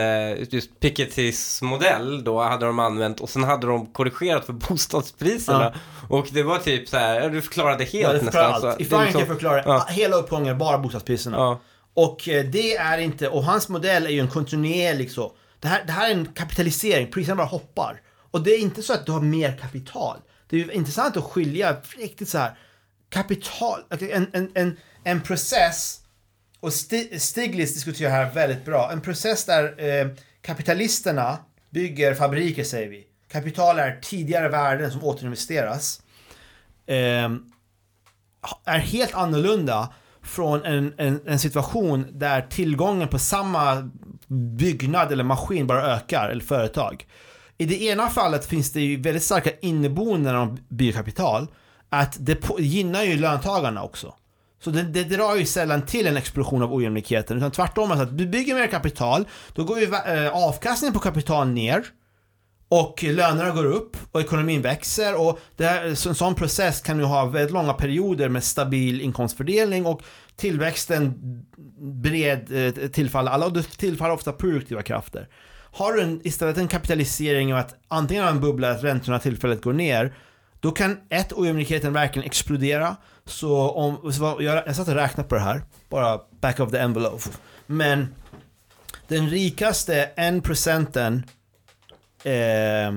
just 0.55 0.81
Pikettys 0.81 1.63
modell 1.63 2.25
då 2.25 2.43
hade 2.43 2.67
de 2.67 2.79
använt 2.79 3.21
och 3.21 3.31
sen 3.31 3.45
hade 3.45 3.67
de 3.67 3.87
korrigerat 3.93 4.45
för 4.45 4.53
bostadspriserna. 4.69 5.75
Och 6.09 6.27
det 6.31 6.43
var 6.43 6.59
typ 6.59 6.89
så 6.89 6.97
här, 6.97 7.31
du 7.31 7.43
förklarade 7.43 7.85
helt 7.85 7.95
Ja, 7.95 8.13
det 8.13 8.23
nästan. 8.23 8.53
allt. 8.53 8.81
I 8.81 8.85
är 8.85 8.89
Frankrike 8.89 9.19
liksom- 9.19 9.35
förklarar 9.35 9.63
Ja. 9.67 9.87
hela 9.91 10.17
uppgången 10.17 10.59
bara 10.59 10.79
bostadspriserna. 10.79 11.37
Ja. 11.37 11.61
Och 11.95 12.29
eh, 12.29 12.45
det 12.45 12.77
är 12.77 12.99
inte, 12.99 13.29
och 13.29 13.45
hans 13.45 13.69
modell 13.69 14.07
är 14.07 14.11
ju 14.11 14.21
en 14.21 14.29
kontinuerlig 14.29 15.11
så. 15.13 15.33
Det 15.61 15.69
här, 15.69 15.85
det 15.87 15.93
här 15.93 16.09
är 16.11 16.15
en 16.15 16.27
kapitalisering, 16.27 17.11
priserna 17.11 17.37
bara 17.37 17.47
hoppar. 17.47 18.01
Och 18.31 18.41
det 18.43 18.51
är 18.51 18.59
inte 18.61 18.83
så 18.83 18.93
att 18.93 19.07
du 19.07 19.13
har 19.13 19.21
mer 19.21 19.59
kapital. 19.63 20.17
Det 20.49 20.57
är 20.57 20.65
ju 20.65 20.73
intressant 20.73 21.17
att 21.17 21.25
skilja 21.25 21.77
riktigt 21.99 22.29
så 22.29 22.39
här 22.39 22.59
kapital, 23.09 23.81
en, 23.91 24.27
en, 24.33 24.51
en, 24.55 24.77
en 25.05 25.21
process, 25.21 26.01
och 26.61 26.73
Stiglitz 26.73 27.75
diskuterar 27.75 28.11
här 28.11 28.35
väldigt 28.35 28.65
bra, 28.65 28.93
en 28.93 29.01
process 29.01 29.45
där 29.45 29.85
eh, 29.85 30.09
kapitalisterna 30.43 31.39
bygger 31.71 32.15
fabriker 32.15 32.65
säger 32.65 32.89
vi. 32.89 33.05
Kapital 33.33 33.79
är 33.79 34.01
tidigare 34.03 34.49
värden 34.49 34.93
som 34.93 35.05
återinvesteras. 35.05 36.03
Eh, 36.87 37.31
är 38.65 38.79
helt 38.79 39.15
annorlunda 39.15 39.93
från 40.23 40.65
en, 40.65 40.95
en, 40.97 41.21
en 41.27 41.39
situation 41.39 42.07
där 42.13 42.43
tillgången 42.43 43.09
på 43.09 43.19
samma 43.19 43.91
byggnad 44.59 45.13
eller 45.13 45.25
maskin 45.25 45.67
bara 45.67 45.97
ökar, 45.97 46.29
eller 46.29 46.45
företag. 46.45 47.07
I 47.59 47.65
det 47.65 47.83
ena 47.83 48.09
fallet 48.09 48.47
finns 48.47 48.73
det 48.73 48.81
ju 48.81 49.01
väldigt 49.01 49.23
starka 49.23 49.51
inneboenden 49.61 50.37
av 50.37 50.59
biokapital. 50.69 51.47
Att 51.89 52.17
det 52.21 52.39
gynnar 52.59 53.03
ju 53.03 53.17
löntagarna 53.17 53.83
också. 53.83 54.15
Så 54.61 54.71
det, 54.71 54.83
det 54.83 55.05
drar 55.05 55.37
ju 55.37 55.45
sällan 55.45 55.87
till 55.87 56.07
en 56.07 56.17
explosion 56.17 56.63
av 56.63 56.75
ojämlikheten. 56.75 57.37
Utan 57.37 57.51
tvärtom, 57.51 57.91
alltså 57.91 58.03
att 58.03 58.19
du 58.19 58.27
bygger 58.27 58.55
mer 58.55 58.67
kapital, 58.67 59.29
då 59.53 59.65
går 59.65 59.79
ju 59.79 59.85
eh, 59.85 60.37
avkastningen 60.37 60.95
på 60.95 61.01
kapital 61.01 61.49
ner. 61.49 61.85
Och 62.71 63.03
lönerna 63.03 63.51
går 63.51 63.65
upp 63.65 63.97
och 64.13 64.21
ekonomin 64.21 64.63
växer 64.63 65.21
och 65.21 65.41
det 65.57 65.65
här, 65.65 65.85
en 65.85 65.97
sån 65.97 66.35
process 66.35 66.81
kan 66.81 66.99
ju 66.99 67.05
ha 67.05 67.25
väldigt 67.25 67.53
långa 67.53 67.73
perioder 67.73 68.29
med 68.29 68.45
stabil 68.45 69.01
inkomstfördelning 69.01 69.87
och 69.87 70.03
tillväxten 70.37 71.15
bred 72.03 72.67
eh, 72.83 72.89
tillfaller 72.89 73.31
alla 73.31 73.47
och 73.47 73.53
det 73.53 73.63
tillfaller 73.63 74.15
ofta 74.15 74.33
produktiva 74.33 74.83
krafter. 74.83 75.29
Har 75.79 75.93
du 75.93 76.03
en, 76.03 76.21
istället 76.25 76.59
en 76.59 76.69
kapitalisering 76.69 77.55
av 77.55 77.61
att 77.61 77.75
antingen 77.89 78.25
har 78.25 78.31
en 78.31 78.41
bubbla 78.41 78.71
att 78.71 78.85
räntorna 78.85 79.19
tillfälligt 79.19 79.63
går 79.63 79.73
ner 79.73 80.15
då 80.61 80.73
kan 80.73 81.01
ett, 81.09 81.33
ojämlikheten 81.33 81.93
verkligen 81.93 82.27
explodera. 82.27 82.97
Så 83.25 83.71
om, 83.71 84.13
så 84.13 84.37
jag, 84.41 84.67
jag 84.67 84.77
satt 84.77 84.89
och 84.89 84.95
räknade 84.95 85.29
på 85.29 85.35
det 85.35 85.41
här, 85.41 85.63
bara 85.89 86.21
back 86.41 86.61
of 86.61 86.71
the 86.71 86.79
envelope. 86.79 87.23
Men 87.67 88.15
den 89.09 89.29
rikaste 89.29 90.05
en 90.05 90.43
procenten 90.43 91.23
eh, 92.25 92.93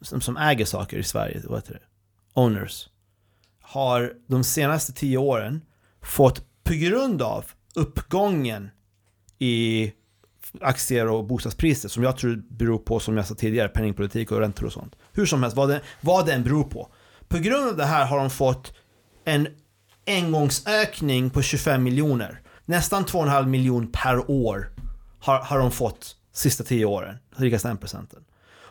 som, 0.00 0.20
som 0.20 0.36
äger 0.36 0.64
saker 0.64 0.98
i 0.98 1.04
Sverige, 1.04 1.42
vad 1.44 1.58
heter 1.58 1.72
det? 1.72 1.82
Owners. 2.40 2.88
Har 3.60 4.12
de 4.26 4.44
senaste 4.44 4.92
tio 4.92 5.18
åren 5.18 5.62
fått, 6.02 6.64
på 6.64 6.74
grund 6.74 7.22
av 7.22 7.44
uppgången 7.74 8.70
i 9.38 9.92
aktier 10.60 11.06
och 11.06 11.24
bostadspriser 11.24 11.88
som 11.88 12.02
jag 12.02 12.16
tror 12.16 12.42
beror 12.48 12.78
på, 12.78 13.00
som 13.00 13.16
jag 13.16 13.26
sa 13.26 13.34
tidigare, 13.34 13.68
penningpolitik 13.68 14.32
och 14.32 14.40
räntor 14.40 14.66
och 14.66 14.72
sånt. 14.72 14.96
Hur 15.12 15.26
som 15.26 15.42
helst, 15.42 15.56
vad 15.56 15.68
det, 15.68 15.80
vad 16.00 16.26
den 16.26 16.34
än 16.34 16.42
beror 16.42 16.64
på. 16.64 16.88
På 17.28 17.38
grund 17.38 17.68
av 17.68 17.76
det 17.76 17.84
här 17.84 18.06
har 18.06 18.18
de 18.18 18.30
fått 18.30 18.74
en 19.24 19.48
engångsökning 20.06 21.30
på 21.30 21.42
25 21.42 21.82
miljoner. 21.82 22.40
Nästan 22.64 23.04
2,5 23.04 23.46
miljoner 23.46 23.88
per 23.92 24.30
år 24.30 24.70
har, 25.20 25.38
har 25.38 25.58
de 25.58 25.70
fått 25.70 26.16
sista 26.32 26.64
10 26.64 26.84
åren, 26.84 27.16
rikaste 27.36 27.68
1 27.68 27.80
procenten. 27.80 28.24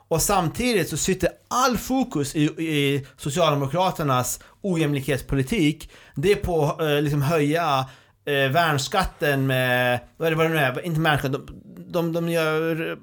Och 0.10 0.22
samtidigt 0.22 0.90
så 0.90 0.98
sitter 0.98 1.30
all 1.48 1.78
fokus 1.78 2.36
i, 2.36 2.44
i 2.44 3.06
Socialdemokraternas 3.18 4.40
ojämlikhetspolitik, 4.62 5.92
det 6.16 6.32
är 6.32 6.36
på 6.36 6.66
att 6.66 6.82
eh, 6.82 7.02
liksom 7.02 7.22
höja 7.22 7.86
eh, 8.26 8.52
värnskatten 8.52 9.48
med, 9.48 10.00
vad 10.18 10.26
är 10.28 10.32
det, 10.32 10.38
vad 10.38 10.46
det 10.46 10.50
nu 10.50 10.58
är, 10.58 10.86
inte 10.86 11.02
värnskatt, 11.02 11.32
de, 11.32 11.46
de, 11.92 12.14
de 12.14 12.30
gör 12.30 12.92
eh, 12.92 12.98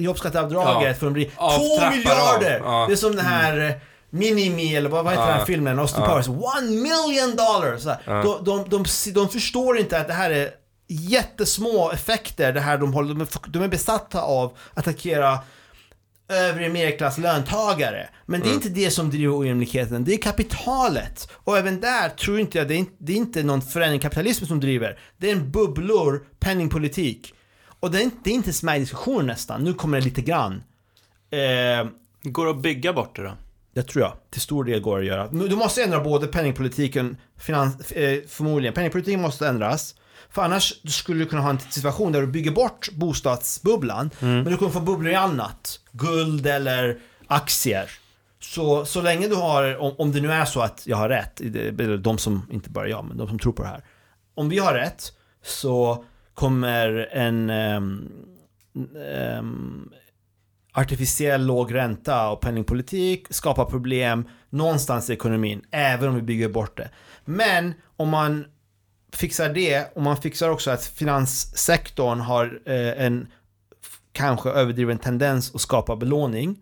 jobbskatteavdraget 0.00 0.88
ja. 0.88 0.94
för 0.94 1.06
att 1.06 1.12
bli 1.12 1.24
två 1.24 1.90
miljarder! 1.90 2.60
Ja. 2.64 2.84
Det 2.88 2.94
är 2.94 2.96
som 2.96 3.16
den 3.16 3.26
här 3.26 3.56
mm. 3.56 3.78
Minimi 4.10 4.76
eller 4.76 4.90
vad, 4.90 5.04
vad 5.04 5.12
heter 5.12 5.22
ja. 5.22 5.28
den 5.28 5.38
här 5.38 5.46
filmen? 5.46 5.78
Austin 5.78 6.02
ja. 6.02 6.08
Powers. 6.08 6.28
One 6.28 6.70
million 6.70 7.36
dollars! 7.36 7.84
Ja. 8.06 8.22
De, 8.22 8.44
de, 8.44 8.68
de, 8.68 8.84
de, 9.12 9.28
förstår 9.28 9.78
inte 9.78 9.98
att 9.98 10.06
det 10.06 10.14
här 10.14 10.30
är 10.30 10.50
jättesmå 10.88 11.90
effekter, 11.90 12.52
det 12.52 12.60
här 12.60 12.78
de 12.78 12.94
håller, 12.94 13.26
de 13.48 13.62
är 13.62 13.68
besatta 13.68 14.22
av 14.22 14.44
att 14.74 14.78
attackera 14.78 15.38
övre 16.28 16.68
medelklass 16.68 17.18
löntagare. 17.18 18.08
Men 18.26 18.40
det 18.40 18.46
är 18.46 18.52
mm. 18.52 18.56
inte 18.56 18.68
det 18.68 18.90
som 18.90 19.10
driver 19.10 19.38
ojämlikheten, 19.38 20.04
det 20.04 20.14
är 20.14 20.18
kapitalet. 20.18 21.28
Och 21.32 21.58
även 21.58 21.80
där 21.80 22.08
tror 22.08 22.40
inte 22.40 22.58
jag, 22.58 22.68
det 22.68 22.74
är 22.74 22.78
inte, 22.78 22.92
det 22.98 23.12
är 23.12 23.16
inte 23.16 23.42
någon 23.42 23.62
förändring 23.62 24.00
kapitalism 24.00 24.46
som 24.46 24.60
driver. 24.60 24.98
Det 25.16 25.30
är 25.30 25.32
en 25.32 25.50
bubblor, 25.50 26.26
penningpolitik. 26.40 27.34
Och 27.80 27.90
det 27.90 27.98
är 27.98 28.02
inte, 28.02 28.16
det 28.24 28.30
är 28.30 28.34
inte 28.34 28.46
ens 28.46 28.62
med 28.62 28.76
i 28.76 28.80
diskussionen 28.80 29.26
nästan, 29.26 29.64
nu 29.64 29.74
kommer 29.74 29.98
det 29.98 30.04
lite 30.04 30.22
grann. 30.22 30.62
Eh, 31.30 31.88
går 32.22 32.44
det 32.44 32.50
att 32.50 32.62
bygga 32.62 32.92
bort 32.92 33.16
det 33.16 33.22
då? 33.22 33.32
Det 33.74 33.82
tror 33.82 34.04
jag, 34.04 34.12
till 34.30 34.40
stor 34.40 34.64
del 34.64 34.80
går 34.80 34.96
det 34.96 35.02
att 35.02 35.06
göra. 35.06 35.48
Du 35.48 35.56
måste 35.56 35.82
ändra 35.82 36.00
både 36.00 36.26
penningpolitiken, 36.26 37.16
finans, 37.38 37.92
eh, 37.92 38.20
förmodligen, 38.28 38.74
penningpolitiken 38.74 39.20
måste 39.20 39.48
ändras. 39.48 39.94
För 40.34 40.42
annars 40.42 40.74
skulle 40.84 41.18
du 41.18 41.26
kunna 41.26 41.42
ha 41.42 41.50
en 41.50 41.58
situation 41.58 42.12
där 42.12 42.20
du 42.20 42.26
bygger 42.26 42.50
bort 42.50 42.88
bostadsbubblan, 42.92 44.10
mm. 44.20 44.34
men 44.34 44.44
du 44.44 44.56
kommer 44.56 44.72
få 44.72 44.80
bubblor 44.80 45.12
i 45.12 45.14
annat. 45.14 45.80
Guld 45.92 46.46
eller 46.46 46.98
aktier. 47.26 47.90
Så, 48.40 48.84
så 48.84 49.02
länge 49.02 49.28
du 49.28 49.34
har, 49.34 49.76
om, 49.76 49.94
om 49.98 50.12
det 50.12 50.20
nu 50.20 50.32
är 50.32 50.44
så 50.44 50.60
att 50.60 50.86
jag 50.86 50.96
har 50.96 51.08
rätt, 51.08 51.40
de 52.02 52.18
som, 52.18 52.46
inte 52.50 52.70
bara 52.70 52.88
jag, 52.88 53.04
men 53.04 53.16
de 53.16 53.28
som 53.28 53.38
tror 53.38 53.52
på 53.52 53.62
det 53.62 53.68
här. 53.68 53.84
Om 54.34 54.48
vi 54.48 54.58
har 54.58 54.74
rätt, 54.74 55.12
så 55.42 56.04
kommer 56.34 57.08
en 57.12 57.50
um, 57.50 58.08
um, 59.38 59.92
artificiell 60.72 61.46
låg 61.46 61.74
ränta 61.74 62.28
och 62.28 62.40
penningpolitik 62.40 63.26
skapa 63.30 63.64
problem 63.64 64.28
någonstans 64.50 65.10
i 65.10 65.12
ekonomin, 65.12 65.62
även 65.70 66.08
om 66.08 66.14
vi 66.14 66.22
bygger 66.22 66.48
bort 66.48 66.76
det. 66.76 66.90
Men 67.24 67.74
om 67.96 68.08
man 68.08 68.44
fixar 69.16 69.48
det 69.48 69.86
och 69.94 70.02
man 70.02 70.16
fixar 70.16 70.48
också 70.48 70.70
att 70.70 70.84
finanssektorn 70.84 72.20
har 72.20 72.60
eh, 72.66 73.04
en 73.04 73.26
kanske 74.12 74.50
överdriven 74.50 74.98
tendens 74.98 75.54
att 75.54 75.60
skapa 75.60 75.96
belåning. 75.96 76.56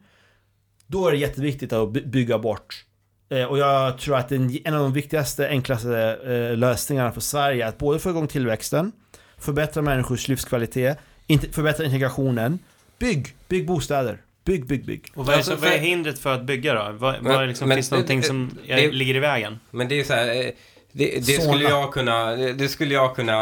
Då 0.86 1.09
är 1.09 1.12
det 1.12 1.18
jätteviktigt 1.18 1.72
att 1.72 1.92
bygga 1.92 2.38
bort. 2.38 2.84
Eh, 3.30 3.44
och 3.44 3.59
jag 3.59 3.98
tror 3.98 4.16
att 4.16 4.32
en, 4.32 4.59
en 4.64 4.74
av 4.74 4.80
de 4.80 4.92
viktigaste, 4.92 5.48
enklaste 5.48 6.18
eh, 6.26 6.57
lösningarna 6.57 7.12
för 7.12 7.20
Sverige 7.20 7.64
är 7.64 7.68
att 7.68 7.78
både 7.78 7.98
få 7.98 8.11
igång 8.11 8.28
tillväxten, 8.28 8.92
förbättra 9.38 9.82
människors 9.82 10.28
livskvalitet, 10.28 10.98
förbättra 11.53 11.84
integrationen. 11.84 12.59
Bygg, 12.98 13.34
bygg 13.48 13.66
bostäder. 13.66 14.18
Bygg, 14.44 14.66
bygg, 14.66 14.86
bygg. 14.86 15.12
Och 15.14 15.26
vad 15.26 15.32
är, 15.32 15.36
alltså, 15.36 15.57
vad 15.57 15.72
är 15.72 15.78
hindret 15.78 16.18
för 16.18 16.34
att 16.34 16.44
bygga 16.44 16.74
då? 16.74 16.92
Vad, 16.92 17.22
men, 17.22 17.32
vad 17.32 17.48
liksom, 17.48 17.68
men, 17.68 17.76
finns 17.76 17.88
det 17.88 17.94
någonting 17.94 18.22
som 18.22 18.50
det, 18.66 18.92
ligger 18.92 19.14
i 19.14 19.18
vägen? 19.18 19.59
Men 19.70 19.88
det 19.88 20.00
är 20.00 20.05
så 20.05 20.12
här, 20.12 20.53
det, 20.93 21.26
det 21.26 21.43
skulle 21.43 21.64
jag 21.64 21.93
kunna, 21.93 22.36
det 22.36 22.68
skulle 22.68 22.95
jag 22.95 23.16
kunna 23.16 23.34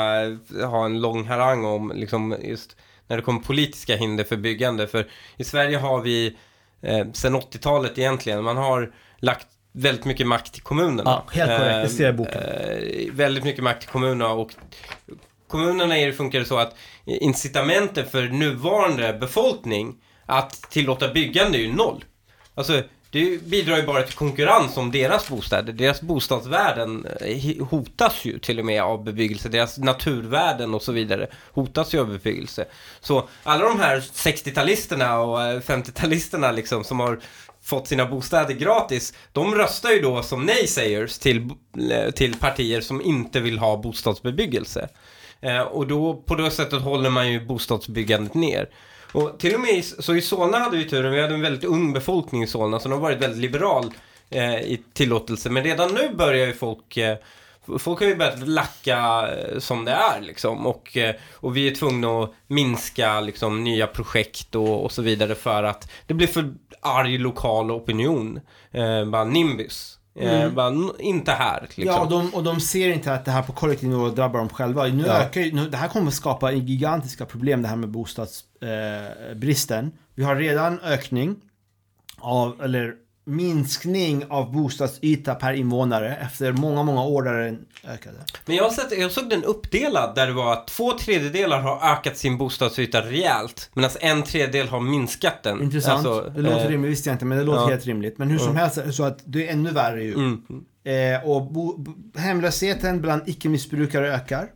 ha 0.66 0.84
en 0.84 1.00
lång 1.00 1.26
harang 1.26 1.64
om, 1.64 1.92
liksom 1.94 2.36
just 2.42 2.76
när 3.06 3.16
det 3.16 3.22
kommer 3.22 3.40
politiska 3.40 3.96
hinder 3.96 4.24
för 4.24 4.36
byggande. 4.36 4.86
För 4.86 5.08
i 5.36 5.44
Sverige 5.44 5.78
har 5.78 6.00
vi 6.00 6.36
eh, 6.82 7.12
sedan 7.12 7.36
80-talet 7.36 7.98
egentligen, 7.98 8.44
man 8.44 8.56
har 8.56 8.92
lagt 9.18 9.46
väldigt 9.72 10.04
mycket 10.04 10.26
makt 10.26 10.52
till 10.52 10.62
kommunerna. 10.62 11.02
Ja, 11.10 11.24
helt 11.32 11.60
korrekt, 11.60 11.90
det 11.90 11.96
ser 11.96 12.04
jag 12.04 12.14
i 12.14 12.16
boken. 12.16 12.42
Eh, 12.42 13.12
väldigt 13.12 13.44
mycket 13.44 13.64
makt 13.64 13.80
till 13.80 13.90
kommunerna 13.90 14.32
och 14.32 14.54
kommunerna 15.48 15.98
är 15.98 16.06
det 16.06 16.12
funkar 16.12 16.44
så 16.44 16.58
att 16.58 16.76
incitamenten 17.04 18.06
för 18.06 18.22
nuvarande 18.22 19.12
befolkning 19.12 19.96
att 20.26 20.52
tillåta 20.70 21.12
byggande 21.12 21.58
är 21.58 21.62
ju 21.62 21.72
noll. 21.72 22.04
Alltså 22.54 22.82
det 23.12 23.42
bidrar 23.42 23.76
ju 23.76 23.82
bara 23.82 24.02
till 24.02 24.16
konkurrens 24.16 24.76
om 24.76 24.90
deras 24.90 25.28
bostäder. 25.28 25.72
Deras 25.72 26.00
bostadsvärden 26.00 27.06
eh, 27.20 27.66
hotas 27.66 28.24
ju 28.24 28.38
till 28.38 28.58
och 28.58 28.64
med 28.64 28.82
av 28.82 29.04
bebyggelse. 29.04 29.48
Deras 29.48 29.78
naturvärden 29.78 30.74
och 30.74 30.82
så 30.82 30.92
vidare 30.92 31.26
hotas 31.52 31.94
ju 31.94 32.00
av 32.00 32.08
bebyggelse. 32.08 32.64
Så 33.00 33.28
alla 33.42 33.64
de 33.64 33.80
här 33.80 34.00
60-talisterna 34.00 35.16
och 35.16 35.42
eh, 35.42 35.60
50-talisterna 35.60 36.52
liksom 36.52 36.84
som 36.84 37.00
har 37.00 37.20
fått 37.62 37.88
sina 37.88 38.06
bostäder 38.06 38.54
gratis, 38.54 39.14
de 39.32 39.54
röstar 39.54 39.90
ju 39.90 40.00
då 40.00 40.22
som 40.22 40.46
nej-sayers 40.46 41.18
till, 41.18 41.50
eh, 41.90 42.10
till 42.10 42.34
partier 42.34 42.80
som 42.80 43.02
inte 43.02 43.40
vill 43.40 43.58
ha 43.58 43.76
bostadsbebyggelse. 43.76 44.88
och 45.70 45.86
då, 45.86 46.14
på 46.14 46.34
det 46.34 46.50
sättet 46.50 46.82
håller 46.82 47.10
man 47.10 47.32
ju 47.32 47.46
bostadsbyggandet 47.46 48.34
ner. 48.34 48.68
Och 49.12 49.38
till 49.38 49.54
och 49.54 49.60
med 49.60 49.70
i, 49.70 49.82
så 49.82 50.14
i 50.14 50.22
Solna 50.22 50.58
hade 50.58 50.76
vi 50.76 50.84
turen, 50.84 51.12
vi 51.12 51.20
hade 51.20 51.34
en 51.34 51.40
väldigt 51.40 51.64
ung 51.64 51.92
befolkning 51.92 52.42
i 52.42 52.46
Solna, 52.46 52.80
så 52.80 52.88
de 52.88 52.94
har 52.94 53.00
varit 53.00 53.22
väldigt 53.22 53.40
liberal 53.40 53.92
eh, 54.30 54.60
i 54.60 54.82
tillåtelse. 54.92 55.50
Men 55.50 55.64
redan 55.64 55.94
nu 55.94 56.14
börjar 56.14 56.46
ju 56.46 56.52
folk 56.52 56.96
eh, 56.96 57.16
Folk 57.78 58.00
har 58.00 58.06
ju 58.06 58.16
börjat 58.16 58.48
lacka 58.48 59.28
eh, 59.28 59.58
som 59.58 59.84
det 59.84 59.92
är 59.92 60.20
liksom 60.20 60.66
och, 60.66 60.96
eh, 60.96 61.14
och 61.32 61.56
vi 61.56 61.68
är 61.68 61.74
tvungna 61.74 62.22
att 62.22 62.34
minska 62.46 63.20
liksom 63.20 63.64
nya 63.64 63.86
projekt 63.86 64.54
och, 64.54 64.84
och 64.84 64.92
så 64.92 65.02
vidare 65.02 65.34
för 65.34 65.62
att 65.62 65.90
det 66.06 66.14
blir 66.14 66.26
för 66.26 66.54
arg 66.80 67.18
lokal 67.18 67.70
opinion. 67.70 68.40
Eh, 68.70 69.04
bara 69.04 69.24
Nimbus. 69.24 69.99
Eh, 70.14 70.40
mm. 70.42 70.54
bara, 70.54 70.74
inte 70.98 71.32
här. 71.32 71.60
Liksom. 71.62 71.84
Ja, 71.84 72.00
och 72.00 72.08
de, 72.08 72.34
och 72.34 72.44
de 72.44 72.60
ser 72.60 72.92
inte 72.92 73.14
att 73.14 73.24
det 73.24 73.30
här 73.30 73.42
på 73.42 73.52
kollektiv 73.52 73.88
nivå 73.88 74.08
drabbar 74.08 74.38
dem 74.38 74.48
själva. 74.48 74.86
Nu 74.86 75.04
ja. 75.06 75.12
ökar 75.12 75.40
nu, 75.40 75.68
det 75.68 75.76
här 75.76 75.88
kommer 75.88 76.08
att 76.08 76.14
skapa 76.14 76.52
gigantiska 76.52 77.26
problem 77.26 77.62
det 77.62 77.68
här 77.68 77.76
med 77.76 77.88
bostadsbristen. 77.88 79.84
Eh, 79.84 79.90
vi 80.14 80.24
har 80.24 80.36
redan 80.36 80.80
ökning 80.80 81.36
av, 82.18 82.62
eller 82.62 82.94
minskning 83.30 84.24
av 84.28 84.52
bostadsyta 84.52 85.34
per 85.34 85.52
invånare 85.52 86.16
efter 86.16 86.52
många, 86.52 86.82
många 86.82 87.02
år 87.02 87.22
där 87.22 87.32
den 87.32 87.64
ökade. 87.84 88.16
Men 88.46 88.56
jag, 88.56 88.72
sett, 88.72 88.98
jag 88.98 89.10
såg 89.10 89.30
den 89.30 89.44
uppdelad 89.44 90.14
där 90.14 90.26
det 90.26 90.32
var 90.32 90.52
att 90.52 90.66
två 90.66 90.92
tredjedelar 90.92 91.60
har 91.60 91.92
ökat 91.92 92.16
sin 92.16 92.38
bostadsyta 92.38 93.00
rejält 93.00 93.70
medan 93.74 93.90
en 94.00 94.22
tredjedel 94.22 94.68
har 94.68 94.80
minskat 94.80 95.42
den. 95.42 95.62
Intressant. 95.62 96.06
Alltså, 96.06 96.32
det 96.34 96.42
låter 96.42 96.64
eh, 96.64 96.68
rimligt, 96.68 96.90
visste 96.90 97.08
jag 97.08 97.14
inte, 97.14 97.24
men 97.24 97.38
det 97.38 97.44
låter 97.44 97.60
ja. 97.62 97.68
helt 97.68 97.86
rimligt. 97.86 98.18
Men 98.18 98.30
hur 98.30 98.38
som 98.38 98.56
helst, 98.56 98.78
så 98.92 99.04
att 99.04 99.18
det 99.24 99.48
är 99.48 99.52
ännu 99.52 99.70
värre 99.70 100.04
ju. 100.04 100.14
Mm. 100.14 100.42
Eh, 100.84 101.28
och 101.28 101.52
bo, 101.52 101.84
hemlösheten 102.16 103.00
bland 103.00 103.28
icke-missbrukare 103.28 104.14
ökar. 104.14 104.50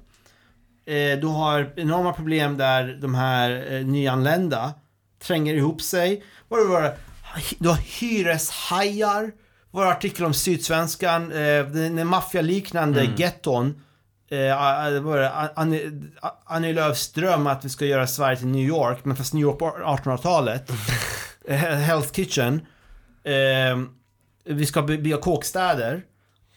Eh, 0.86 1.18
du 1.20 1.26
har 1.26 1.72
enorma 1.76 2.12
problem 2.12 2.56
där 2.56 2.98
de 3.00 3.14
här 3.14 3.72
eh, 3.72 3.86
nyanlända 3.86 4.74
tränger 5.22 5.54
ihop 5.54 5.82
sig. 5.82 6.24
Vad 6.48 6.68
var 6.68 6.82
det? 6.82 6.96
Du 7.58 7.68
har 7.68 7.76
hyreshajar. 8.00 9.32
Var 9.70 9.86
artikel 9.86 10.24
om 10.24 10.34
Sydsvenskan, 10.34 11.32
eh, 11.32 11.64
den 11.66 12.06
maffialiknande 12.06 13.00
Mm. 13.00 13.14
getton. 13.16 13.82
Eh? 14.30 14.62
Annie, 15.54 15.90
Annie 16.44 16.72
Lööfs 16.72 17.12
dröm 17.12 17.46
att 17.46 17.64
vi 17.64 17.68
ska 17.68 17.84
göra 17.86 18.06
Sverige 18.06 18.36
till 18.36 18.46
New 18.46 18.68
York, 18.68 18.98
men 19.04 19.16
fast 19.16 19.34
New 19.34 19.42
York 19.42 19.58
på 19.58 19.70
1800-talet. 19.70 20.70
Eh, 21.48 21.56
Health 21.58 22.12
Kitchen. 22.12 22.66
Eh, 23.24 23.78
vi 24.44 24.66
ska 24.66 24.82
by- 24.82 24.98
bygga 24.98 25.16
kåkstäder. 25.16 26.02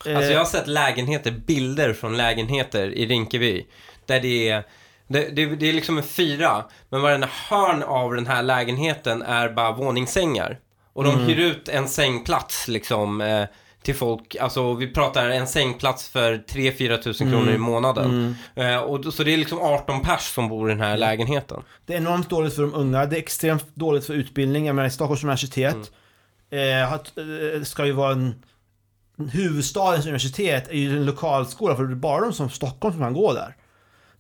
Eh, 0.05 0.17
Alltså 0.17 0.31
jag 0.31 0.39
har 0.39 0.45
sett 0.45 0.67
lägenheter, 0.67 1.31
bilder 1.31 1.93
från 1.93 2.17
lägenheter 2.17 2.87
i 2.87 3.05
Rinkeby. 3.05 3.65
Där 4.05 4.19
det 4.19 4.49
är, 4.49 4.63
det, 5.07 5.29
det, 5.29 5.45
det 5.45 5.65
är 5.69 5.73
liksom 5.73 5.97
en 5.97 6.03
fyra, 6.03 6.65
men 6.89 7.01
varenda 7.01 7.29
hörn 7.49 7.83
av 7.83 8.13
den 8.15 8.27
här 8.27 8.43
lägenheten 8.43 9.21
är 9.21 9.49
bara 9.49 9.71
våningssängar. 9.71 10.59
Och 10.97 11.03
de 11.03 11.19
hyr 11.19 11.39
ut 11.39 11.69
en 11.69 11.87
sängplats 11.87 12.67
liksom 12.67 13.21
eh, 13.21 13.45
till 13.81 13.95
folk, 13.95 14.35
alltså 14.35 14.73
vi 14.73 14.87
pratar 14.87 15.29
en 15.29 15.47
sängplats 15.47 16.09
för 16.09 16.33
3-4 16.37 16.97
tusen 16.97 17.31
kronor 17.31 17.53
i 17.53 17.57
månaden. 17.57 18.35
Eh, 18.55 18.77
och, 18.77 19.13
så 19.13 19.23
det 19.23 19.33
är 19.33 19.37
liksom 19.37 19.59
18 19.59 20.01
pers 20.01 20.21
som 20.21 20.49
bor 20.49 20.69
i 20.69 20.73
den 20.73 20.81
här 20.81 20.97
lägenheten. 20.97 21.63
Det 21.85 21.93
är 21.93 21.97
enormt 21.97 22.29
dåligt 22.29 22.53
för 22.53 22.61
de 22.61 22.73
unga. 22.73 23.05
Det 23.05 23.15
är 23.15 23.19
extremt 23.19 23.75
dåligt 23.75 24.05
för 24.05 24.13
utbildning. 24.13 24.65
Jag 24.65 24.75
menar, 24.75 24.89
Stockholms 24.89 25.23
universitet 25.23 25.91
eh, 26.49 26.89
har, 26.89 26.99
eh, 27.55 27.63
ska 27.63 27.85
ju 27.85 27.91
vara 27.91 28.11
en... 28.11 28.35
Huvudstadens 29.31 30.05
universitet 30.05 30.67
är 30.69 30.77
ju 30.77 30.97
en 30.97 31.05
lokalskola 31.05 31.75
för 31.75 31.83
det 31.83 31.93
är 31.93 31.95
bara 31.95 32.21
de 32.21 32.33
som 32.33 32.49
Stockholm 32.49 32.93
som 32.93 33.03
kan 33.03 33.13
gå 33.13 33.33
där. 33.33 33.55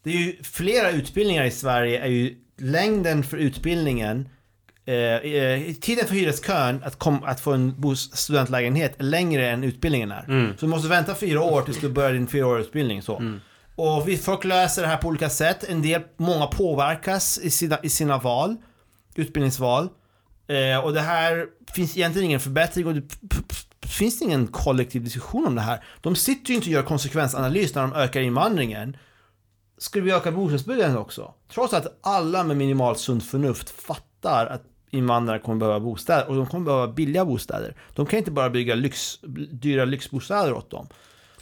Det 0.03 0.09
är 0.09 0.17
ju 0.17 0.43
flera 0.43 0.89
utbildningar 0.89 1.43
i 1.45 1.51
Sverige 1.51 1.99
är 1.99 2.07
ju 2.07 2.35
längden 2.57 3.23
för 3.23 3.37
utbildningen 3.37 4.29
eh, 4.87 4.95
eh, 4.95 5.73
tiden 5.73 6.07
för 6.07 6.15
hyreskön 6.15 6.81
att, 6.85 6.99
kom, 6.99 7.23
att 7.23 7.39
få 7.39 7.53
en 7.53 7.95
studentlägenhet 7.95 8.99
är 8.99 9.03
längre 9.03 9.49
än 9.49 9.63
utbildningen 9.63 10.11
är. 10.11 10.25
Mm. 10.27 10.57
Så 10.57 10.65
du 10.65 10.69
måste 10.69 10.87
vänta 10.87 11.15
fyra 11.15 11.41
år 11.41 11.61
tills 11.61 11.79
du 11.79 11.89
börjar 11.89 12.13
din 12.13 12.27
fyraåriga 12.27 12.65
utbildning. 12.65 13.01
Så. 13.01 13.17
Mm. 13.17 13.39
Och 13.75 14.07
vi, 14.07 14.17
folk 14.17 14.43
löser 14.43 14.81
det 14.81 14.87
här 14.87 14.97
på 14.97 15.07
olika 15.07 15.29
sätt. 15.29 15.63
En 15.69 15.81
del, 15.81 16.01
många 16.17 16.47
påverkas 16.47 17.37
i 17.37 17.51
sina, 17.51 17.79
i 17.83 17.89
sina 17.89 18.17
val, 18.17 18.55
utbildningsval. 19.15 19.89
Eh, 20.47 20.85
och 20.85 20.93
det 20.93 21.01
här 21.01 21.45
finns 21.73 21.97
egentligen 21.97 22.25
ingen 22.25 22.39
förbättring 22.39 22.87
och 22.87 22.93
det 22.93 23.87
finns 23.87 24.21
ingen 24.21 24.47
kollektiv 24.47 25.03
diskussion 25.03 25.47
om 25.47 25.55
det 25.55 25.61
här. 25.61 25.83
De 26.01 26.15
sitter 26.15 26.49
ju 26.49 26.55
inte 26.55 26.67
och 26.67 26.73
gör 26.73 26.83
konsekvensanalys 26.83 27.75
när 27.75 27.81
de 27.81 27.93
ökar 27.93 28.21
invandringen. 28.21 28.97
Skulle 29.77 30.05
vi 30.05 30.11
öka 30.11 30.31
bostadsbyggandet 30.31 30.97
också? 30.97 31.33
Trots 31.53 31.73
att 31.73 31.99
alla 32.03 32.43
med 32.43 32.57
minimalt 32.57 32.99
sunt 32.99 33.23
förnuft 33.23 33.69
fattar 33.69 34.45
att 34.45 34.63
invandrare 34.91 35.39
kommer 35.39 35.59
behöva 35.59 35.79
bostäder 35.79 36.29
och 36.29 36.35
de 36.35 36.47
kommer 36.47 36.65
behöva 36.65 36.87
billiga 36.87 37.25
bostäder. 37.25 37.75
De 37.93 38.05
kan 38.05 38.19
inte 38.19 38.31
bara 38.31 38.49
bygga 38.49 38.75
lyx, 38.75 39.19
dyra 39.51 39.85
lyxbostäder 39.85 40.53
åt 40.53 40.71
dem. 40.71 40.87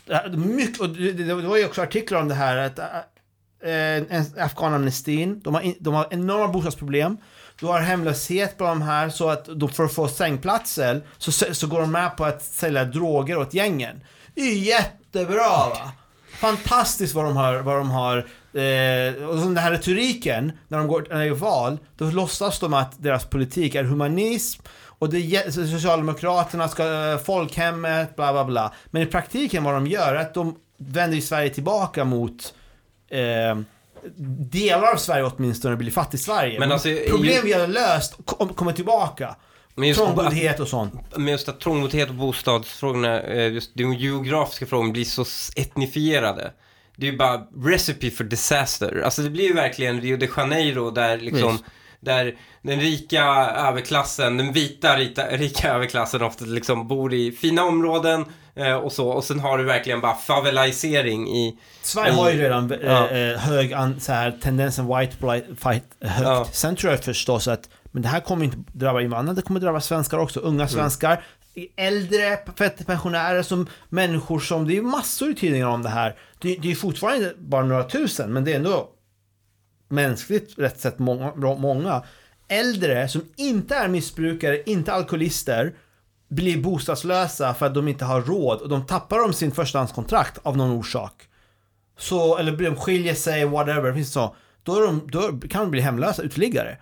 Det, 0.05 0.15
här, 0.15 0.29
mycket, 0.29 0.81
och 0.81 0.89
det, 0.89 1.11
det, 1.11 1.23
det 1.23 1.33
var 1.33 1.57
ju 1.57 1.65
också 1.65 1.81
artiklar 1.81 2.21
om 2.21 2.27
det 2.27 2.35
här 2.35 2.57
att 2.57 2.79
äh, 2.79 4.43
afghanamnestin, 4.45 5.39
de 5.39 5.53
har, 5.53 5.61
in, 5.61 5.75
de 5.79 5.93
har 5.93 6.07
enorma 6.11 6.47
bostadsproblem. 6.47 7.17
Du 7.59 7.65
har 7.65 7.79
hemlöshet 7.79 8.57
bland 8.57 8.79
de 8.79 8.85
här 8.85 9.09
så 9.09 9.29
att 9.29 9.45
de, 9.45 9.69
för 9.69 9.83
att 9.83 9.93
få 9.93 10.07
sängplatser 10.07 11.01
så, 11.17 11.31
så 11.31 11.67
går 11.67 11.81
de 11.81 11.91
med 11.91 12.17
på 12.17 12.25
att 12.25 12.43
sälja 12.43 12.85
droger 12.85 13.37
åt 13.37 13.53
gängen. 13.53 14.01
Det 14.35 14.41
är 14.41 14.45
ju 14.45 14.57
jättebra 14.57 15.69
va? 15.69 15.91
Fantastiskt 16.39 17.15
vad 17.15 17.25
de 17.25 17.37
har, 17.37 17.59
vad 17.59 17.77
de 17.77 17.91
har 17.91 18.27
eh, 18.55 19.27
och 19.27 19.39
som 19.39 19.53
den 19.53 19.63
här 19.63 19.71
retoriken, 19.71 20.51
när 20.67 20.77
de 20.77 20.87
går 20.87 21.07
när 21.09 21.19
det 21.19 21.25
är 21.25 21.31
val, 21.31 21.77
då 21.97 22.05
låtsas 22.05 22.59
de 22.59 22.73
att 22.73 23.03
deras 23.03 23.25
politik 23.25 23.75
är 23.75 23.83
humanism 23.83 24.61
och 24.99 25.09
det 25.09 25.53
Socialdemokraterna 25.53 26.67
ska, 26.67 27.11
eh, 27.11 27.17
folkhemmet, 27.17 28.15
bla 28.15 28.33
bla 28.33 28.45
bla. 28.45 28.73
Men 28.85 29.01
i 29.01 29.05
praktiken 29.05 29.63
vad 29.63 29.73
de 29.73 29.87
gör 29.87 30.15
är 30.15 30.19
att 30.19 30.33
de 30.33 30.55
vänder 30.77 31.15
ju 31.15 31.21
Sverige 31.21 31.49
tillbaka 31.49 32.03
mot 32.03 32.53
eh, 33.09 33.59
delar 34.51 34.91
av 34.91 34.97
Sverige 34.97 35.23
åtminstone 35.23 35.75
blir 35.75 35.91
fattig-Sverige. 35.91 36.59
Men 36.59 36.71
alltså, 36.71 36.89
Problem 37.09 37.41
vi 37.45 37.53
har 37.53 37.67
löst 37.67 38.15
kom, 38.25 38.49
kommer 38.49 38.71
tillbaka. 38.71 39.35
Men 39.75 39.87
just, 39.87 39.99
Trångboddhet 39.99 40.59
och 40.59 40.67
sånt. 40.67 40.93
men 41.17 41.27
just 41.27 41.49
att 41.49 41.59
trångboddhet 41.59 42.09
och 42.09 42.15
bostadsfrågorna, 42.15 43.21
eh, 43.21 43.53
just 43.53 43.71
de 43.75 43.93
geografiska 43.93 44.65
frågorna 44.65 44.91
blir 44.91 45.05
så 45.05 45.25
etnifierade. 45.55 46.51
Det 46.97 47.07
är 47.07 47.11
ju 47.11 47.17
bara 47.17 47.41
recipe 47.65 48.11
for 48.11 48.23
disaster. 48.23 49.01
Alltså 49.05 49.21
det 49.21 49.29
blir 49.29 49.43
ju 49.47 49.53
verkligen 49.53 50.01
Rio 50.01 50.17
de 50.17 50.27
Janeiro 50.37 50.91
där 50.91 51.17
liksom 51.17 51.51
Visst. 51.51 51.63
där 51.99 52.35
den 52.61 52.79
rika 52.79 53.23
överklassen, 53.57 54.37
den 54.37 54.53
vita 54.53 54.97
rika, 54.97 55.27
rika 55.27 55.73
överklassen 55.73 56.21
ofta 56.21 56.45
liksom 56.45 56.87
bor 56.87 57.13
i 57.13 57.31
fina 57.31 57.63
områden 57.63 58.25
eh, 58.55 58.73
och 58.73 58.91
så. 58.91 59.07
Och 59.09 59.23
sen 59.23 59.39
har 59.39 59.57
du 59.57 59.63
verkligen 59.63 60.01
bara 60.01 60.15
favelaisering 60.15 61.27
i... 61.27 61.59
Sverige 61.81 62.13
i- 62.13 62.15
har 62.15 62.31
ju 62.31 62.37
redan 62.41 62.71
eh, 62.71 62.77
Ja. 62.83 63.09
eh, 63.09 63.37
hög 63.39 63.73
an, 63.73 63.99
så 63.99 64.11
här, 64.11 64.31
tendensen 64.41 64.87
white 64.87 65.15
fight 65.17 65.83
högt. 66.01 66.21
Ja. 66.23 66.47
Sen 66.51 66.75
tror 66.75 66.91
jag 66.93 67.03
förstås 67.03 67.47
att 67.47 67.69
men 67.91 68.01
det 68.01 68.07
här 68.07 68.19
kommer 68.19 68.45
inte 68.45 68.57
drabba 68.73 69.01
invandrare, 69.01 69.35
det 69.35 69.41
kommer 69.41 69.59
drabba 69.59 69.81
svenskar 69.81 70.17
också. 70.17 70.39
Unga 70.39 70.67
svenskar, 70.67 71.23
äldre 71.77 72.37
pensionärer, 72.85 73.43
som 73.43 73.67
människor 73.89 74.39
som, 74.39 74.67
det 74.67 74.77
är 74.77 74.81
massor 74.81 75.29
i 75.31 75.35
tidningar 75.35 75.67
om 75.67 75.83
det 75.83 75.89
här. 75.89 76.15
Det, 76.45 76.55
det 76.55 76.67
är 76.67 76.69
ju 76.69 76.75
fortfarande 76.75 77.33
bara 77.37 77.65
några 77.65 77.83
tusen, 77.83 78.33
men 78.33 78.43
det 78.43 78.51
är 78.51 78.55
ändå 78.55 78.89
mänskligt 79.89 80.59
rätt 80.59 80.79
sett 80.79 80.99
många, 80.99 81.33
många. 81.35 82.03
Äldre 82.47 83.09
som 83.09 83.21
inte 83.35 83.75
är 83.75 83.87
missbrukare, 83.87 84.63
inte 84.65 84.93
alkoholister, 84.93 85.75
blir 86.27 86.61
bostadslösa 86.61 87.53
för 87.53 87.65
att 87.65 87.73
de 87.73 87.87
inte 87.87 88.05
har 88.05 88.21
råd 88.21 88.61
och 88.61 88.69
de 88.69 88.85
tappar 88.85 89.23
om 89.25 89.33
sin 89.33 89.51
förstahandskontrakt 89.51 90.39
av 90.43 90.57
någon 90.57 90.71
orsak. 90.71 91.13
Så, 91.97 92.37
eller 92.37 92.51
de 92.51 92.75
skiljer 92.75 93.13
sig, 93.13 93.45
whatever, 93.45 93.93
finns 93.93 94.13
så. 94.13 94.35
Då, 94.63 94.79
de, 94.79 95.07
då 95.11 95.47
kan 95.47 95.61
de 95.61 95.71
bli 95.71 95.81
hemlösa, 95.81 96.21
uteliggare. 96.21 96.77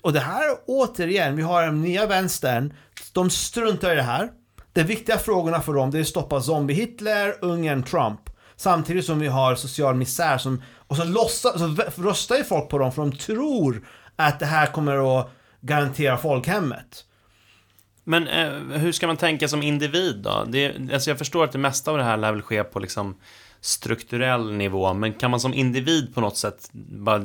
Och 0.00 0.12
det 0.12 0.20
här, 0.20 0.44
återigen, 0.66 1.36
vi 1.36 1.42
har 1.42 1.62
den 1.62 1.82
nya 1.82 2.06
vänstern, 2.06 2.74
de 3.12 3.30
struntar 3.30 3.92
i 3.92 3.96
det 3.96 4.02
här. 4.02 4.30
De 4.72 4.82
viktiga 4.82 5.18
frågorna 5.18 5.60
för 5.60 5.72
dem, 5.72 5.90
det 5.90 5.98
är 5.98 6.00
att 6.00 6.08
stoppa 6.08 6.40
zombie-Hitler, 6.40 7.34
Ungern, 7.40 7.82
Trump. 7.82 8.20
Samtidigt 8.56 9.04
som 9.04 9.18
vi 9.18 9.26
har 9.26 9.54
social 9.54 9.94
misär 9.94 10.38
som, 10.38 10.62
och 10.86 10.96
så 10.96 11.04
låtsas, 11.04 11.58
så 11.58 12.02
röstar 12.02 12.36
ju 12.36 12.44
folk 12.44 12.68
på 12.68 12.78
dem 12.78 12.92
för 12.92 13.02
de 13.02 13.12
tror 13.12 13.86
att 14.16 14.40
det 14.40 14.46
här 14.46 14.66
kommer 14.66 15.20
att 15.20 15.30
garantera 15.60 16.16
folkhemmet. 16.16 17.04
Men 18.04 18.28
eh, 18.28 18.78
hur 18.78 18.92
ska 18.92 19.06
man 19.06 19.16
tänka 19.16 19.48
som 19.48 19.62
individ 19.62 20.16
då? 20.16 20.44
Det, 20.48 20.76
alltså 20.92 21.10
jag 21.10 21.18
förstår 21.18 21.44
att 21.44 21.52
det 21.52 21.58
mesta 21.58 21.90
av 21.90 21.98
det 21.98 22.04
här 22.04 22.16
lär 22.16 22.32
väl 22.32 22.42
ske 22.42 22.64
på 22.64 22.78
liksom 22.78 23.16
strukturell 23.64 24.52
nivå, 24.52 24.94
men 24.94 25.12
kan 25.12 25.30
man 25.30 25.40
som 25.40 25.54
individ 25.54 26.14
på 26.14 26.20
något 26.20 26.36
sätt 26.36 26.68
bara 26.72 27.22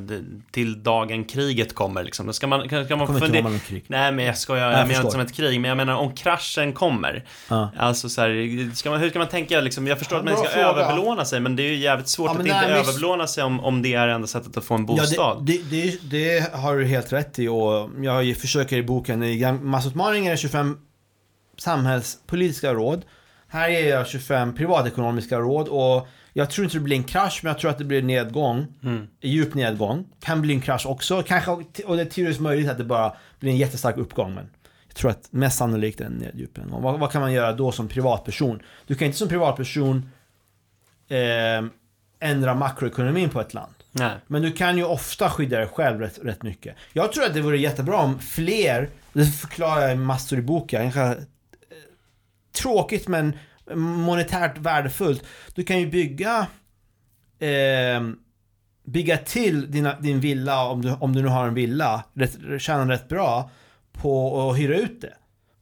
till 0.51 0.83
dagen 0.83 1.23
kriget 1.23 1.75
kommer 1.75 2.03
liksom, 2.03 2.27
då 2.27 2.33
ska 2.33 2.47
man, 2.47 2.69
kan, 2.69 2.87
kan 2.87 2.97
man 2.97 3.19
fundera-. 3.19 3.59
Nej, 3.87 4.11
men 4.11 4.25
jag 4.25 4.37
skojar, 4.37 4.71
jag, 4.71 4.79
jag 4.79 4.87
menar 4.87 4.99
inte 4.99 5.11
som 5.11 5.21
ett 5.21 5.33
krig, 5.33 5.61
men 5.61 5.69
jag 5.69 5.77
menar 5.77 5.95
om 5.95 6.15
kraschen 6.15 6.73
kommer. 6.73 7.25
Ja. 7.49 7.69
Alltså 7.77 8.09
så 8.09 8.21
här, 8.21 8.75
ska 8.75 8.89
man, 8.89 8.99
hur 8.99 9.09
ska 9.09 9.19
man 9.19 9.27
tänka 9.27 9.61
liksom? 9.61 9.87
Jag 9.87 9.99
förstår 9.99 10.17
Ja, 10.17 10.19
att 10.19 10.25
man 10.25 10.37
ska 10.37 10.47
fråga. 10.47 10.67
överbelåna 10.67 11.25
sig, 11.25 11.39
men 11.39 11.55
det 11.55 11.63
är 11.63 11.69
ju 11.69 11.75
jävligt 11.75 12.07
svårt 12.07 12.27
Ja, 12.27 12.31
att 12.31 12.37
nej, 12.37 12.51
inte 12.55 12.67
men 12.67 12.77
överbelåna 12.77 13.27
sig 13.27 13.43
om, 13.43 13.59
om 13.59 13.81
det 13.81 13.93
är 13.93 14.07
enda 14.07 14.27
sättet 14.27 14.57
att 14.57 14.65
få 14.65 14.73
en 14.73 14.85
bostad. 14.85 15.13
Ja, 15.17 15.37
det, 15.41 15.69
det, 15.69 16.09
det, 16.09 16.09
det 16.09 16.53
har 16.53 16.77
du 16.77 16.85
helt 16.85 17.13
rätt 17.13 17.39
i 17.39 17.47
och 17.47 17.89
jag 18.01 18.37
försöker 18.37 18.77
i 18.77 18.83
boken, 18.83 19.23
i 19.23 19.51
massutmaningen 19.51 20.33
är 20.33 20.37
25 20.37 20.77
samhällspolitiska 21.57 22.73
råd. 22.73 23.05
Här 23.47 23.69
ger 23.69 23.89
jag 23.89 24.07
25 24.07 24.55
privatekonomiska 24.55 25.39
råd 25.39 25.67
och 25.67 26.07
jag 26.39 26.49
tror 26.49 26.65
inte 26.65 26.77
det 26.77 26.81
blir 26.83 26.95
en 26.95 27.03
krasch, 27.03 27.39
men 27.43 27.49
jag 27.49 27.59
tror 27.59 27.71
att 27.71 27.77
det 27.77 27.83
blir 27.83 27.99
en 27.99 28.07
nedgång. 28.07 28.67
Mm. 28.83 29.07
Djup 29.21 29.53
nedgång. 29.53 30.05
Kan 30.19 30.41
bli 30.41 30.53
en 30.53 30.61
krasch 30.61 30.85
också. 30.85 31.23
Kanske, 31.23 31.51
och 31.51 31.63
det 31.97 32.01
är 32.01 32.05
teoretiskt 32.05 32.41
möjligt 32.41 32.69
att 32.69 32.77
det 32.77 32.83
bara 32.83 33.13
blir 33.39 33.51
en 33.51 33.57
jättestark 33.57 33.97
uppgång, 33.97 34.33
men 34.33 34.49
jag 34.87 34.95
tror 34.95 35.11
att 35.11 35.27
mest 35.31 35.57
sannolikt 35.57 36.01
är 36.01 36.05
en 36.05 36.11
ned- 36.11 36.35
djup 36.35 36.57
nedgång. 36.57 36.81
Vad, 36.81 36.99
vad 36.99 37.11
kan 37.11 37.21
man 37.21 37.33
göra 37.33 37.53
då 37.53 37.71
som 37.71 37.87
privatperson? 37.87 38.59
Du 38.87 38.95
kan 38.95 39.05
inte 39.05 39.17
som 39.17 39.27
privatperson 39.27 40.11
eh, 41.07 41.69
ändra 42.19 42.53
makroekonomin 42.53 43.29
på 43.29 43.41
ett 43.41 43.53
land. 43.53 43.73
Nej. 43.91 44.11
Men 44.27 44.41
du 44.41 44.51
kan 44.51 44.77
ju 44.77 44.83
ofta 44.83 45.29
skydda 45.29 45.57
dig 45.57 45.67
själv 45.67 45.99
rätt, 45.99 46.19
rätt 46.23 46.43
mycket. 46.43 46.75
Jag 46.93 47.11
tror 47.13 47.25
att 47.25 47.33
det 47.33 47.41
vore 47.41 47.57
jättebra 47.57 47.97
om 47.97 48.19
fler, 48.19 48.89
det 49.13 49.25
förklarar 49.25 49.81
jag 49.81 49.91
i 49.91 49.95
massor 49.95 50.39
i 50.39 50.41
boken, 50.41 50.85
eh, 50.85 51.11
tråkigt 52.51 53.07
men 53.07 53.33
monetärt 53.75 54.57
värdefullt. 54.57 55.23
Du 55.53 55.63
kan 55.63 55.79
ju 55.79 55.89
bygga 55.89 56.47
eh, 57.39 58.01
bygga 58.91 59.17
till 59.17 59.71
dina, 59.71 59.99
din 59.99 60.19
villa, 60.19 60.65
om 60.65 60.81
du, 60.81 60.91
om 60.99 61.15
du 61.15 61.21
nu 61.21 61.27
har 61.27 61.47
en 61.47 61.53
villa, 61.53 62.03
rätt, 62.13 62.61
tjäna 62.61 62.93
rätt 62.93 63.07
bra 63.07 63.51
på 63.91 64.41
att 64.49 64.57
hyra 64.57 64.77
ut 64.77 65.01
det. 65.01 65.13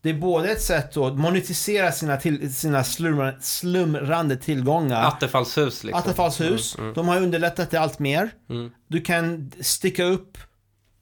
Det 0.01 0.09
är 0.09 0.13
både 0.13 0.49
ett 0.49 0.61
sätt 0.61 0.97
att 0.97 1.17
monetisera 1.17 1.91
sina, 1.91 2.17
till, 2.17 2.55
sina 2.55 2.83
slumrande, 2.83 3.37
slumrande 3.41 4.37
tillgångar. 4.37 5.07
Attefallshus 5.07 5.83
liksom. 5.83 5.99
Attefallshus. 5.99 6.75
Mm, 6.75 6.85
mm. 6.85 6.93
De 6.93 7.07
har 7.07 7.21
underlättat 7.21 7.71
det 7.71 7.77
allt 7.77 7.99
mer. 7.99 8.29
Mm. 8.49 8.71
Du 8.87 9.01
kan 9.01 9.51
sticka 9.59 10.03
upp 10.03 10.37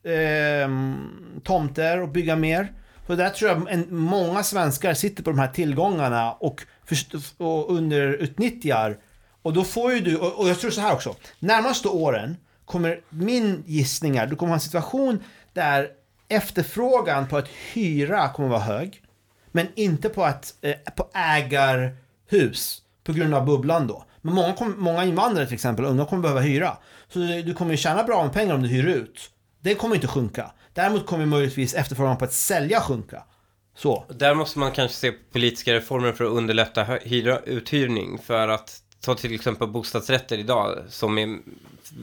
eh, 0.03 0.69
tomter 1.43 2.01
och 2.01 2.09
bygga 2.09 2.35
mer. 2.35 2.73
Så 3.07 3.15
där 3.15 3.29
tror 3.29 3.51
jag 3.51 3.71
en, 3.71 3.85
många 3.89 4.43
svenskar 4.43 4.93
sitter 4.93 5.23
på 5.23 5.29
de 5.29 5.39
här 5.39 5.47
tillgångarna 5.47 6.31
och, 6.31 6.61
och 7.37 7.71
underutnyttjar. 7.71 8.97
Och 9.41 9.53
då 9.53 9.63
får 9.63 9.93
ju 9.93 9.99
du, 9.99 10.17
och, 10.17 10.39
och 10.39 10.49
jag 10.49 10.59
tror 10.59 10.71
så 10.71 10.81
här 10.81 10.93
också. 10.93 11.15
Närmaste 11.39 11.87
åren 11.87 12.37
kommer 12.65 12.99
min 13.09 13.63
gissning 13.65 14.17
är, 14.17 14.27
du 14.27 14.35
kommer 14.35 14.49
ha 14.49 14.55
en 14.55 14.59
situation 14.59 15.23
där 15.53 15.89
efterfrågan 16.27 17.27
på 17.27 17.37
att 17.37 17.47
hyra 17.73 18.29
kommer 18.29 18.49
vara 18.49 18.59
hög. 18.59 19.01
Men 19.51 19.67
inte 19.75 20.09
på 20.09 20.23
att, 20.23 20.53
eh, 20.61 20.75
på 20.95 21.09
ägarhus. 21.13 22.81
På 23.03 23.13
grund 23.13 23.33
av 23.33 23.45
bubblan 23.45 23.87
då. 23.87 24.05
Men 24.21 24.33
många, 24.33 24.53
kom, 24.53 24.75
många 24.77 25.03
invandrare 25.05 25.45
till 25.45 25.53
exempel, 25.53 25.85
unga 25.85 26.05
kommer 26.05 26.21
behöva 26.21 26.41
hyra. 26.41 26.77
Så 27.07 27.19
du, 27.19 27.41
du 27.41 27.53
kommer 27.53 27.71
ju 27.71 27.77
tjäna 27.77 28.03
bra 28.03 28.23
med 28.23 28.33
pengar 28.33 28.55
om 28.55 28.61
du 28.61 28.67
hyr 28.67 28.87
ut. 28.87 29.31
Det 29.59 29.75
kommer 29.75 29.95
inte 29.95 30.07
sjunka. 30.07 30.51
Däremot 30.75 31.05
kommer 31.05 31.25
möjligtvis 31.25 31.73
efterfrågan 31.73 32.17
på 32.17 32.25
att 32.25 32.33
sälja 32.33 32.81
sjunka. 32.81 33.23
Så. 33.75 34.05
Där 34.09 34.35
måste 34.35 34.59
man 34.59 34.71
kanske 34.71 34.97
se 34.97 35.11
politiska 35.11 35.73
reformer 35.73 36.11
för 36.11 36.23
att 36.23 36.31
underlätta 36.31 36.83
hyra, 36.83 37.39
uthyrning. 37.39 38.17
För 38.17 38.47
att 38.47 38.81
ta 39.01 39.15
till 39.15 39.35
exempel 39.35 39.67
bostadsrätter 39.67 40.37
idag 40.37 40.79
som 40.89 41.17
är 41.17 41.27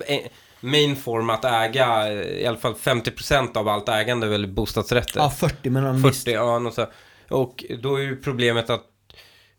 eh, 0.06 0.20
main 0.60 0.96
form 0.96 1.30
att 1.30 1.44
äga, 1.44 2.12
i 2.12 2.46
alla 2.46 2.56
fall 2.56 2.74
50% 2.74 3.56
av 3.56 3.68
allt 3.68 3.88
ägande 3.88 4.26
är 4.26 4.30
väl 4.30 4.46
bostadsrätter. 4.46 5.20
Ja, 5.20 5.30
40 5.30 5.70
men 5.70 5.84
de 5.84 6.02
40, 6.02 6.30
ja, 6.30 6.58
något 6.58 6.74
så. 6.74 6.86
Och 7.28 7.64
då 7.82 7.96
är 7.96 8.02
ju 8.02 8.16
problemet 8.16 8.70
att 8.70 8.91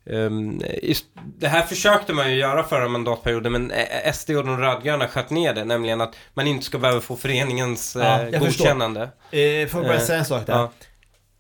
ehm, 0.10 0.62
just, 0.84 1.06
det 1.38 1.48
här 1.48 1.62
försökte 1.62 2.14
man 2.14 2.32
ju 2.32 2.38
göra 2.38 2.64
förra 2.64 2.88
mandatperioden 2.88 3.52
men 3.52 3.72
SD 4.14 4.30
och 4.30 4.46
de 4.46 4.58
rödgröna 4.58 5.08
sköt 5.08 5.30
ner 5.30 5.54
det, 5.54 5.66
nämligen 5.66 6.02
att 6.02 6.16
man 6.34 6.48
inte 6.48 6.66
ska 6.66 6.78
behöva 6.80 7.02
få 7.02 7.16
föreningens 7.16 7.96
Ja, 8.00 8.22
eh, 8.28 8.40
godkännande. 8.40 9.02
Eh, 9.02 9.68
får 9.68 9.80
jag 9.82 9.84
bara 9.84 9.94
Eh, 9.94 10.00
säga 10.00 10.20
en 10.20 10.26
sak 10.26 10.46
där. 10.46 10.54
Ja. 10.54 10.72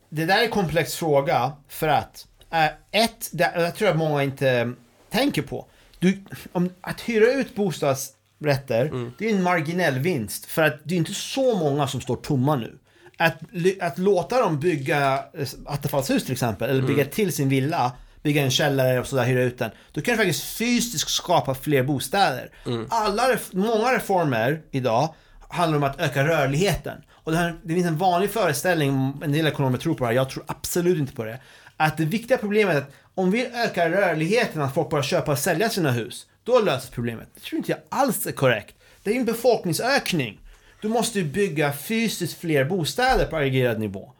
Det 0.09 0.25
där 0.25 0.37
är 0.37 0.43
en 0.43 0.49
komplex 0.51 0.95
fråga 0.95 1.51
för 1.69 1.87
att 1.87 2.27
eh, 2.51 2.65
ett, 3.03 3.29
det, 3.31 3.51
jag 3.55 3.75
tror 3.75 3.89
att 3.89 3.97
många 3.97 4.23
inte 4.23 4.73
tänker 5.11 5.41
på. 5.41 5.65
Du, 5.99 6.23
om, 6.51 6.69
att 6.81 7.01
hyra 7.01 7.31
ut 7.33 7.55
bostadsrätter, 7.55 8.85
Mm. 8.85 9.13
det 9.17 9.29
är 9.29 9.35
en 9.35 9.43
marginell 9.43 9.99
vinst. 9.99 10.45
För 10.45 10.61
att 10.63 10.79
det 10.83 10.95
är 10.95 10.97
inte 10.97 11.13
så 11.13 11.55
många 11.57 11.87
som 11.87 12.01
står 12.01 12.15
tomma 12.15 12.55
nu. 12.55 12.77
Att, 13.17 13.37
att 13.81 13.97
låta 13.97 14.41
dem 14.41 14.59
bygga 14.59 15.23
attefallshus 15.65 16.23
till 16.23 16.31
exempel, 16.31 16.69
eller 16.69 16.81
bygga 16.83 17.05
till 17.05 17.33
sin 17.33 17.49
villa, 17.49 17.91
bygga 18.23 18.41
en 18.43 18.51
källare 18.51 18.99
och 18.99 19.07
sådär, 19.07 19.23
hyra 19.23 19.41
ut 19.43 19.57
den. 19.57 19.71
Då 19.91 20.01
kan 20.01 20.11
du 20.11 20.17
faktiskt 20.17 20.43
fysiskt 20.43 21.09
skapa 21.09 21.55
fler 21.55 21.83
bostäder. 21.83 22.49
Alla, 22.89 23.23
ref- 23.23 23.55
många 23.55 23.93
reformer 23.95 24.61
idag 24.71 25.13
handlar 25.49 25.77
om 25.77 25.83
att 25.83 25.99
öka 26.01 26.27
rörligheten. 26.27 26.97
Och 27.13 27.31
det, 27.31 27.37
här, 27.37 27.55
det 27.63 27.73
finns 27.73 27.87
en 27.87 27.97
vanlig 27.97 28.29
föreställning, 28.31 29.13
en 29.23 29.31
del 29.31 29.47
ekonomer 29.47 29.77
tror 29.77 29.93
på 29.93 30.03
det 30.03 30.07
här, 30.07 30.15
jag 30.15 30.29
tror 30.29 30.43
absolut 30.47 30.97
inte 30.99 31.13
på 31.13 31.23
det. 31.23 31.39
Att 31.77 31.97
det 31.97 32.05
viktiga 32.05 32.37
problemet 32.37 32.75
är 32.75 32.79
att 32.81 32.91
om 33.15 33.31
vi 33.31 33.45
ökar 33.47 33.89
rörligheten, 33.89 34.61
att 34.61 34.73
folk 34.73 34.89
bara 34.89 35.03
köpa 35.03 35.31
och 35.31 35.39
sälja 35.39 35.69
sina 35.69 35.91
hus, 35.91 36.25
då 36.43 36.59
löses 36.59 36.89
problemet. 36.89 37.27
Det 37.35 37.41
tror 37.41 37.57
inte 37.57 37.71
jag 37.71 37.79
alls 37.89 38.27
är 38.27 38.31
korrekt. 38.31 38.75
Det 39.03 39.11
är 39.11 39.15
en 39.15 39.25
befolkningsökning. 39.25 40.39
Du 40.81 40.87
måste 40.87 41.19
ju 41.19 41.25
bygga 41.25 41.73
fysiskt 41.73 42.39
fler 42.39 42.65
bostäder 42.65 43.25
på 43.25 43.35
aggregerad 43.37 43.79
nivå. 43.79 44.11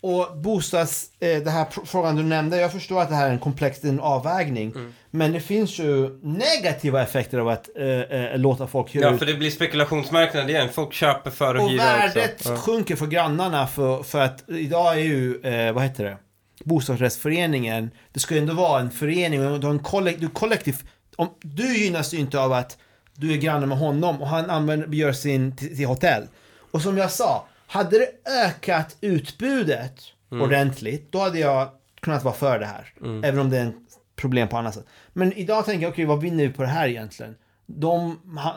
Och 0.00 0.36
bostads, 0.36 1.10
eh, 1.20 1.42
det 1.42 1.50
här 1.50 1.66
frågan 1.84 2.16
du 2.16 2.22
nämnde, 2.22 2.56
jag 2.56 2.72
förstår 2.72 3.02
att 3.02 3.08
det 3.08 3.14
här 3.14 3.28
är 3.28 3.32
en 3.32 3.38
komplex 3.38 3.84
en 3.84 4.00
avvägning. 4.00 4.74
Men 5.10 5.32
det 5.32 5.40
finns 5.40 5.78
ju 5.78 6.18
negativa 6.22 7.02
effekter 7.02 7.38
av 7.38 7.48
att 7.48 7.68
eh, 7.76 7.86
eh, 7.86 8.38
låta 8.38 8.66
folk 8.66 8.94
hyra 8.94 9.04
Ja, 9.04 9.12
ut 9.12 9.18
för 9.18 9.26
det 9.26 9.34
blir 9.34 9.50
spekulationsmarknad 9.50 10.50
igen. 10.50 10.68
Folk 10.72 10.92
köper 10.92 11.30
för 11.30 11.54
att 11.54 11.62
och 11.62 11.70
hyra 11.70 11.82
värdet 11.82 12.34
också. 12.34 12.52
Ja. 12.52 12.56
sjunker 12.56 12.96
för 12.96 13.06
grannarna 13.06 13.66
för, 13.66 14.02
för 14.02 14.20
att 14.20 14.44
idag 14.48 14.94
är 14.94 15.00
ju, 15.00 15.40
eh, 15.40 15.72
vad 15.72 15.82
heter 15.82 16.04
det, 16.04 16.16
bostadsrättsföreningen, 16.64 17.90
det 18.12 18.20
ska 18.20 18.34
ju 18.34 18.40
ändå 18.40 18.54
vara 18.54 18.80
en 18.80 18.90
förening 18.90 19.46
och 19.46 19.60
du 19.60 19.66
har 19.66 19.74
en 19.74 19.82
kollek, 19.82 20.16
du 20.18 20.28
kollektiv, 20.28 20.76
om, 21.16 21.28
du 21.40 21.76
gynnas 21.76 22.14
ju 22.14 22.18
inte 22.18 22.40
av 22.40 22.52
att 22.52 22.78
du 23.14 23.32
är 23.32 23.36
granne 23.36 23.66
med 23.66 23.78
honom 23.78 24.22
och 24.22 24.28
han 24.28 24.50
använder, 24.50 24.88
gör 24.88 25.12
sin 25.12 25.56
till, 25.56 25.76
till 25.76 25.86
hotell. 25.86 26.22
Och 26.70 26.82
som 26.82 26.98
jag 26.98 27.10
sa, 27.10 27.44
hade 27.68 27.98
det 27.98 28.08
ökat 28.44 28.96
utbudet 29.00 29.94
Mm. 30.32 30.42
ordentligt, 30.44 31.12
då 31.12 31.18
hade 31.18 31.38
jag 31.38 31.68
kunnat 32.00 32.24
vara 32.24 32.34
för 32.34 32.58
det 32.58 32.66
här. 32.66 32.92
Även 33.24 33.38
om 33.38 33.50
det 33.50 33.56
är 33.58 33.62
en 33.62 33.74
problem 34.16 34.48
på 34.48 34.56
annat 34.56 34.74
sätt. 34.74 34.84
Men 35.12 35.32
idag 35.32 35.64
tänker 35.64 35.82
jag, 35.82 35.92
okej 35.92 36.04
vad 36.04 36.20
vinner 36.20 36.46
vi 36.46 36.52
på 36.52 36.62
det 36.62 36.68
här 36.68 36.88
egentligen? 36.88 37.34
De, 37.66 38.18
ha, 38.38 38.56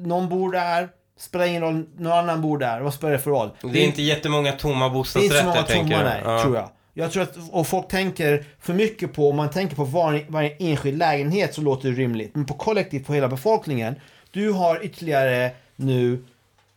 någon 0.00 0.28
bor 0.28 0.52
där, 0.52 0.88
spelar 1.18 1.44
ingen 1.46 1.62
roll, 1.62 1.86
någon 1.98 2.12
annan 2.12 2.42
bor 2.42 2.58
där, 2.58 2.80
vad 2.80 2.94
spelar 2.94 3.12
det 3.12 3.18
för 3.18 3.30
roll? 3.30 3.50
Det 3.62 3.78
är 3.82 3.86
inte 3.86 4.02
jättemånga 4.02 4.52
tomma 4.52 4.78
det 4.78 4.84
är 4.84 4.86
inte 4.86 4.94
bostadsrätter, 4.98 5.38
så 5.40 5.46
många 5.46 5.62
tänker 5.62 5.82
tomma 5.82 5.92
jag. 5.94 6.04
nej, 6.04 6.22
Ja. 6.24 6.42
tror 6.42 6.56
jag. 6.56 6.70
Jag 6.94 7.12
tror 7.12 7.22
att, 7.22 7.36
och 7.50 7.66
folk 7.66 7.88
tänker 7.88 8.44
för 8.60 8.74
mycket 8.74 9.12
på, 9.12 9.30
om 9.30 9.36
man 9.36 9.50
tänker 9.50 9.76
på 9.76 9.84
varje, 9.84 10.24
varje 10.28 10.56
enskild 10.58 10.98
lägenhet 10.98 11.54
så 11.54 11.60
låter 11.60 11.88
det 11.88 11.94
rimligt. 11.94 12.34
Men 12.34 12.46
på 12.46 12.54
kollektivt, 12.54 13.06
på 13.06 13.14
hela 13.14 13.28
befolkningen, 13.28 13.94
du 14.30 14.50
har 14.52 14.84
ytterligare 14.84 15.50
nu 15.76 16.24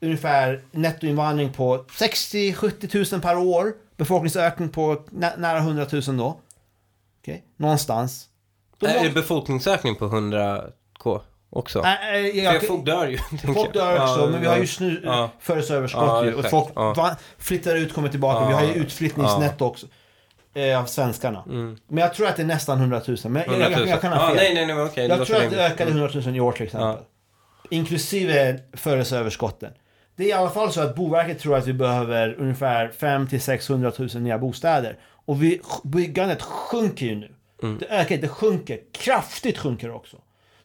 ungefär 0.02 0.62
nettoinvandring 0.72 1.54
på 1.54 1.78
60-70 1.78 2.88
tusen 2.88 3.22
per 3.22 3.38
år. 3.38 3.74
Befolkningsökning 3.98 4.70
på 4.70 5.04
nä, 5.10 5.34
nära 5.38 5.58
100 5.58 5.86
000 5.92 6.18
då. 6.18 6.40
Okej, 7.22 7.44
någonstans. 7.58 8.26
Då 8.80 8.88
Är 8.88 9.04
det 9.04 9.10
befolkningsökning 9.10 9.96
på 9.96 10.06
100k 10.06 11.22
också? 11.50 11.82
Nej, 11.82 12.30
äh, 12.38 12.44
jag, 12.44 12.68
folk 12.68 12.86
dör 12.86 13.08
ju. 13.08 13.18
Folk 13.46 13.58
jag. 13.58 13.74
dör 13.74 13.94
också, 13.94 14.20
Ja, 14.22 14.28
men 14.32 14.42
vi 14.42 14.48
har 14.48 14.58
just 14.58 14.80
nu 14.80 15.02
Ja. 15.06 15.30
födelseöverskott 15.40 16.04
Ja, 16.04 16.26
ju. 16.26 16.34
Och 16.34 16.46
folk 16.46 16.68
Ja. 16.76 17.16
flyttar 17.38 17.76
ut, 17.76 17.94
kommer 17.94 18.10
tillbaka. 18.10 18.40
Ja. 18.42 18.48
Vi 18.48 18.54
har 18.54 18.64
ju 18.64 18.74
utflyttningsnetto 18.74 19.66
också. 19.66 19.88
Eh, 20.54 20.80
av 20.80 20.86
svenskarna. 20.86 21.44
Mm. 21.46 21.78
Men 21.88 21.98
jag 21.98 22.14
tror 22.14 22.28
att 22.28 22.36
det 22.36 22.42
är 22.42 22.46
nästan 22.48 22.78
100 22.78 23.02
000. 23.08 23.18
Men 23.24 23.36
jag, 23.36 23.48
100 23.48 23.70
jag, 23.72 23.80
000. 23.80 23.90
jag, 23.90 24.02
kan 24.02 24.14
ha 24.14 24.28
fel. 24.28 24.36
nej, 24.36 24.54
nej, 24.54 24.66
nej, 24.66 24.90
det 24.96 25.02
jag 25.16 25.28
tror 25.28 25.44
att 25.44 25.52
det 25.52 25.66
ökade 25.66 25.92
100 25.92 26.10
000 26.14 26.36
i 26.36 26.40
år 26.40 26.52
till 26.52 26.66
exempel. 26.66 27.04
Inklusive 27.70 28.60
födelseöverskotten. 28.74 29.72
Det 30.18 30.24
är 30.24 30.28
i 30.28 30.34
alla 30.34 30.50
fall 30.50 30.72
så 30.72 30.82
att 30.82 30.96
Boverket 30.96 31.40
tror 31.40 31.58
att 31.58 31.68
vi 31.68 31.74
behöver 31.74 32.36
ungefär 32.40 32.90
5 32.90 33.28
till 33.28 33.42
600 33.42 33.92
000 33.98 34.10
nya 34.14 34.38
bostäder. 34.38 34.98
Och 35.04 35.44
vi, 35.44 35.62
byggandet 35.84 36.42
sjunker 36.42 37.06
ju 37.06 37.16
nu. 37.16 37.32
Mm. 37.64 37.78
Det 37.78 37.86
ökar 37.86 38.16
inte, 38.16 38.28
det 38.28 38.34
sjunker. 38.34 38.80
Kraftigt 38.92 39.58
sjunker 39.58 39.92
också. 39.92 40.18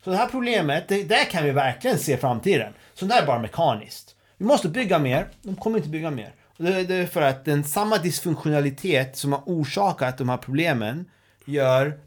Så 0.05 0.11
det 0.11 0.16
här 0.16 0.26
problemet, 0.26 0.88
det, 0.88 1.03
där 1.03 1.24
kan 1.24 1.44
vi 1.44 1.50
verkligen 1.50 1.98
se 1.98 2.16
framtiden. 2.16 2.72
Så 2.94 3.05
det 3.05 3.14
här 3.14 3.22
är 3.22 3.26
bara 3.26 3.38
mekaniskt. 3.38 4.16
Vi 4.36 4.44
måste 4.44 4.68
bygga 4.68 4.98
mer, 4.98 5.28
de 5.42 5.57
kommer 5.57 5.76
inte 5.76 5.88
bygga 5.88 6.11
mer. 6.11 6.34
Och 6.57 6.64
det, 6.64 6.82
det 6.82 6.94
är 6.94 7.07
för 7.07 7.22
att 7.22 7.44
den 7.44 7.64
samma 7.64 7.98
dysfunktionalitet 7.98 9.16
som 9.16 9.32
har 9.32 9.42
orsakat 9.46 10.18
de 10.18 10.28
här 10.28 10.36
problemen 10.36 11.05
gör 11.44 11.98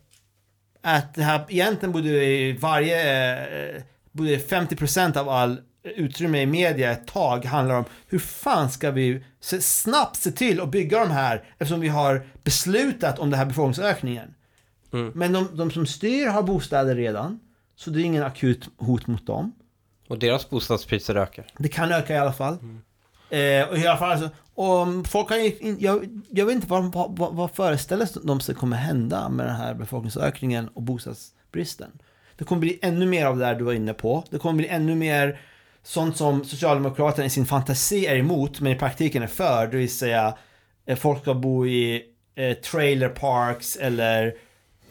att 0.81 1.15
det 1.15 1.23
här 1.23 1.45
egentligen 1.49 1.91
borde 1.91 2.53
varje, 2.59 3.75
eh, 3.75 3.81
borde 4.11 4.37
50% 4.37 5.17
av 5.17 5.29
all 5.29 5.61
utrymme 5.95 6.41
i 6.41 6.45
media 6.45 6.91
ett 6.91 7.07
tag 7.07 7.45
handlar 7.45 7.75
om 7.75 7.86
hur 8.07 8.19
fan 8.19 8.69
ska 8.71 8.91
vi 8.91 9.23
se, 9.39 9.61
snabbt 9.61 10.15
se 10.15 10.31
till 10.31 10.61
att 10.61 10.69
bygga 10.69 10.99
de 10.99 11.11
här 11.11 11.43
eftersom 11.57 11.79
vi 11.79 11.88
har 11.88 12.27
beslutat 12.43 13.19
om 13.19 13.29
den 13.29 13.39
här 13.39 13.45
befolkningsökningen. 13.45 14.33
Mm. 14.93 15.11
Men 15.15 15.33
de, 15.33 15.49
de 15.57 15.71
som 15.71 15.86
styr 15.86 16.27
har 16.27 16.43
bostäder 16.43 16.95
redan, 16.95 17.39
så 17.75 17.89
det 17.89 18.01
är 18.01 18.03
ingen 18.03 18.23
akut 18.23 18.69
hot 18.77 19.07
mot 19.07 19.27
dem. 19.27 19.51
Och 20.07 20.19
deras 20.19 20.49
bostadspriser 20.49 21.15
ökar. 21.15 21.45
Det 21.57 21.69
kan 21.69 21.91
öka 21.91 22.13
i 22.15 22.17
alla 22.17 22.33
fall. 22.33 22.53
Eh, 23.29 23.69
och 23.69 23.77
i 23.77 23.88
alla 23.88 23.97
fall 23.97 24.11
alltså, 24.11 24.29
om 24.55 25.03
folk 25.05 25.29
har, 25.29 25.38
in- 25.65 25.77
jag, 25.79 26.21
jag 26.29 26.45
vet 26.45 26.55
inte 26.55 26.67
vad, 26.67 26.83
vad, 26.93 27.17
vad- 27.17 27.33
vad 27.36 27.51
föreställer 27.51 28.07
de 28.23 28.39
sig 28.39 28.55
kommer 28.55 28.77
hända 28.77 29.29
med 29.29 29.45
den 29.45 29.55
här 29.55 29.73
befolkningsökningen 29.73 30.67
och 30.67 30.81
bostadsbristen. 30.81 31.91
Det 32.38 32.43
kommer 32.43 32.59
bli 32.59 32.79
ännu 32.81 33.05
mer 33.05 33.25
av 33.25 33.38
det 33.38 33.45
där 33.45 33.55
du 33.55 33.63
var 33.63 33.73
inne 33.73 33.93
på. 33.93 34.23
Det 34.29 34.38
kommer 34.38 34.57
bli 34.57 34.67
ännu 34.67 34.95
mer 34.95 35.39
sånt 35.86 36.17
som 36.17 36.43
Socialdemokraterna 36.45 37.25
i 37.25 37.29
sin 37.29 37.45
fantasi 37.45 38.05
är 38.05 38.15
emot, 38.15 38.59
men 38.59 38.71
i 38.71 38.75
praktiken 38.75 39.23
är 39.23 39.27
för. 39.27 39.67
Det 39.67 39.77
vill 39.77 39.89
säga, 39.97 40.38
eh, 40.88 40.97
folk 40.97 41.21
ska 41.21 41.33
bo 41.33 41.65
i 41.67 42.01
eh, 42.36 42.53
trailer 42.57 43.09
parks 43.09 43.75
eller... 43.75 44.25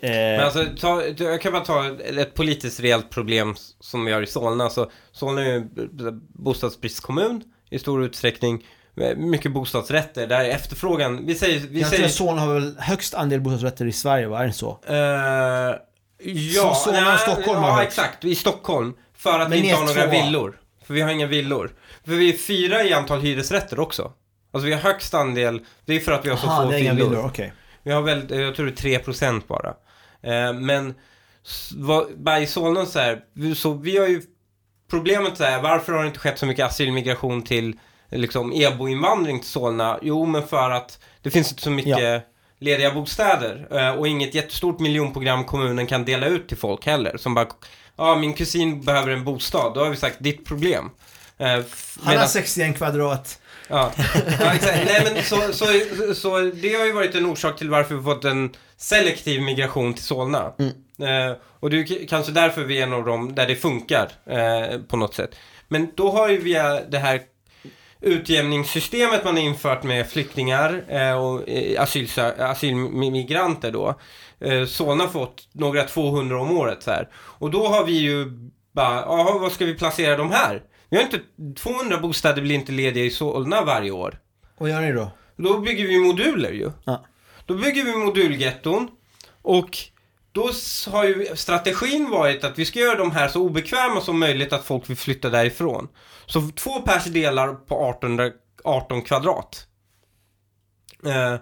Eh, 0.01 0.11
Men 0.11 0.41
alltså, 0.41 0.65
ta, 0.81 1.03
jag 1.19 1.41
kan 1.41 1.53
bara 1.53 1.65
ta 1.65 1.87
ett 2.19 2.35
politiskt 2.35 2.81
reellt 2.81 3.11
problem 3.11 3.55
som 3.81 4.05
vi 4.05 4.13
har 4.13 4.23
i 4.23 4.27
Solna. 4.27 4.65
Alltså, 4.65 4.91
Solna 5.13 5.41
är 5.41 5.45
ju 5.47 5.57
en 5.57 5.71
bostadsbristkommun 6.29 7.43
i 7.71 7.79
stor 7.79 8.05
utsträckning. 8.05 8.65
mycket 9.17 9.53
bostadsrätter 9.53 10.27
där 10.27 10.45
efterfrågan, 10.45 11.27
vi 11.27 11.35
säger... 11.35 11.61
Vi 11.61 11.81
jag 11.81 11.89
säger 11.89 11.99
tror 12.03 12.07
att 12.07 12.13
Solna 12.15 12.41
har 12.43 12.55
väl 12.55 12.77
högst 12.79 13.15
andel 13.15 13.41
bostadsrätter 13.41 13.87
i 13.87 13.93
Sverige, 13.93 14.27
va? 14.29 14.43
Är 14.43 14.47
det 14.47 14.53
så? 14.53 14.79
eh, 14.89 14.95
ja, 16.55 16.63
Så- 16.63 16.75
Solna 16.75 16.99
och 16.99 17.05
nej, 17.05 17.19
Stockholm 17.19 17.59
har 17.63 17.69
Ja, 17.69 17.75
högst. 17.77 17.99
exakt. 17.99 18.25
I 18.25 18.35
Stockholm. 18.35 18.95
För 19.17 19.39
att 19.39 19.49
Men 19.49 19.51
vi 19.51 19.59
inte 19.59 19.75
har 19.77 19.87
några 19.87 20.03
tvåa. 20.11 20.23
villor. 20.25 20.61
För 20.87 20.95
vi 20.95 21.01
har 21.01 21.11
inga 21.11 21.27
villor. 21.27 21.73
För 22.05 22.13
vi 22.13 22.29
är 22.33 22.37
fyra 22.37 22.85
i 22.85 22.93
antal 22.93 23.21
hyresrätter 23.21 23.81
också. 23.81 24.13
Alltså 24.53 24.67
vi 24.67 24.73
har 24.73 24.81
högst 24.81 25.15
andel, 25.15 25.61
det 25.85 25.97
är 25.97 26.01
för 26.01 26.13
att 26.13 26.25
vi 26.27 26.31
har 26.31 26.37
så 26.37 26.47
Aha, 26.47 26.63
få 26.63 26.71
det 26.71 26.77
är 26.77 26.81
inga 26.81 26.95
villor. 26.95 27.09
villor, 27.09 27.27
okej. 27.27 27.53
Vi 27.83 27.93
har 27.93 28.03
väl, 28.03 28.27
jag 28.31 28.55
tror 28.55 28.67
det 28.67 28.85
är 28.85 29.01
3% 29.01 29.43
bara. 29.47 29.75
Eh, 30.23 30.53
men 30.53 30.95
Solna 32.47 32.87
så 32.87 32.99
här, 32.99 33.21
så 33.55 33.73
vi 33.73 33.97
har 33.99 34.07
ju 34.07 34.23
problemet 34.91 35.37
så 35.37 35.45
här, 35.45 35.63
varför 35.63 35.93
har 35.93 36.01
det 36.01 36.07
inte 36.07 36.19
skett 36.19 36.39
så 36.39 36.47
mycket 36.47 36.67
asylmigration 36.67 37.43
till 37.43 37.79
liksom 38.11 38.53
EBO-invandring 38.53 39.41
till 39.41 39.49
Solna? 39.49 39.99
Jo, 40.03 40.27
men 40.27 40.47
för 40.47 40.71
att 40.71 40.99
det 41.23 41.31
finns 41.31 41.51
inte 41.51 41.63
så 41.63 41.71
mycket 41.71 42.27
lediga 42.59 42.95
bostäder 42.95 43.67
eh, 43.71 43.91
och 43.91 44.09
inget 44.09 44.35
jättestort 44.35 44.81
miljonprogram 44.81 45.45
kommunen 45.45 45.87
kan 45.87 46.05
dela 46.05 46.27
ut 46.27 46.49
till 46.49 46.57
folk 46.57 46.87
heller. 46.87 47.17
Som 47.17 47.35
bara, 47.35 47.49
ja 47.97 48.17
min 48.17 48.35
kusin 48.35 48.81
behöver 48.83 49.11
en 49.13 49.25
bostad, 49.25 49.75
då 49.75 49.81
har 49.85 49.91
vi 49.91 49.97
sagt 49.97 50.17
ditt 50.21 50.45
problem. 50.45 50.91
Eh, 51.39 51.53
f- 51.55 51.97
Han 51.99 52.07
har 52.07 52.13
medan- 52.15 52.29
61 52.29 52.77
kvadrat. 52.77 53.41
Ja, 53.69 53.93
ja 54.41 54.55
exakt. 54.55 54.79
Nej, 54.87 55.01
men 55.15 55.23
så, 55.25 55.53
så, 55.53 55.67
så 56.15 56.39
det 56.41 56.75
har 56.75 56.85
ju 56.85 56.93
varit 56.93 57.15
en 57.15 57.27
orsak 57.27 57.59
till 57.59 57.71
varför 57.71 57.95
vi 57.95 58.03
fått 58.03 58.25
en 58.25 58.51
selektiv 58.77 59.43
migration 59.43 59.95
till 59.95 60.05
Solna. 60.05 60.53
Eh, 60.99 61.37
och 61.61 61.71
det 61.71 61.77
är 61.79 62.07
kanske 62.07 62.33
därför 62.33 62.65
vi 62.65 62.79
är 62.79 62.83
en 62.83 62.93
av 62.93 63.05
dem 63.05 63.35
där 63.35 63.47
det 63.47 63.57
funkar 63.57 64.11
eh, 64.27 64.79
på 64.89 64.97
något 64.97 65.15
sätt. 65.15 65.31
Men 65.69 65.89
då 65.95 66.11
har 66.11 66.29
ju 66.29 66.39
via 66.39 66.81
det 66.81 66.99
här 66.99 67.21
utjämningssystemet 68.05 69.25
man 69.25 69.39
infört 69.39 69.83
med 69.83 70.07
flyktingar 70.07 70.85
eh, 70.89 71.25
och 71.25 71.49
eh, 71.49 71.83
asylmigranter 72.51 73.73
då. 73.73 73.95
Eh, 74.41 74.67
Solna 74.67 75.09
fått 75.09 75.49
några 75.53 75.83
200 75.83 76.41
om 76.41 76.57
året 76.57 76.83
så 76.83 76.91
här. 76.91 77.09
Och 77.15 77.51
då 77.51 77.67
har 77.67 77.85
vi 77.85 77.93
ju 77.93 78.25
bara, 78.73 79.01
jaha, 79.01 79.39
vad 79.39 79.53
ska 79.53 79.65
vi 79.65 79.75
placera 79.75 80.17
de 80.17 80.31
här? 80.31 80.63
Vi 80.89 80.97
har 80.97 81.05
inte, 81.05 81.21
200 81.61 81.99
bostäder 81.99 82.43
blir 82.43 82.55
inte 82.55 82.73
lediga 82.73 83.05
i 83.05 83.11
Solna 83.11 83.65
varje 83.65 83.91
år. 83.91 84.19
Vad 84.59 84.71
gör 84.71 84.81
ni 84.81 84.93
då? 84.93 85.11
Då 85.37 85.59
bygger 85.59 85.87
vi 85.87 85.99
moduler 85.99 86.53
ju. 86.53 86.71
Ja. 86.85 87.05
Då 87.47 87.55
bygger 87.55 87.85
vi 87.85 87.97
modulgetton 87.97 88.89
och 89.43 89.79
då 90.35 90.51
har 90.91 91.05
ju 91.05 91.37
strategin 91.37 92.11
varit 92.11 92.45
att 92.45 92.59
vi 92.59 92.65
ska 92.65 92.79
göra 92.79 92.99
de 92.99 93.11
här 93.11 93.29
så 93.29 93.43
obekväma 93.43 94.01
som 94.01 94.19
möjligt 94.19 94.53
att 94.53 94.65
folk 94.65 94.91
vill 94.91 94.97
flytta 94.97 95.31
därifrån. 95.31 95.89
Så 96.27 96.49
två 96.57 96.81
pers 96.81 97.05
delar 97.05 97.55
på 97.55 97.75
18, 97.75 98.33
18 98.65 99.03
kvadrat. 99.03 99.67
Eh, 101.07 101.37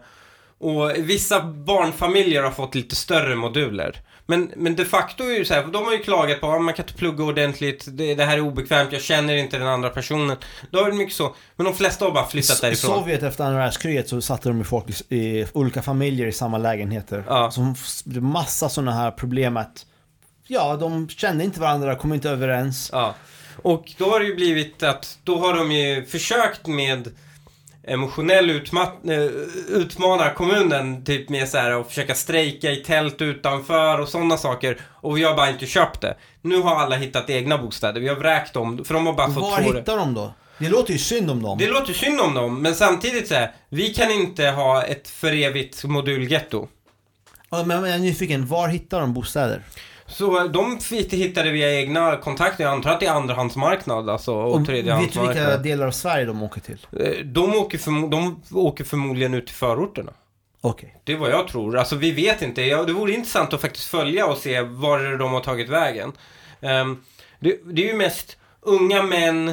och 0.58 0.90
vissa 0.96 1.42
barnfamiljer 1.42 2.42
har 2.42 2.50
fått 2.50 2.74
lite 2.74 2.96
större 2.96 3.34
moduler. 3.34 4.00
Men, 4.26 4.52
men 4.56 4.76
de 4.76 4.84
facto 4.84 5.24
är 5.24 5.38
ju 5.38 5.44
så 5.44 5.54
här, 5.54 5.66
de 5.66 5.84
har 5.84 5.92
ju 5.92 5.98
klagat 5.98 6.40
på 6.40 6.52
att 6.52 6.62
man 6.62 6.74
kan 6.74 6.84
inte 6.84 6.98
plugga 6.98 7.24
ordentligt, 7.24 7.84
det, 7.88 8.14
det 8.14 8.24
här 8.24 8.36
är 8.36 8.40
obekvämt, 8.40 8.92
jag 8.92 9.02
känner 9.02 9.36
inte 9.36 9.58
den 9.58 9.68
andra 9.68 9.90
personen. 9.90 10.36
Då 10.70 10.78
är 10.78 10.90
det 10.90 10.96
mycket 10.96 11.14
så. 11.14 11.34
Men 11.56 11.64
de 11.64 11.74
flesta 11.74 12.04
har 12.04 12.12
bara 12.12 12.26
flyttat 12.26 12.58
I 12.58 12.60
därifrån. 12.60 12.98
Sovjet 12.98 13.22
efter 13.22 13.44
andra 13.44 13.58
världskriget 13.58 14.08
så 14.08 14.20
satte 14.20 14.48
de 14.48 14.64
folk 14.64 14.84
i, 15.08 15.16
i 15.16 15.46
olika 15.52 15.82
familjer 15.82 16.26
i 16.26 16.32
samma 16.32 16.58
lägenheter. 16.58 17.24
Ja. 17.26 17.50
Så 17.50 17.60
det 18.04 18.10
blev 18.10 18.22
massa 18.22 18.68
sådana 18.68 18.92
här 18.92 19.10
problem 19.10 19.56
att 19.56 19.86
Ja, 20.46 20.76
de 20.76 21.08
kände 21.08 21.44
inte 21.44 21.60
varandra, 21.60 21.96
kom 21.96 22.14
inte 22.14 22.30
överens. 22.30 22.90
Ja. 22.92 23.14
Och 23.62 23.92
då 23.98 24.10
har 24.10 24.20
det 24.20 24.26
ju 24.26 24.34
blivit 24.34 24.82
att, 24.82 25.18
då 25.24 25.38
har 25.38 25.54
de 25.54 25.72
ju 25.72 26.04
försökt 26.04 26.66
med 26.66 27.08
emotionell 27.84 28.50
eh, 28.50 29.22
utmana 29.68 30.30
kommunen 30.30 31.04
typ 31.04 31.28
med 31.28 31.48
så 31.48 31.58
här 31.58 31.80
att 31.80 31.88
försöka 31.88 32.14
strejka 32.14 32.70
i 32.70 32.76
tält 32.76 33.22
utanför 33.22 34.00
och 34.00 34.08
sådana 34.08 34.36
saker. 34.36 34.80
Och 34.84 35.16
vi 35.16 35.24
har 35.24 35.36
bara 35.36 35.50
inte 35.50 35.66
köpt 35.66 36.00
det. 36.00 36.16
Nu 36.40 36.60
har 36.60 36.76
alla 36.76 36.96
hittat 36.96 37.30
egna 37.30 37.58
bostäder. 37.58 38.00
Vi 38.00 38.08
har 38.08 38.16
vräkt 38.16 38.54
dem, 38.54 38.84
för 38.84 38.94
de 38.94 39.06
har 39.06 39.12
bara 39.12 39.30
fått 39.30 39.42
Var 39.42 39.62
två... 39.62 39.72
hittar 39.72 39.96
de 39.96 40.14
då? 40.14 40.34
Det 40.58 40.68
låter 40.68 40.92
ju 40.92 40.98
synd 40.98 41.30
om 41.30 41.42
dem. 41.42 41.58
Det 41.58 41.66
låter 41.66 41.92
synd 41.92 42.20
om 42.20 42.34
dem, 42.34 42.62
men 42.62 42.74
samtidigt 42.74 43.28
så 43.28 43.34
här, 43.34 43.52
vi 43.68 43.94
kan 43.94 44.10
inte 44.10 44.46
ha 44.46 44.82
ett 44.82 45.08
för 45.08 45.32
evigt 45.32 45.84
modulgetto. 45.84 46.68
Ja, 47.50 47.64
men 47.64 47.84
jag 47.84 47.94
är 47.94 47.98
nyfiken, 47.98 48.46
var 48.46 48.68
hittar 48.68 49.00
de 49.00 49.14
bostäder? 49.14 49.62
Så 50.12 50.48
de 50.48 50.78
fick- 50.80 51.12
hittade 51.12 51.50
via 51.50 51.72
egna 51.80 52.16
kontakter. 52.16 52.64
Jag 52.64 52.72
antar 52.72 52.90
att 52.90 53.00
det 53.00 53.06
är 53.06 53.12
andrahandsmarknad 53.12 54.10
alltså, 54.10 54.34
och, 54.34 54.54
Och 54.54 54.64
vet 55.02 55.12
du 55.12 55.20
vilka 55.20 55.56
delar 55.58 55.86
av 55.86 55.90
Sverige 55.90 56.24
de 56.24 56.42
åker 56.42 56.60
till? 56.60 56.86
Eh, 57.00 57.24
De 57.24 57.54
åker, 57.56 57.78
förmo- 57.78 58.10
de 58.10 58.42
åker 58.52 58.84
förmodligen 58.84 59.34
ut 59.34 59.46
till 59.46 59.56
förorterna. 59.56 60.12
Okej. 60.60 60.96
Det 61.04 61.12
är 61.12 61.16
vad 61.16 61.30
jag 61.30 61.48
tror. 61.48 61.78
Alltså 61.78 61.96
vi 61.96 62.10
vet 62.10 62.42
inte. 62.42 62.62
Ja, 62.62 62.82
det 62.84 62.92
vore 62.92 63.12
intressant 63.12 63.52
att 63.52 63.60
faktiskt 63.60 63.86
följa 63.88 64.26
och 64.26 64.36
se 64.38 64.60
var 64.60 65.18
de 65.18 65.32
har 65.32 65.40
tagit 65.40 65.68
vägen. 65.68 66.12
Ehm, 66.60 67.02
det, 67.40 67.60
det 67.64 67.82
är 67.82 67.92
ju 67.92 67.96
mest 67.96 68.36
unga 68.60 69.02
män 69.02 69.48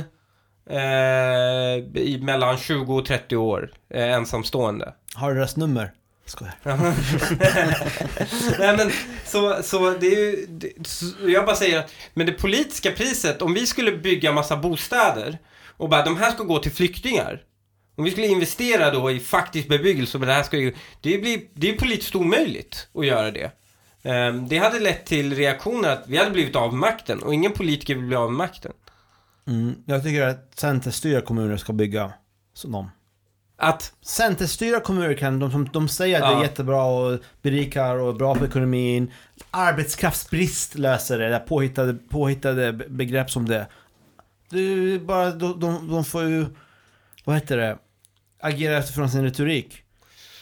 eh, 0.70 2.02
i 2.02 2.20
mellan 2.24 2.58
20 2.58 2.96
och 2.98 3.06
30 3.06 3.36
år, 3.38 3.72
eh, 3.94 4.14
ensamstående. 4.14 4.94
Har 5.16 5.30
du 5.30 5.36
deras 5.36 5.56
nummer? 5.58 5.92
Skojar. 6.30 6.54
Nej 8.60 8.78
men 8.78 8.92
så, 9.26 9.64
så 9.64 9.90
det 9.90 10.08
är 10.08 10.20
ju, 10.20 10.46
det, 10.50 10.88
så 10.88 11.06
jag 11.28 11.46
bara 11.46 11.56
säger 11.56 11.80
att, 11.80 11.92
men 12.14 12.26
det 12.26 12.32
politiska 12.32 12.92
priset, 12.92 13.42
om 13.42 13.54
vi 13.54 13.68
skulle 13.68 13.92
bygga 13.92 14.32
massa 14.32 14.58
bostäder 14.58 15.38
och 15.78 15.90
bara 15.90 16.06
de 16.06 16.18
här 16.18 16.32
ska 16.32 16.44
gå 16.44 16.60
till 16.60 16.72
flyktingar. 16.72 17.42
Om 17.96 18.04
vi 18.04 18.12
skulle 18.12 18.28
investera 18.28 18.92
då 18.92 19.12
i 19.12 19.20
faktisk 19.20 19.68
bebyggelse, 19.68 20.18
men 20.18 20.28
det 20.28 20.34
här 20.34 20.44
ska 20.44 20.58
ju, 20.58 20.76
det 21.02 21.18
blir, 21.18 21.42
det 21.54 21.70
är 21.70 21.78
politiskt 21.78 22.16
omöjligt 22.16 22.88
att 22.94 23.06
göra 23.06 23.32
det. 23.32 23.52
Ehm, 24.04 24.48
det 24.48 24.58
hade 24.58 24.80
lett 24.80 25.06
till 25.06 25.36
reaktioner 25.36 25.90
att 25.90 26.04
vi 26.08 26.18
hade 26.18 26.32
blivit 26.32 26.56
av 26.56 26.74
med 26.74 26.80
makten 26.80 27.24
och 27.24 27.34
ingen 27.34 27.52
politiker 27.52 27.96
vill 27.96 28.06
bli 28.06 28.16
av 28.16 28.32
med 28.32 28.38
makten. 28.38 28.72
Mm. 29.48 29.76
Jag 29.86 30.04
tycker 30.04 30.22
att 30.22 30.52
centerstyrda 30.56 31.22
kommuner 31.22 31.58
ska 31.58 31.74
bygga 31.74 32.14
som 32.54 32.72
dem. 32.72 32.90
Att, 33.62 33.94
Centerstyrda 34.02 34.80
kommuner 34.80 35.14
kan, 35.14 35.40
de, 35.40 35.52
de, 35.52 35.70
de 35.74 35.88
säger 35.90 36.16
att 36.22 36.28
det 36.30 36.34
Ja. 36.34 36.40
är 36.40 36.44
jättebra 36.44 36.84
och 36.84 37.20
berikar 37.42 37.96
och 37.96 38.16
bra 38.16 38.36
för 38.36 38.46
ekonomin. 38.46 39.12
Arbetskraftsbrist 39.52 40.76
löser 40.78 41.18
det, 41.20 41.24
det 41.26 41.30
där 41.32 41.40
påhittade, 41.40 41.94
påhittade 41.94 42.74
be- 42.74 42.90
begrepp 42.90 43.32
som 43.32 43.48
det. 43.48 43.68
Det 44.50 44.60
är 44.60 45.00
bara, 45.00 45.32
de, 45.32 45.60
de, 45.60 45.88
de 45.92 46.06
får 46.06 46.24
ju, 46.24 46.46
vad 47.26 47.36
heter 47.36 47.58
det, 47.58 47.78
agera 48.42 48.80
utifrån 48.80 49.10
sin 49.10 49.24
retorik. 49.24 49.84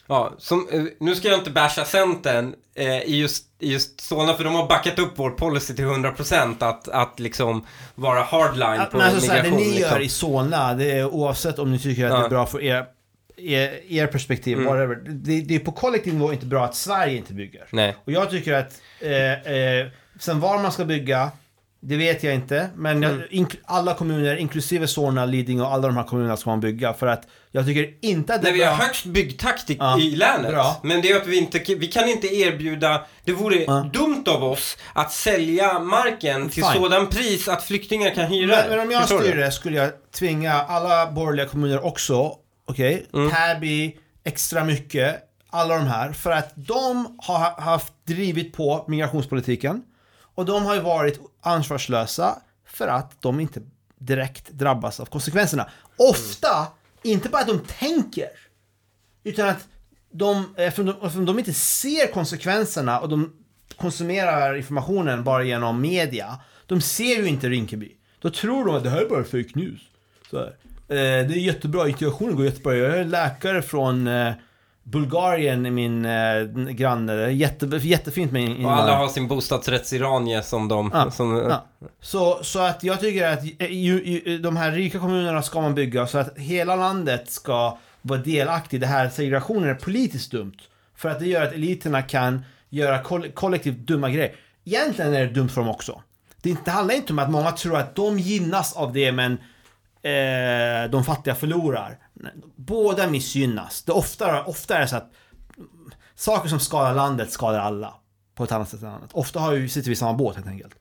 ja, 0.08 0.34
som, 0.38 0.68
eh, 0.72 0.84
nu 1.00 1.16
ska 1.16 1.28
jag 1.28 1.38
inte 1.40 1.52
basha 1.52 1.86
Centern 1.86 2.54
eh, 2.76 2.98
i 3.02 3.20
just, 3.22 3.46
i 3.60 3.72
just 3.74 4.02
Solna, 4.02 4.34
för 4.34 4.44
de 4.44 4.56
har 4.56 4.68
backat 4.68 5.00
upp 5.00 5.12
vår 5.16 5.30
policy 5.30 5.76
till 5.76 5.86
100% 5.86 6.56
att, 6.64 6.88
att 6.88 7.20
liksom 7.20 7.66
vara 7.96 8.22
hardline 8.24 8.80
Att, 8.82 8.92
på 8.92 8.98
men 8.98 9.06
alltså 9.06 9.22
så 9.22 9.32
här, 9.32 9.44
det 9.44 9.50
migration. 9.52 9.68
ni 9.68 9.74
liksom. 9.76 9.92
gör 9.92 10.02
i 10.02 10.10
Solna, 10.10 10.74
det 10.74 10.92
är 10.92 11.06
oavsett 11.06 11.60
om 11.60 11.72
ni 11.72 11.80
tycker 11.80 12.06
att 12.06 12.12
Ja. 12.12 12.20
det 12.20 12.26
är 12.26 12.30
bra 12.30 12.46
för 12.46 12.62
er, 12.64 12.86
er, 13.38 13.80
er 13.90 14.08
perspektiv, 14.08 14.58
Mm. 14.58 14.66
whatever. 14.74 14.96
Det, 14.96 15.42
det 15.42 15.56
är 15.56 15.60
på 15.60 15.72
kollektiv 15.72 16.14
nivå 16.14 16.34
inte 16.34 16.46
bra 16.46 16.66
att 16.66 16.76
Sverige 16.76 17.18
inte 17.18 17.34
bygger. 17.34 17.66
Nej. 17.72 17.96
Och 18.06 18.12
jag 18.12 18.30
tycker 18.30 18.54
att, 18.54 18.74
eh, 19.02 19.54
eh, 19.54 19.88
sen 20.20 20.40
var 20.40 20.60
man 20.62 20.72
ska 20.72 20.86
bygga, 20.86 21.32
det 21.82 21.96
vet 21.98 22.24
jag 22.24 22.34
inte. 22.36 22.70
Men 22.76 23.02
jag, 23.04 23.12
Mm. 23.32 23.48
alla 23.66 23.94
kommuner, 23.94 24.36
inklusive 24.38 24.88
Solna, 24.88 25.26
Lidingö 25.26 25.64
och 25.64 25.74
alla 25.74 25.88
de 25.88 25.98
här 25.98 26.04
kommunerna 26.04 26.38
ska 26.38 26.50
man 26.50 26.60
bygga. 26.60 26.94
För 26.94 27.08
att 27.08 27.28
jag 27.52 27.66
tycker 27.66 27.94
inte 28.02 28.34
att 28.36 28.42
det 28.42 28.52
Nej, 28.52 28.60
är 28.62 28.64
vi 28.64 28.70
har 28.72 28.78
bra. 28.78 28.86
högst 28.86 29.06
byggtakt 29.06 29.70
i, 29.70 29.78
Ja, 29.80 30.00
i 30.00 30.12
länet. 30.16 30.52
bra. 30.52 30.80
Men 30.84 31.02
det 31.02 31.12
är 31.12 31.16
att 31.22 31.28
vi 31.28 31.38
inte, 31.38 31.60
vi 31.80 31.88
kan 31.88 32.10
inte 32.10 32.28
erbjuda, 32.36 33.06
det 33.24 33.32
vore 33.32 33.64
Ja. 33.64 33.90
dumt 33.94 34.24
av 34.28 34.44
oss 34.44 34.78
att 34.94 35.12
sälja 35.12 35.80
marken 35.80 36.50
till 36.50 36.64
Fine. 36.64 36.74
sådan 36.74 37.08
pris 37.08 37.48
att 37.48 37.64
flyktingar 37.64 38.10
kan 38.16 38.26
hyra 38.26 38.48
Men, 38.56 38.70
men 38.70 38.80
om 38.80 38.92
jag 38.92 39.06
styrde 39.06 39.52
skulle 39.52 39.78
jag 39.78 39.90
tvinga 40.16 40.54
alla 40.54 41.12
borgerliga 41.12 41.46
kommuner 41.46 41.86
också, 41.86 42.32
okej, 42.68 43.08
Mm. 43.14 43.32
Täby, 43.32 43.98
extra 44.24 44.64
mycket, 44.64 45.24
alla 45.50 45.78
de 45.78 45.88
här. 45.88 46.12
För 46.12 46.32
att 46.32 46.52
de 46.56 47.18
har 47.22 47.38
ha- 47.40 47.62
haft 47.62 47.94
drivit 48.06 48.54
på 48.54 48.86
migrationspolitiken. 48.88 49.84
Och 50.36 50.46
de 50.46 50.66
har 50.66 50.76
ju 50.76 50.82
varit 50.82 51.20
ansvarslösa 51.42 52.42
för 52.66 52.88
att 52.88 53.22
de 53.22 53.40
inte 53.40 53.62
direkt 53.98 54.50
drabbas 54.50 55.00
av 55.00 55.06
konsekvenserna. 55.06 55.70
Ofta, 55.98 56.68
inte 57.04 57.30
bara 57.30 57.42
att 57.42 57.48
de 57.48 57.60
tänker, 57.60 58.30
utan 59.24 59.50
att 59.50 59.68
de, 60.12 60.54
eftersom 60.58 60.86
de, 60.86 60.92
eftersom 61.06 61.26
de 61.26 61.40
inte 61.40 61.54
ser 61.54 62.12
konsekvenserna 62.12 63.00
och 63.00 63.10
de 63.10 63.34
konsumerar 63.78 64.56
informationen 64.56 65.24
bara 65.24 65.44
genom 65.44 65.82
media. 65.82 66.40
De 66.66 66.82
ser 66.82 67.16
ju 67.18 67.28
inte 67.28 67.50
Rinkeby. 67.50 67.92
Då 68.20 68.30
tror 68.30 68.66
de 68.66 68.76
att 68.76 68.84
det 68.84 68.90
här 68.90 69.02
är 69.02 69.10
bara 69.10 69.24
fake 69.24 69.50
news. 69.56 69.82
Så 70.30 70.38
här. 70.38 70.56
Eh, 70.90 70.96
det 70.96 71.34
är 71.34 71.40
jättebra, 71.40 71.88
integrationen 71.88 72.36
går 72.36 72.46
jättebra. 72.46 72.76
Jag 72.76 72.98
är 72.98 73.04
läkare 73.06 73.62
från 73.62 74.08
eh, 74.08 74.34
Bulgarien 74.84 75.66
är 75.66 75.72
min 75.72 76.06
eh, 76.06 76.44
granne. 76.74 77.14
Jätte, 77.32 77.66
jättefint 77.66 78.32
med 78.32 78.44
Och 78.44 78.50
alla 78.50 78.58
invandrare. 78.60 78.96
har 78.96 79.08
sin 79.08 79.28
bostadsrättsiranie 79.28 80.42
som 80.44 80.68
de... 80.68 80.92
Ja, 80.94 81.12
som, 81.12 81.36
ja. 81.50 81.66
Så, 82.02 82.40
så 82.44 82.60
att 82.60 82.84
jag 82.84 83.00
tycker 83.00 83.28
att 83.28 83.40
eh, 83.60 83.72
ju, 83.72 84.04
ju, 84.06 84.38
de 84.38 84.58
här 84.58 84.72
rika 84.72 85.00
kommunerna 85.00 85.42
ska 85.42 85.62
man 85.62 85.76
bygga 85.76 86.08
så 86.08 86.18
att 86.18 86.38
hela 86.38 86.76
landet 86.76 87.32
ska 87.32 87.78
vara 88.02 88.20
delaktig. 88.20 88.82
Det 88.82 88.88
här 88.88 89.10
segregationen 89.10 89.70
är 89.70 89.74
politiskt 89.76 90.32
dumt. 90.32 90.58
För 90.96 91.10
att 91.10 91.20
det 91.20 91.26
gör 91.28 91.44
att 91.44 91.54
eliterna 91.54 92.02
kan 92.02 92.46
göra 92.70 93.04
koll, 93.04 93.32
kollektivt 93.32 93.78
dumma 93.78 94.10
grejer. 94.10 94.32
Egentligen 94.66 95.14
är 95.14 95.20
det 95.20 95.34
dumt 95.34 95.50
för 95.50 95.62
dem 95.62 95.70
också. 95.70 96.02
Det 96.42 96.50
inte- 96.50 96.62
det 96.66 96.72
handlar 96.72 96.96
inte 96.96 97.14
om 97.14 97.20
att 97.20 97.32
många 97.32 97.52
tror 97.52 97.78
att 97.78 97.96
de 97.96 98.20
gynnas 98.20 98.74
av 98.74 98.94
det 98.94 99.12
men 99.12 99.38
eh, 100.02 100.92
de 100.92 101.04
fattiga 101.06 101.36
förlorar. 101.36 101.98
Båda 102.56 103.10
missgynnas. 103.10 103.84
Det 103.84 103.92
ofta, 103.92 104.44
ofta 104.44 104.76
är 104.76 104.82
det 104.82 104.88
så 104.88 104.96
att 104.96 105.12
saker 106.16 106.50
som 106.50 106.60
skadar 106.60 106.94
landet 106.96 107.32
skadar 107.32 107.60
alla. 107.60 107.94
På 108.36 108.44
ett 108.44 108.52
annat 108.52 108.70
sätt 108.70 108.82
än 108.82 108.88
annat. 108.88 109.10
Ofta 109.14 109.40
har 109.40 109.52
vi, 109.54 109.70
sitter 109.70 109.88
vi 109.90 109.94
i 109.94 109.96
samma 109.96 110.14
båt 110.14 110.36
helt 110.36 110.48
enkelt. 110.48 110.76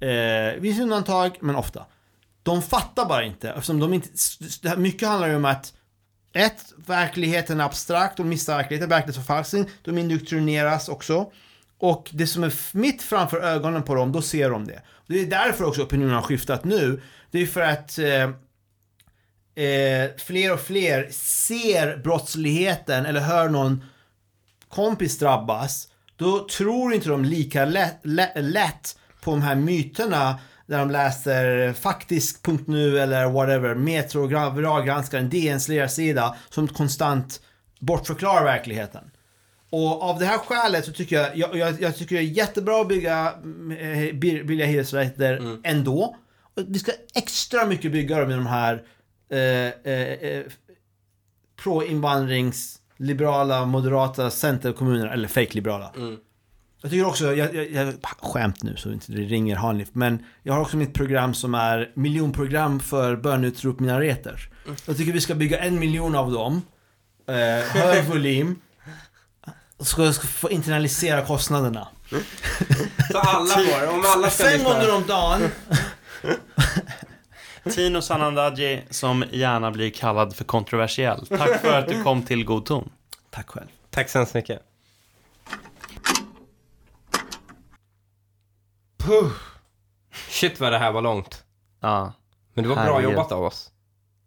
Eh, 0.00 0.60
finns 0.62 0.80
undantag, 0.80 1.36
men 1.40 1.56
ofta. 1.56 1.86
De 2.42 2.62
fattar 2.62 3.04
bara 3.06 3.24
inte, 3.24 3.50
eftersom 3.50 3.80
de 3.80 3.94
inte... 3.94 4.08
det 4.62 4.68
här- 4.68 4.76
Mycket 4.76 5.08
handlar 5.08 5.28
ju 5.28 5.36
om 5.36 5.44
att 5.44 5.74
ett, 6.32 6.72
verkligheten 6.76 7.60
är 7.60 7.64
abstrakt, 7.64 8.16
de 8.16 8.28
missar 8.28 8.56
verkligheten, 8.56 8.88
verklighetsförfalskning, 8.88 9.68
de 9.82 9.98
indoktrineras 9.98 10.88
också. 10.88 11.30
Och 11.78 12.10
det 12.12 12.26
som 12.26 12.44
är 12.44 12.76
mitt 12.76 13.02
framför 13.02 13.40
ögonen 13.40 13.82
på 13.82 13.94
dem, 13.94 14.12
då 14.12 14.22
ser 14.22 14.50
de 14.50 14.66
det. 14.66 14.82
Det 15.06 15.20
är 15.20 15.26
därför 15.26 15.64
också 15.64 15.82
opinionen 15.82 16.14
har 16.14 16.22
skiftat 16.22 16.64
nu. 16.64 17.02
Det 17.30 17.38
är 17.38 17.46
för 17.46 17.60
att 17.60 17.98
eh, 17.98 18.30
eh, 19.64 20.10
fler 20.18 20.52
och 20.52 20.60
fler 20.60 21.08
ser 21.12 21.96
brottsligheten 21.96 23.06
eller 23.06 23.20
hör 23.20 23.48
någon 23.48 23.84
kompis 24.68 25.18
drabbas, 25.18 25.88
då 26.16 26.46
tror 26.48 26.94
inte 26.94 27.08
de 27.08 27.24
lika 27.24 27.64
lätt, 27.64 27.98
lätt, 28.34 28.98
på 29.20 29.30
de 29.30 29.42
här 29.42 29.54
myterna 29.54 30.38
där 30.66 30.78
de 30.78 30.90
läser 30.90 31.72
faktisk.nu 31.72 32.98
eller 33.00 33.26
whatever, 33.30 33.74
Metro, 33.74 34.26
Gra- 34.28 34.54
Viralgranskaren, 34.56 35.30
DNs 35.30 35.68
ledarsida 35.68 36.36
som 36.50 36.68
konstant 36.68 37.40
bortförklarar 37.78 38.44
verkligheten. 38.44 39.10
Och 39.70 40.02
av 40.02 40.18
det 40.18 40.26
här 40.26 40.38
skälet 40.38 40.84
så 40.84 40.92
tycker 40.92 41.16
jag, 41.16 41.36
jag, 41.36 41.56
jag, 41.56 41.80
jag 41.82 41.96
tycker 41.96 42.16
det 42.16 42.22
är 42.22 42.24
jättebra 42.24 42.80
att 42.80 42.88
bygga 42.88 43.26
eh, 43.80 44.14
bi- 44.14 44.44
billiga 44.44 44.66
hyresrätter 44.66 45.58
ändå. 45.64 46.16
Och 46.56 46.62
vi 46.68 46.78
ska 46.78 46.92
extra 47.14 47.66
mycket 47.66 47.92
bygga 47.92 48.20
dem 48.20 48.30
i 48.30 48.34
de 48.34 48.46
här 48.46 48.82
eh, 49.30 49.38
eh, 49.92 50.12
eh, 50.12 50.44
pro-invandrings, 51.62 52.78
liberala, 52.96 53.64
moderata 53.64 54.30
centerkommunerna, 54.30 55.12
eller 55.12 55.28
fake-liberala. 55.28 55.92
Jag 56.82 56.90
tycker 56.90 57.06
också, 57.06 57.34
jag, 57.34 57.54
jag, 57.54 57.70
jag, 57.70 57.94
skämt 58.20 58.62
nu 58.62 58.76
så 58.76 58.92
inte 58.92 59.12
det 59.12 59.22
ringer 59.22 59.56
Hanif, 59.56 59.88
men 59.92 60.24
jag 60.42 60.54
har 60.54 60.60
också 60.60 60.76
mitt 60.76 60.94
program 60.94 61.34
som 61.34 61.54
är 61.54 61.92
miljonprogram 61.94 62.80
för 62.80 63.16
böneutrop 63.16 63.80
minareter. 63.80 64.48
Jag 64.86 64.96
tycker 64.96 65.12
vi 65.12 65.20
ska 65.20 65.34
bygga 65.34 65.58
en 65.58 65.78
miljon 65.78 66.14
av 66.14 66.32
dem, 66.32 66.62
eh, 67.28 67.34
hög 67.66 68.04
volym, 68.08 68.60
ska, 69.80 70.12
ska 70.12 70.26
få 70.26 70.50
internalisera 70.50 71.26
kostnaderna. 71.26 71.88
Så 73.12 73.18
alla 73.18 73.54
får, 73.54 73.88
om 73.94 74.04
alla 74.14 74.30
ska 74.30 74.44
Fem 74.44 74.64
gånger 74.64 74.94
om 74.94 75.06
dagen. 75.06 75.48
Tino 77.64 78.02
Sanandaji 78.02 78.82
som 78.90 79.24
gärna 79.30 79.70
blir 79.70 79.90
kallad 79.90 80.36
för 80.36 80.44
kontroversiell. 80.44 81.26
Tack 81.26 81.60
för 81.60 81.78
att 81.78 81.88
du 81.88 82.02
kom 82.02 82.22
till 82.22 82.44
God 82.44 82.66
ton. 82.66 82.90
Tack 83.30 83.48
själv. 83.50 83.66
Tack 83.90 84.08
så 84.08 84.18
hemskt 84.18 84.34
mycket. 84.34 84.62
Puh. 88.98 89.30
Shit 90.28 90.60
vad 90.60 90.72
det 90.72 90.78
här 90.78 90.92
var 90.92 91.02
långt. 91.02 91.44
Ja, 91.80 92.12
Men 92.54 92.62
det 92.62 92.68
var 92.68 92.76
bra 92.76 92.84
Herregud. 92.84 93.10
jobbat 93.10 93.32
av 93.32 93.42
oss. 93.44 93.70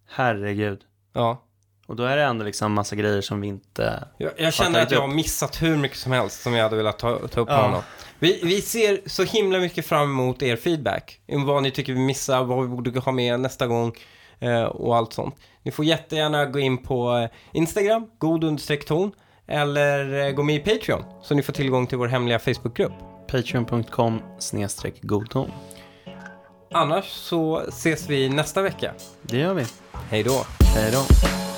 herregud. 0.09 0.81
Ja. 1.13 1.43
Och 1.87 1.95
då 1.95 2.03
är 2.03 2.17
det 2.17 2.23
ändå 2.23 2.45
liksom 2.45 2.73
massa 2.73 2.95
grejer 2.95 3.21
som 3.21 3.41
vi 3.41 3.47
inte... 3.47 4.07
Jag, 4.17 4.31
jag 4.37 4.53
känner 4.53 4.81
att 4.81 4.91
jag 4.91 5.01
har 5.01 5.07
missat 5.07 5.61
hur 5.61 5.77
mycket 5.77 5.97
som 5.97 6.11
helst 6.11 6.41
som 6.41 6.53
jag 6.53 6.63
hade 6.63 6.75
velat 6.75 6.99
ta, 6.99 7.27
ta 7.27 7.41
upp 7.41 7.49
Ja. 7.49 7.61
honom. 7.61 7.81
Vi, 8.23 8.39
vi 8.43 8.61
ser 8.61 8.99
så 9.05 9.23
himla 9.23 9.59
mycket 9.59 9.85
fram 9.85 10.11
emot 10.11 10.41
er 10.41 10.55
feedback. 10.55 11.19
Om 11.31 11.45
vad 11.45 11.63
ni 11.63 11.71
tycker 11.71 11.93
vi 11.93 11.99
missar, 11.99 12.43
vad 12.43 12.61
vi 12.61 12.67
borde 12.67 12.99
ha 12.99 13.11
med 13.11 13.39
nästa 13.39 13.67
gång 13.67 13.93
eh, 14.39 14.63
och 14.63 14.97
allt 14.97 15.13
sånt. 15.13 15.35
Ni 15.63 15.71
får 15.71 15.85
jättegärna 15.85 16.45
gå 16.45 16.59
in 16.59 16.77
på 16.77 17.17
eh, 17.17 17.29
Instagram, 17.51 18.07
god 18.17 18.59
ton, 18.87 19.11
eller 19.47 20.27
eh, 20.27 20.31
gå 20.31 20.43
med 20.43 20.55
i 20.55 20.59
Patreon 20.59 21.03
så 21.23 21.35
ni 21.35 21.43
får 21.43 21.53
tillgång 21.53 21.87
till 21.87 21.97
vår 21.97 22.07
hemliga 22.07 22.39
Facebookgrupp. 22.39 22.93
Patreon.com 23.27 24.21
snedstreck 24.39 25.01
godton. 25.01 25.51
Annars 26.71 27.05
så 27.05 27.61
ses 27.67 28.09
vi 28.09 28.29
nästa 28.29 28.61
vecka. 28.61 28.93
Det 29.21 29.37
gör 29.37 29.53
vi. 29.53 29.65
Hej 30.09 30.23
då! 30.23 30.45
Hej 30.75 30.91
då. 30.91 31.52